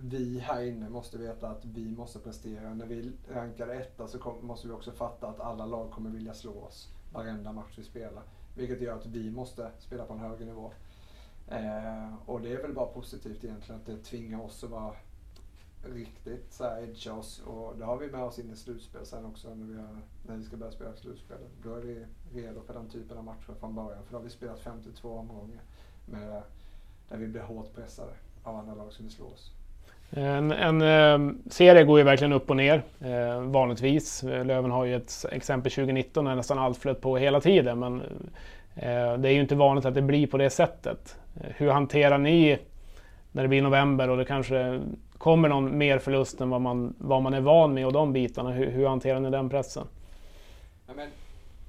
det 0.00 0.16
vi 0.16 0.38
här 0.38 0.62
inne 0.62 0.88
måste 0.88 1.18
veta 1.18 1.48
att 1.48 1.64
vi 1.64 1.90
måste 1.90 2.18
prestera. 2.18 2.74
När 2.74 2.86
vi 2.86 3.12
rankar 3.28 3.68
etta 3.68 4.08
så 4.08 4.18
kom, 4.18 4.46
måste 4.46 4.68
vi 4.68 4.74
också 4.74 4.92
fatta 4.92 5.28
att 5.28 5.40
alla 5.40 5.66
lag 5.66 5.90
kommer 5.90 6.10
vilja 6.10 6.34
slå 6.34 6.52
oss 6.52 6.88
varenda 7.12 7.52
match 7.52 7.74
vi 7.76 7.84
spelar. 7.84 8.22
Vilket 8.56 8.80
gör 8.80 8.96
att 8.96 9.06
vi 9.06 9.30
måste 9.30 9.70
spela 9.78 10.04
på 10.04 10.12
en 10.12 10.18
högre 10.18 10.44
nivå. 10.44 10.72
Eh, 11.48 12.14
och 12.26 12.40
det 12.40 12.52
är 12.52 12.62
väl 12.62 12.72
bara 12.72 12.86
positivt 12.86 13.44
egentligen 13.44 13.80
att 13.80 13.86
det 13.86 13.96
tvingar 13.96 14.40
oss 14.40 14.64
att 14.64 14.70
vara 14.70 14.94
riktigt 15.84 16.52
så 16.52 16.64
här 16.64 17.12
oss. 17.18 17.42
Och 17.46 17.74
det 17.78 17.84
har 17.84 17.96
vi 17.96 18.10
med 18.10 18.22
oss 18.22 18.38
in 18.38 18.50
i 18.52 18.56
slutspel 18.56 19.06
sen 19.06 19.24
också 19.24 19.54
när 19.54 19.66
vi, 19.66 19.76
har, 19.76 19.98
när 20.26 20.36
vi 20.36 20.44
ska 20.44 20.56
börja 20.56 20.72
spela 20.72 20.94
slutspel. 20.96 21.36
Då 21.62 21.74
är 21.74 21.80
vi 21.80 22.04
redo 22.34 22.60
för 22.66 22.74
den 22.74 22.88
typen 22.88 23.18
av 23.18 23.24
matcher 23.24 23.54
från 23.60 23.74
början. 23.74 24.04
För 24.04 24.12
då 24.12 24.18
har 24.18 24.24
vi 24.24 24.30
spelat 24.30 24.60
52 24.60 25.08
omgångar 25.08 25.62
med, 26.04 26.42
där 27.08 27.16
vi 27.16 27.26
blir 27.26 27.42
hårt 27.42 27.74
pressade 27.74 28.12
av 28.42 28.56
andra 28.56 28.74
lag 28.74 28.92
som 28.92 29.04
vill 29.04 29.14
slå 29.14 29.26
oss. 29.26 29.52
En, 30.10 30.52
en 30.52 30.82
eh, 30.82 31.34
serie 31.50 31.84
går 31.84 31.98
ju 31.98 32.04
verkligen 32.04 32.32
upp 32.32 32.50
och 32.50 32.56
ner 32.56 32.82
eh, 33.00 33.40
vanligtvis. 33.40 34.22
Löven 34.22 34.70
har 34.70 34.84
ju 34.84 34.96
ett 34.96 35.26
exempel 35.32 35.72
2019 35.72 36.24
när 36.24 36.36
nästan 36.36 36.58
allt 36.58 36.78
flöt 36.78 37.00
på 37.00 37.16
hela 37.16 37.40
tiden. 37.40 37.78
Men 37.78 38.00
eh, 38.76 39.18
det 39.18 39.28
är 39.28 39.32
ju 39.32 39.40
inte 39.40 39.54
vanligt 39.54 39.84
att 39.84 39.94
det 39.94 40.02
blir 40.02 40.26
på 40.26 40.38
det 40.38 40.50
sättet. 40.50 41.16
Hur 41.34 41.70
hanterar 41.70 42.18
ni 42.18 42.58
när 43.32 43.42
det 43.42 43.48
blir 43.48 43.62
november 43.62 44.10
och 44.10 44.16
det 44.16 44.24
kanske 44.24 44.80
kommer 45.22 45.48
någon 45.48 45.78
mer 45.78 45.98
förlust 45.98 46.40
än 46.40 46.50
vad 46.50 46.60
man, 46.60 46.94
vad 46.98 47.22
man 47.22 47.34
är 47.34 47.40
van 47.40 47.74
med 47.74 47.86
och 47.86 47.92
de 47.92 48.12
bitarna? 48.12 48.50
Hur, 48.50 48.70
hur 48.70 48.86
hanterar 48.86 49.20
ni 49.20 49.30
den 49.30 49.50
pressen? 49.50 49.86
Ja, 50.86 50.92
men 50.96 51.08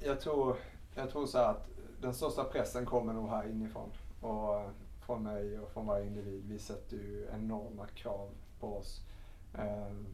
jag, 0.03 0.21
tror, 0.21 0.55
jag 0.95 1.09
tror 1.09 1.25
så 1.25 1.37
att 1.37 1.67
den 2.01 2.13
största 2.13 2.43
pressen 2.43 2.85
kommer 2.85 3.13
nog 3.13 3.29
här 3.29 3.49
inifrån. 3.49 3.89
Och 4.21 4.55
eh, 4.55 4.69
från 5.05 5.23
mig 5.23 5.59
och 5.59 5.71
från 5.71 5.87
varje 5.87 6.05
individ. 6.05 6.43
Vi 6.47 6.59
sätter 6.59 6.97
ju 6.97 7.27
enorma 7.33 7.85
krav 7.95 8.29
på 8.59 8.77
oss. 8.77 9.01
Ehm, 9.57 10.05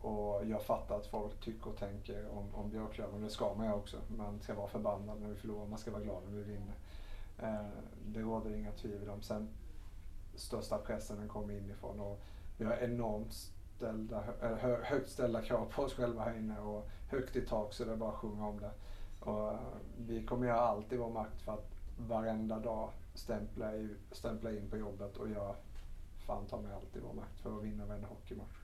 och 0.00 0.46
jag 0.46 0.62
fattar 0.62 0.96
att 0.96 1.06
folk 1.06 1.40
tycker 1.40 1.68
och 1.68 1.76
tänker 1.76 2.28
om, 2.28 2.54
om 2.54 2.70
Björklöven. 2.70 3.22
Det 3.22 3.30
ska 3.30 3.54
man 3.54 3.66
ju 3.66 3.72
också. 3.72 3.96
Man 4.16 4.40
ska 4.40 4.54
vara 4.54 4.68
förbannad 4.68 5.20
när 5.20 5.28
vi 5.28 5.34
förlorar, 5.34 5.66
man 5.66 5.78
ska 5.78 5.90
vara 5.90 6.02
glad 6.02 6.22
när 6.28 6.36
vi 6.36 6.42
vinner. 6.42 6.74
Ehm, 7.42 7.70
det 8.06 8.20
råder 8.20 8.54
inga 8.54 8.72
tvivel 8.72 9.08
om. 9.08 9.22
Sen 9.22 9.48
största 10.34 10.78
pressen 10.78 11.18
den 11.18 11.28
kommer 11.28 11.54
inifrån 11.54 12.00
och 12.00 12.20
vi 12.60 12.66
har 12.66 12.76
enormt 12.76 13.32
ställda, 13.76 14.22
hö, 14.40 14.82
högt 14.82 15.10
ställda 15.10 15.42
krav 15.42 15.66
på 15.72 15.82
oss 15.82 15.94
själva 15.94 16.24
här 16.24 16.38
inne 16.38 16.60
och 16.60 16.88
högt 17.08 17.36
i 17.36 17.46
tak 17.46 17.72
så 17.72 17.84
det 17.84 17.92
är 17.92 17.96
bara 17.96 18.10
att 18.10 18.18
sjunga 18.18 18.46
om 18.46 18.60
det. 18.60 18.70
Och 19.20 19.52
eh, 19.52 19.58
vi 19.98 20.26
kommer 20.26 20.46
göra 20.46 20.60
allt 20.60 20.92
i 20.92 20.96
vår 20.96 21.10
makt 21.10 21.42
för 21.42 21.52
att 21.52 21.70
varenda 21.98 22.58
dag 22.58 22.90
stämpla, 23.14 23.76
i, 23.76 23.88
stämpla 24.12 24.50
in 24.50 24.70
på 24.70 24.76
jobbet 24.76 25.16
och 25.16 25.30
göra 25.30 25.54
fan 26.26 26.46
ta 26.46 26.60
mig 26.60 26.72
allt 26.72 26.96
i 26.96 27.00
vår 27.00 27.12
makt 27.12 27.40
för 27.40 27.56
att 27.56 27.64
vinna 27.64 27.86
varenda 27.86 28.08
hockeymatch. 28.08 28.56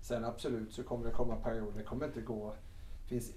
Sen 0.00 0.24
absolut 0.24 0.72
så 0.72 0.82
kommer 0.82 1.06
det 1.06 1.12
komma 1.12 1.36
perioder, 1.36 1.78
det 1.78 1.84
kommer 1.84 2.06
inte 2.06 2.20
gå, 2.20 2.54
finns, 3.08 3.32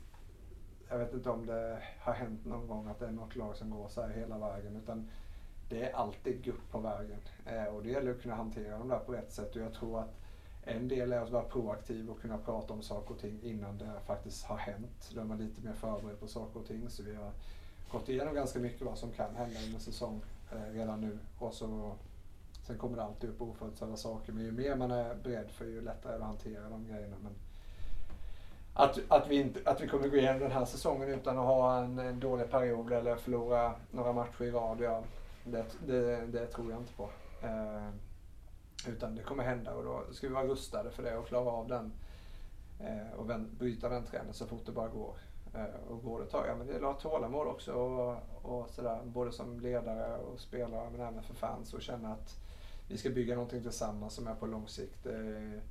jag 0.90 0.98
vet 0.98 1.14
inte 1.14 1.30
om 1.30 1.46
det 1.46 1.84
har 2.00 2.14
hänt 2.14 2.46
någon 2.46 2.68
gång 2.68 2.88
att 2.88 3.00
det 3.00 3.08
är 3.08 3.12
något 3.12 3.36
lag 3.36 3.56
som 3.56 3.70
går 3.70 3.88
så 3.88 4.02
här 4.02 4.10
hela 4.10 4.38
vägen 4.38 4.76
utan 4.76 5.10
det 5.70 5.90
är 5.90 5.96
alltid 5.96 6.44
gupp 6.44 6.72
på 6.72 6.80
vägen. 6.80 7.20
Eh, 7.46 7.64
och 7.64 7.84
det 7.84 7.90
gäller 7.90 8.12
att 8.12 8.22
kunna 8.22 8.36
hantera 8.36 8.78
dem 8.78 8.88
där 8.88 9.00
på 9.00 9.12
rätt 9.12 9.32
sätt 9.32 9.56
och 9.56 9.62
jag 9.62 9.74
tror 9.74 10.00
att 10.00 10.16
en 10.64 10.88
del 10.88 11.14
är 11.14 11.22
att 11.22 11.30
vara 11.30 11.44
proaktiv 11.44 12.10
och 12.10 12.22
kunna 12.22 12.38
prata 12.38 12.74
om 12.74 12.82
saker 12.82 13.14
och 13.14 13.20
ting 13.20 13.40
innan 13.44 13.78
det 13.78 13.92
faktiskt 14.06 14.46
har 14.46 14.58
hänt. 14.58 15.12
Då 15.14 15.22
är 15.22 15.26
man 15.26 15.38
lite 15.38 15.62
mer 15.62 15.74
förberedd 15.74 16.20
på 16.20 16.28
saker 16.28 16.60
och 16.60 16.68
ting. 16.68 16.90
Så 16.90 17.04
vi 17.04 17.16
har 17.16 17.32
gått 17.92 18.10
igenom 18.10 18.34
ganska 18.34 18.60
mycket 18.60 18.82
vad 18.82 18.98
som 18.98 19.12
kan 19.12 19.36
hända 19.36 19.60
under 19.66 19.80
säsong 19.80 20.22
eh, 20.52 20.74
redan 20.74 21.02
nu. 21.02 21.20
Och 21.40 21.54
så, 21.54 21.96
sen 22.68 22.78
kommer 22.78 22.98
det 22.98 23.04
alltid 23.04 23.30
upp 23.30 23.42
oförutsedda 23.42 23.96
saker. 23.96 24.34
Men 24.34 24.44
ju 24.44 24.52
mer 24.52 24.76
man 24.76 24.92
är 24.92 25.16
beredd 25.16 25.52
för 25.52 25.66
ju 25.66 25.82
lättare 25.82 26.14
är 26.14 26.18
det 26.18 26.24
att 26.24 26.30
hantera 26.30 26.70
de 26.70 26.88
grejerna. 26.88 27.16
Men 27.24 27.34
att, 28.74 29.00
att, 29.08 29.28
vi 29.28 29.36
inte, 29.36 29.70
att 29.70 29.82
vi 29.82 29.88
kommer 29.88 30.08
gå 30.08 30.18
igenom 30.18 30.40
den 30.40 30.52
här 30.52 30.66
säsongen 30.66 31.10
utan 31.10 31.40
att 31.40 31.46
ha 31.46 31.78
en, 31.78 32.00
en 32.00 32.20
dålig 32.20 32.52
period 32.52 32.92
eller 32.92 33.16
förlora 33.16 33.74
några 33.92 34.14
matcher 34.14 34.44
i 34.44 34.52
rad, 34.52 34.82
ja, 34.82 35.04
det, 35.52 35.66
det, 35.88 36.26
det 36.26 36.48
tror 36.48 36.72
jag 36.72 36.82
inte 36.82 36.94
på. 36.94 37.10
Eh, 37.42 37.90
utan 38.88 39.16
det 39.16 39.24
kommer 39.24 39.44
hända 39.44 39.74
och 39.74 39.84
då 39.84 40.04
ska 40.12 40.28
vi 40.28 40.34
vara 40.34 40.48
rustade 40.48 40.92
för 40.92 41.04
det 41.04 41.18
och 41.18 41.28
klara 41.28 41.50
av 41.50 41.68
den 41.68 41.94
eh, 42.80 43.20
och 43.20 43.26
bryta 43.58 43.90
den 43.90 44.06
trenden 44.06 44.34
så 44.34 44.46
fort 44.48 44.66
det 44.66 44.72
bara 44.72 44.88
går. 44.88 45.16
Eh, 45.54 45.90
och 45.90 46.04
går 46.04 46.20
det 46.20 46.26
ett 46.26 46.32
tag, 46.32 46.58
men 46.58 46.68
det 46.68 46.74
är 46.74 46.78
att 46.78 46.84
ha 46.84 46.94
tålamod 46.94 47.48
också 47.48 47.74
och, 47.74 48.18
och 48.42 48.70
sådär. 48.70 49.02
Både 49.06 49.32
som 49.32 49.60
ledare 49.60 50.18
och 50.18 50.40
spelare 50.40 50.90
men 50.90 51.02
även 51.02 51.24
för 51.24 51.34
fans 51.34 51.74
och 51.74 51.82
känna 51.82 52.14
att 52.14 52.40
vi 52.88 52.98
ska 52.98 53.10
bygga 53.10 53.36
någonting 53.36 53.62
tillsammans 53.62 54.14
som 54.14 54.28
är 54.28 54.36
på 54.36 54.46
lång 54.46 54.68
sikt. 54.68 55.04
Det, 55.04 55.62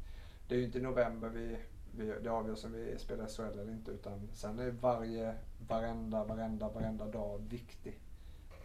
det 0.49 0.55
är 0.55 0.59
ju 0.59 0.65
inte 0.65 0.79
i 0.79 0.83
november 0.83 1.29
vi, 1.29 1.57
vi, 1.97 2.15
det 2.23 2.29
avgörs 2.29 2.65
om 2.65 2.73
vi 2.73 2.99
spelar 2.99 3.27
SHL 3.27 3.59
eller 3.59 3.73
inte 3.73 3.91
utan 3.91 4.29
sen 4.35 4.59
är 4.59 4.71
varje, 4.71 5.35
varenda, 5.69 6.25
varenda, 6.25 6.69
varenda 6.69 7.07
dag 7.07 7.39
viktig. 7.49 8.01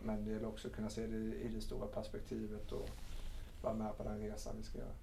Men 0.03 0.25
det 0.25 0.31
gäller 0.31 0.47
också 0.47 0.67
att 0.67 0.73
kunna 0.73 0.89
se 0.89 1.01
det 1.07 1.17
i 1.17 1.51
det 1.55 1.61
stora 1.61 1.87
perspektivet 1.87 2.71
och 2.71 2.89
vara 3.61 3.73
med 3.73 3.97
på 3.97 4.03
den 4.03 4.19
resan 4.19 4.53
vi 4.57 4.63
ska 4.63 4.77
göra. 4.77 4.93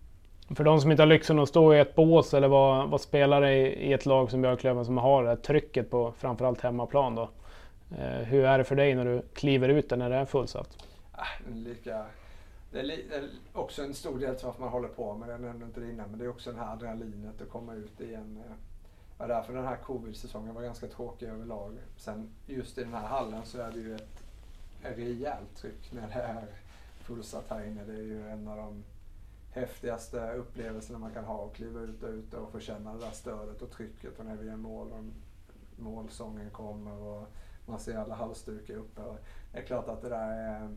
För 0.55 0.65
de 0.65 0.81
som 0.81 0.91
inte 0.91 1.03
har 1.03 1.07
lyxen 1.07 1.39
att 1.39 1.49
stå 1.49 1.75
i 1.75 1.79
ett 1.79 1.95
bås 1.95 2.35
eller 2.35 2.49
vara, 2.49 2.87
vara 2.87 2.99
spelare 2.99 3.57
i, 3.57 3.93
ett 3.93 4.07
lag 4.07 4.31
som 4.31 4.43
Björklöven 4.43 4.85
som 4.85 4.99
har 4.99 5.25
det 5.25 5.37
trycket 5.37 5.91
på 5.91 6.13
framförallt 6.13 6.61
hemmaplan 6.61 7.15
då. 7.15 7.31
Eh, 7.99 8.23
hur 8.23 8.45
är 8.45 8.59
det 8.59 8.65
för 8.65 8.77
dig 8.77 8.95
när 8.95 9.05
du 9.05 9.23
kliver 9.35 9.69
ut 9.69 9.89
där 9.89 9.97
när 9.97 10.11
det 10.11 10.17
är 10.17 10.25
fullsatt? 10.25 10.87
Ah, 11.13 11.27
lika, 11.55 12.07
det 12.73 12.79
är, 12.79 12.83
li, 12.83 13.05
det 13.11 13.29
också 13.53 13.83
en 13.83 13.95
stor 13.95 14.19
del 14.19 14.37
till 14.37 14.47
varför 14.47 14.61
man 14.61 14.69
håller 14.69 14.89
på 14.89 15.15
med 15.15 15.29
det. 15.29 15.33
Jag 15.33 15.41
nämnde 15.41 15.67
inte 15.67 15.81
det 15.81 15.91
innan 15.91 16.11
men 16.11 16.19
det 16.19 16.25
är 16.25 16.29
också 16.29 16.51
den 16.51 16.61
här 16.61 16.73
adrenalinet 16.73 17.43
att 17.43 17.49
komma 17.49 17.75
ut 17.75 18.01
igen. 18.01 18.39
Det 18.45 18.55
var 19.19 19.29
därför 19.29 19.53
den 19.53 19.65
här 19.65 19.77
covid-säsongen 19.77 20.55
var 20.55 20.63
ganska 20.63 20.87
tråkig 20.87 21.27
överlag. 21.27 21.79
Sen 21.97 22.31
just 22.47 22.79
i 22.79 22.85
den 22.85 22.95
här 22.95 23.09
hallen 23.09 23.45
så 23.45 23.59
är 23.59 23.71
det 23.71 23.79
ju 23.79 23.95
ett 23.95 24.25
rejält 24.83 25.57
tryck 25.57 25.93
när 25.93 26.09
det 26.09 26.15
är 26.15 26.47
fullsatt 27.01 27.49
här 27.49 27.65
inne. 27.65 27.85
Det 27.85 27.93
är 27.93 28.03
ju 28.03 28.29
en 28.29 28.49
av 28.49 28.57
de 28.57 28.85
häftigaste 29.51 30.33
upplevelserna 30.33 30.99
man 30.99 31.15
kan 31.15 31.25
ha. 31.25 31.47
Att 31.47 31.55
kliva 31.55 31.81
ut 31.81 32.03
och 32.03 32.11
ut 32.11 32.35
och 32.35 32.53
få 32.53 32.61
känna 32.61 32.95
det 32.95 33.01
där 33.01 33.11
stödet 33.11 33.63
och 33.63 33.71
trycket 33.71 34.19
och 34.19 34.25
när 34.25 34.37
vi 34.37 34.47
gör 34.47 34.57
mål 34.57 34.93
och 34.93 35.05
målsången 35.83 36.51
kommer 36.51 36.93
och 36.93 37.29
man 37.67 37.81
ser 37.81 37.97
alla 37.97 38.15
halsdukar 38.15 38.75
uppe. 38.75 39.01
Det 39.53 39.59
är 39.59 39.63
klart 39.63 39.89
att 39.89 40.03
det 40.03 40.09
där 40.09 40.33
är 40.33 40.77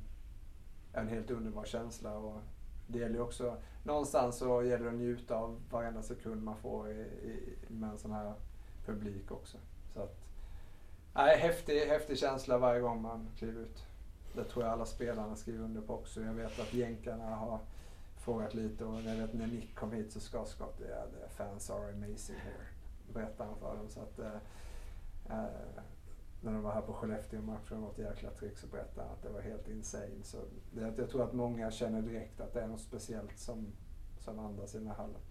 en 0.93 1.07
helt 1.07 1.31
underbar 1.31 1.65
känsla. 1.65 2.17
Och 2.17 2.41
det 2.87 2.99
gäller 2.99 3.15
ju 3.15 3.21
också, 3.21 3.57
någonstans 3.83 4.37
så 4.37 4.63
gäller 4.63 4.83
det 4.83 4.91
att 4.91 4.97
njuta 4.97 5.35
av 5.35 5.61
varenda 5.71 6.01
sekund 6.01 6.43
man 6.43 6.57
får 6.57 6.89
i, 6.89 7.01
i, 7.01 7.57
med 7.67 7.89
en 7.89 7.97
sån 7.97 8.11
här 8.11 8.33
publik 8.85 9.31
också. 9.31 9.57
Så 9.93 10.01
att, 10.01 10.17
nej, 11.13 11.37
häftig, 11.37 11.79
häftig 11.79 12.17
känsla 12.17 12.57
varje 12.57 12.81
gång 12.81 13.01
man 13.01 13.29
kliver 13.37 13.61
ut. 13.61 13.85
Det 14.35 14.43
tror 14.43 14.65
jag 14.65 14.73
alla 14.73 14.85
spelarna 14.85 15.35
skriver 15.35 15.63
under 15.63 15.81
på 15.81 15.93
också. 15.93 16.21
Jag 16.21 16.33
vet 16.33 16.59
att 16.59 16.73
jänkarna 16.73 17.35
har 17.35 17.59
frågat 18.17 18.53
lite 18.53 18.85
och 18.85 19.01
jag 19.01 19.15
vet 19.15 19.33
när 19.33 19.47
Nick 19.47 19.75
kom 19.75 19.91
hit 19.91 20.11
så 20.11 20.19
ska 20.19 20.45
Scott, 20.45 20.81
yeah, 20.81 21.03
the 21.03 21.29
fans 21.35 21.69
are 21.69 21.93
amazing 21.93 22.35
here. 22.35 22.67
Berättade 23.13 23.49
han 23.49 23.59
för 23.59 23.77
dem. 23.77 23.89
Så 23.89 23.99
att, 23.99 24.19
eh, 24.19 24.25
eh, 25.29 25.45
när 26.41 26.51
de 26.51 26.63
var 26.63 26.71
här 26.71 26.81
på 26.81 26.93
Skellefteå-matchen 26.93 27.77
och 27.77 27.83
något 27.83 27.97
jäkla 27.97 28.29
trick 28.29 28.57
så 28.57 28.67
berättade 28.67 29.07
han 29.07 29.15
att 29.15 29.23
det 29.23 29.29
var 29.29 29.41
helt 29.41 29.69
insane. 29.69 30.23
Så 30.23 30.37
det, 30.71 30.93
jag 30.97 31.09
tror 31.09 31.23
att 31.23 31.33
många 31.33 31.71
känner 31.71 32.01
direkt 32.01 32.41
att 32.41 32.53
det 32.53 32.61
är 32.61 32.67
något 32.67 32.81
speciellt 32.81 33.39
som, 33.39 33.67
som 34.19 34.39
andas 34.39 34.75
i 34.75 34.77
den 34.77 34.87
här 34.87 34.95
hallen. 34.95 35.21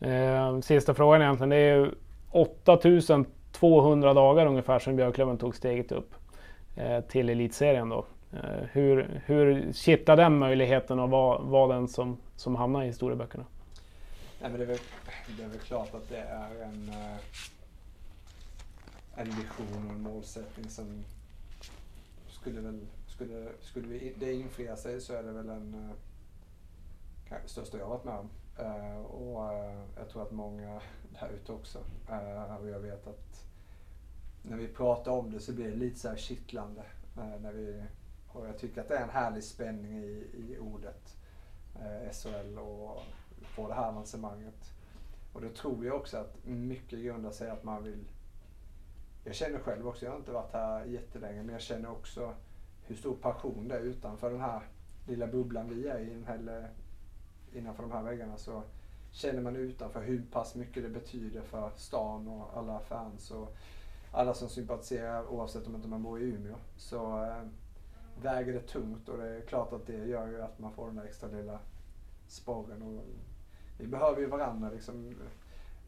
Eh, 0.00 0.60
sista 0.60 0.94
frågan 0.94 1.22
egentligen. 1.22 1.50
Det 1.50 1.56
är 1.56 1.94
8200 2.30 4.14
dagar 4.14 4.46
ungefär 4.46 4.78
sedan 4.78 4.96
Björklöven 4.96 5.38
tog 5.38 5.56
steget 5.56 5.92
upp 5.92 6.14
eh, 6.76 7.00
till 7.00 7.28
elitserien 7.28 7.88
då. 7.88 8.04
Eh, 8.32 8.64
hur, 8.72 9.22
hur 9.26 9.72
kittar 9.72 10.16
den 10.16 10.38
möjligheten 10.38 11.00
att 11.00 11.10
vara, 11.10 11.42
vara 11.42 11.74
den 11.74 11.88
som, 11.88 12.16
som 12.36 12.56
hamnar 12.56 12.82
i 12.82 12.86
historieböckerna? 12.86 13.46
Nej, 14.40 14.50
men 14.50 14.58
det, 14.58 14.64
är 14.64 14.68
väl, 14.68 14.78
det 15.36 15.42
är 15.42 15.48
väl 15.48 15.58
klart 15.58 15.94
att 15.94 16.08
det 16.08 16.18
är 16.20 16.62
en, 16.62 16.88
eh, 16.88 17.16
en 19.14 19.26
vision 19.26 19.86
och 19.86 19.92
en 19.92 20.02
målsättning 20.02 20.70
som 20.70 21.04
skulle 22.28 22.60
väl, 22.60 22.86
skulle, 23.06 23.48
skulle 23.60 23.88
vi, 23.88 24.14
det 24.16 24.34
infria 24.34 24.76
sig 24.76 25.00
så 25.00 25.14
är 25.14 25.22
det 25.22 25.32
väl 25.32 25.48
en 25.48 25.74
eh, 25.74 25.96
kanske 27.28 27.48
största 27.48 27.78
jag 27.78 27.88
varit 27.88 28.04
med 28.04 28.14
om. 28.14 28.28
och 29.04 29.44
jag 29.96 30.08
tror 30.08 30.22
att 30.22 30.32
många 30.32 30.80
där 31.20 31.28
ute 31.28 31.52
också. 31.52 31.78
och 32.60 32.68
jag 32.68 32.80
vet 32.80 33.06
att 33.06 33.44
när 34.42 34.56
vi 34.56 34.68
pratar 34.68 35.12
om 35.12 35.32
det 35.32 35.40
så 35.40 35.52
blir 35.52 35.70
det 35.70 35.76
lite 35.76 35.98
så 35.98 36.08
här 36.08 36.16
kittlande 36.16 36.82
när 37.42 37.52
vi 37.52 37.82
och 38.32 38.46
jag 38.46 38.58
tycker 38.58 38.80
att 38.80 38.88
det 38.88 38.96
är 38.96 39.02
en 39.02 39.10
härlig 39.10 39.44
spänning 39.44 39.98
i, 39.98 40.26
i 40.34 40.58
ordet 40.58 41.16
eh, 41.74 42.12
SHL 42.12 42.58
och 42.58 43.02
få 43.42 43.68
det 43.68 43.74
här 43.74 43.88
avancemanget. 43.88 44.72
Och 45.32 45.40
då 45.40 45.48
tror 45.48 45.86
jag 45.86 45.96
också 45.96 46.16
att 46.16 46.44
mycket 46.44 46.98
grundar 46.98 47.30
sig 47.30 47.50
att 47.50 47.64
man 47.64 47.84
vill... 47.84 48.04
Jag 49.24 49.34
känner 49.34 49.58
själv 49.58 49.88
också, 49.88 50.04
jag 50.04 50.12
har 50.12 50.18
inte 50.18 50.32
varit 50.32 50.52
här 50.52 50.84
jättelänge, 50.84 51.42
men 51.42 51.52
jag 51.52 51.62
känner 51.62 51.90
också 51.90 52.34
hur 52.86 52.96
stor 52.96 53.14
passion 53.14 53.68
det 53.68 53.74
är 53.74 53.80
utanför 53.80 54.30
den 54.30 54.40
här 54.40 54.62
lilla 55.06 55.26
bubblan 55.26 55.68
vi 55.68 55.88
är 55.88 55.98
i, 55.98 56.24
eller 56.28 56.70
innanför 57.52 57.82
de 57.82 57.92
här 57.92 58.02
väggarna, 58.02 58.36
så 58.36 58.62
känner 59.10 59.42
man 59.42 59.56
utanför 59.56 60.02
hur 60.02 60.22
pass 60.32 60.54
mycket 60.54 60.82
det 60.82 60.88
betyder 60.88 61.42
för 61.42 61.70
stan 61.76 62.28
och 62.28 62.56
alla 62.56 62.80
fans 62.80 63.30
och 63.30 63.56
alla 64.12 64.34
som 64.34 64.48
sympatiserar 64.48 65.26
oavsett 65.26 65.66
om 65.66 65.90
man 65.90 66.02
bor 66.02 66.20
i 66.20 66.24
Umeå. 66.24 66.56
Så 66.76 67.24
eh, 67.24 67.42
väger 68.22 68.52
det 68.52 68.60
tungt 68.60 69.08
och 69.08 69.18
det 69.18 69.28
är 69.28 69.40
klart 69.40 69.72
att 69.72 69.86
det 69.86 70.06
gör 70.06 70.26
ju 70.26 70.42
att 70.42 70.58
man 70.58 70.72
får 70.72 70.86
den 70.86 70.96
där 70.96 71.04
extra 71.04 71.28
lilla 71.28 71.58
sporren. 72.28 72.82
Och 72.82 73.02
vi 73.78 73.86
behöver 73.86 74.20
ju 74.20 74.26
varandra. 74.26 74.70
Liksom. 74.70 75.14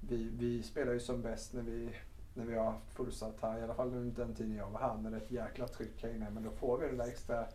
Vi, 0.00 0.30
vi 0.38 0.62
spelar 0.62 0.92
ju 0.92 1.00
som 1.00 1.22
bäst 1.22 1.52
när 1.52 1.62
vi, 1.62 1.90
när 2.34 2.44
vi 2.44 2.54
har 2.54 2.64
haft 2.64 2.92
fullsatt 2.92 3.40
här, 3.42 3.58
i 3.58 3.62
alla 3.62 3.74
fall 3.74 3.94
under 3.94 4.24
den 4.24 4.34
tiden 4.34 4.56
jag 4.56 4.70
var 4.70 4.80
här, 4.80 4.96
när 4.96 5.10
det 5.10 5.16
är 5.16 5.20
ett 5.20 5.30
jäkla 5.30 5.68
tryck 5.68 6.02
här 6.02 6.10
inne. 6.10 6.30
Men 6.30 6.42
då 6.42 6.50
får 6.50 6.78
vi 6.78 6.86
den 6.86 6.96
där 6.96 7.08
extra, 7.08 7.46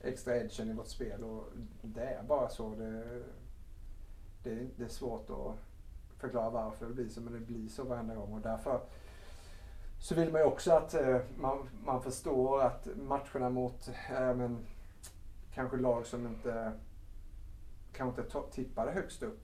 extra 0.00 0.36
edgen 0.36 0.70
i 0.70 0.72
vårt 0.72 0.88
spel 0.88 1.24
och 1.24 1.44
det 1.82 2.04
är 2.04 2.22
bara 2.22 2.48
så. 2.48 2.74
Det, 2.74 3.22
det, 4.42 4.68
det 4.76 4.84
är 4.84 4.88
svårt 4.88 5.30
att 5.30 5.58
förklara 6.18 6.50
varför 6.50 6.86
det 6.86 6.94
blir 6.94 7.08
så, 7.08 7.20
men 7.20 7.32
det 7.32 7.40
blir 7.40 7.68
så 7.68 7.84
varenda 7.84 8.14
gång 8.14 8.32
och 8.32 8.40
därför 8.40 8.80
så 10.04 10.14
vill 10.14 10.32
man 10.32 10.40
ju 10.40 10.46
också 10.46 10.72
att 10.72 10.94
eh, 10.94 11.18
man, 11.36 11.68
man 11.84 12.02
förstår 12.02 12.62
att 12.62 12.88
matcherna 12.96 13.50
mot 13.50 13.88
eh, 13.88 14.34
men, 14.34 14.58
kanske 15.54 15.76
lag 15.76 16.06
som 16.06 16.26
inte 16.26 16.72
kanske 17.92 18.22
inte 18.22 18.40
tippade 18.50 18.92
högst 18.92 19.22
upp. 19.22 19.40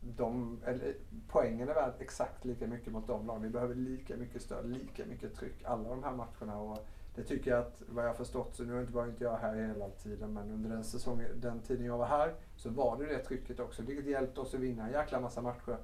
De, 0.00 0.60
eller, 0.64 0.94
poängen 1.28 1.68
är 1.68 1.74
värd 1.74 1.92
exakt 1.98 2.44
lika 2.44 2.66
mycket 2.66 2.92
mot 2.92 3.06
de 3.06 3.26
lagen. 3.26 3.42
Vi 3.42 3.48
behöver 3.48 3.74
lika 3.74 4.16
mycket 4.16 4.42
stöd, 4.42 4.70
lika 4.70 5.06
mycket 5.06 5.34
tryck 5.34 5.64
alla 5.64 5.88
de 5.88 6.04
här 6.04 6.12
matcherna. 6.12 6.58
Och 6.58 6.86
det 7.14 7.22
tycker 7.22 7.50
jag 7.50 7.60
att, 7.60 7.82
vad 7.88 8.04
jag 8.04 8.10
har 8.10 8.16
förstått, 8.16 8.54
så 8.54 8.64
nu 8.64 8.84
var 8.84 9.06
inte 9.06 9.24
jag 9.24 9.36
här 9.36 9.54
hela 9.54 9.88
tiden, 9.88 10.32
men 10.32 10.50
under 10.50 10.70
den, 10.70 10.84
säsongen, 10.84 11.40
den 11.40 11.60
tiden 11.60 11.86
jag 11.86 11.98
var 11.98 12.06
här 12.06 12.34
så 12.56 12.70
var 12.70 12.96
det 12.96 13.06
det 13.06 13.18
trycket 13.18 13.60
också, 13.60 13.82
vilket 13.82 14.06
hjälpte 14.06 14.40
oss 14.40 14.54
att 14.54 14.60
vinna 14.60 14.86
en 14.86 14.92
jäkla 14.92 15.20
massa 15.20 15.42
matcher. 15.42 15.76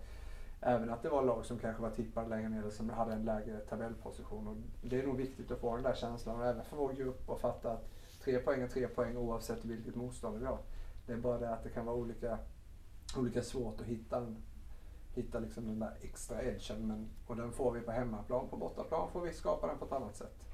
Även 0.66 0.90
att 0.90 1.02
det 1.02 1.08
var 1.08 1.22
lag 1.22 1.46
som 1.46 1.58
kanske 1.58 1.82
var 1.82 1.90
tippade 1.90 2.28
längre 2.28 2.48
ner 2.48 2.70
som 2.70 2.90
hade 2.90 3.12
en 3.12 3.24
lägre 3.24 3.58
tabellposition. 3.58 4.48
Och 4.48 4.56
det 4.88 5.00
är 5.00 5.06
nog 5.06 5.16
viktigt 5.16 5.50
att 5.50 5.60
få 5.60 5.74
den 5.74 5.82
där 5.82 5.94
känslan, 5.94 6.40
och 6.40 6.46
även 6.46 6.64
för 6.64 6.76
vår 6.76 6.92
grupp, 6.92 7.30
att 7.30 7.40
fatta 7.40 7.72
att 7.72 7.90
tre 8.24 8.38
poäng 8.38 8.62
är 8.62 8.68
tre 8.68 8.88
poäng 8.88 9.16
oavsett 9.16 9.64
vilket 9.64 9.94
motstånd 9.94 10.38
vi 10.38 10.46
har. 10.46 10.58
Det 11.06 11.12
är 11.12 11.16
bara 11.16 11.38
det 11.38 11.50
att 11.50 11.62
det 11.64 11.70
kan 11.70 11.86
vara 11.86 11.96
olika, 11.96 12.38
olika 13.18 13.42
svårt 13.42 13.80
att 13.80 13.86
hitta, 13.86 14.16
en, 14.16 14.36
hitta 15.14 15.38
liksom 15.38 15.66
den 15.66 15.78
där 15.78 15.94
extra 16.02 16.42
edgen. 16.42 16.88
Men, 16.88 17.08
och 17.26 17.36
den 17.36 17.52
får 17.52 17.72
vi 17.72 17.80
på 17.80 17.92
hemmaplan. 17.92 18.48
På 18.48 18.56
bortaplan 18.56 19.08
får 19.12 19.20
vi 19.20 19.32
skapa 19.32 19.66
den 19.66 19.78
på 19.78 19.84
ett 19.84 19.92
annat 19.92 20.16
sätt. 20.16 20.46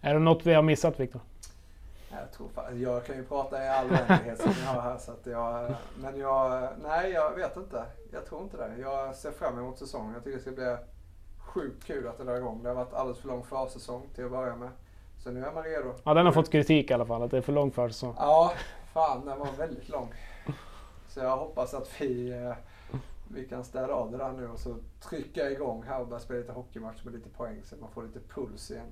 Är 0.00 0.14
det 0.14 0.20
något 0.20 0.46
vi 0.46 0.54
har 0.54 0.62
missat 0.62 1.00
Viktor? 1.00 1.20
Jag, 2.20 2.32
tror, 2.32 2.50
jag 2.74 3.04
kan 3.04 3.16
ju 3.16 3.24
prata 3.24 3.64
i 3.64 3.68
all 3.68 3.88
vänlighet 3.88 4.40
som 4.40 4.52
jag 4.64 4.72
har 4.72 4.80
här. 4.82 4.98
Så 4.98 5.12
att 5.12 5.26
jag, 5.26 5.74
men 5.96 6.18
jag, 6.18 6.68
nej 6.82 7.10
jag 7.10 7.34
vet 7.34 7.56
inte. 7.56 7.84
Jag 8.12 8.26
tror 8.26 8.42
inte 8.42 8.56
det. 8.56 8.80
Jag 8.80 9.14
ser 9.14 9.30
fram 9.30 9.58
emot 9.58 9.78
säsongen. 9.78 10.14
Jag 10.14 10.24
tycker 10.24 10.36
det 10.36 10.42
ska 10.42 10.50
bli 10.50 10.76
sjukt 11.38 11.84
kul 11.84 12.08
att 12.08 12.18
det 12.18 12.24
drar 12.24 12.36
igång. 12.36 12.62
Det 12.62 12.68
har 12.68 12.76
varit 12.76 12.94
alldeles 12.94 13.20
för 13.20 13.28
lång 13.28 13.44
försäsong 13.44 14.02
till 14.14 14.24
att 14.24 14.30
börja 14.30 14.56
med. 14.56 14.68
Så 15.18 15.30
nu 15.30 15.44
är 15.44 15.52
man 15.52 15.64
redo. 15.64 15.94
Ja, 16.04 16.14
den 16.14 16.26
har 16.26 16.32
fått 16.32 16.50
kritik 16.50 16.90
i 16.90 16.94
alla 16.94 17.06
fall, 17.06 17.22
att 17.22 17.30
det 17.30 17.36
är 17.36 17.42
för 17.42 17.52
lång 17.52 17.70
försäsong. 17.70 18.14
Ja, 18.18 18.52
fan 18.92 19.26
den 19.26 19.38
var 19.38 19.52
väldigt 19.58 19.88
lång. 19.88 20.14
Så 21.08 21.20
jag 21.20 21.36
hoppas 21.36 21.74
att 21.74 22.00
vi, 22.00 22.30
eh, 22.30 22.54
vi 23.28 23.48
kan 23.48 23.64
städa 23.64 23.94
av 23.94 24.10
det 24.10 24.18
där 24.18 24.32
nu 24.32 24.48
och 24.48 24.58
så 24.58 24.76
trycka 25.00 25.50
igång 25.50 25.84
här 25.88 26.00
och 26.00 26.06
börja 26.06 26.20
spela 26.20 26.40
lite 26.40 26.52
hockeymatch 26.52 27.04
med 27.04 27.14
lite 27.14 27.28
poäng 27.28 27.60
så 27.64 27.76
man 27.76 27.90
får 27.90 28.02
lite 28.02 28.20
puls 28.20 28.70
igen. 28.70 28.86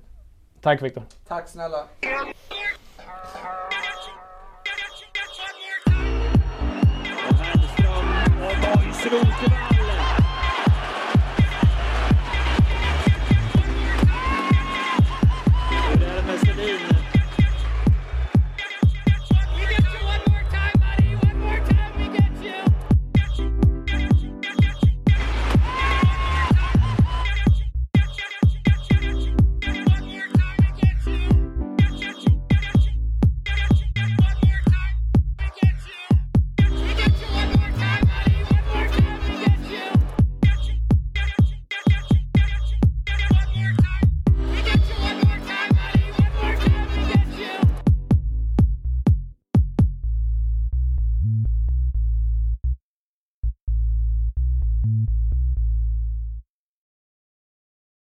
Tack 0.61 0.81
Viktor. 0.81 1.03
Tack 1.27 1.47
snälla. 1.49 1.87
Och 9.11 9.80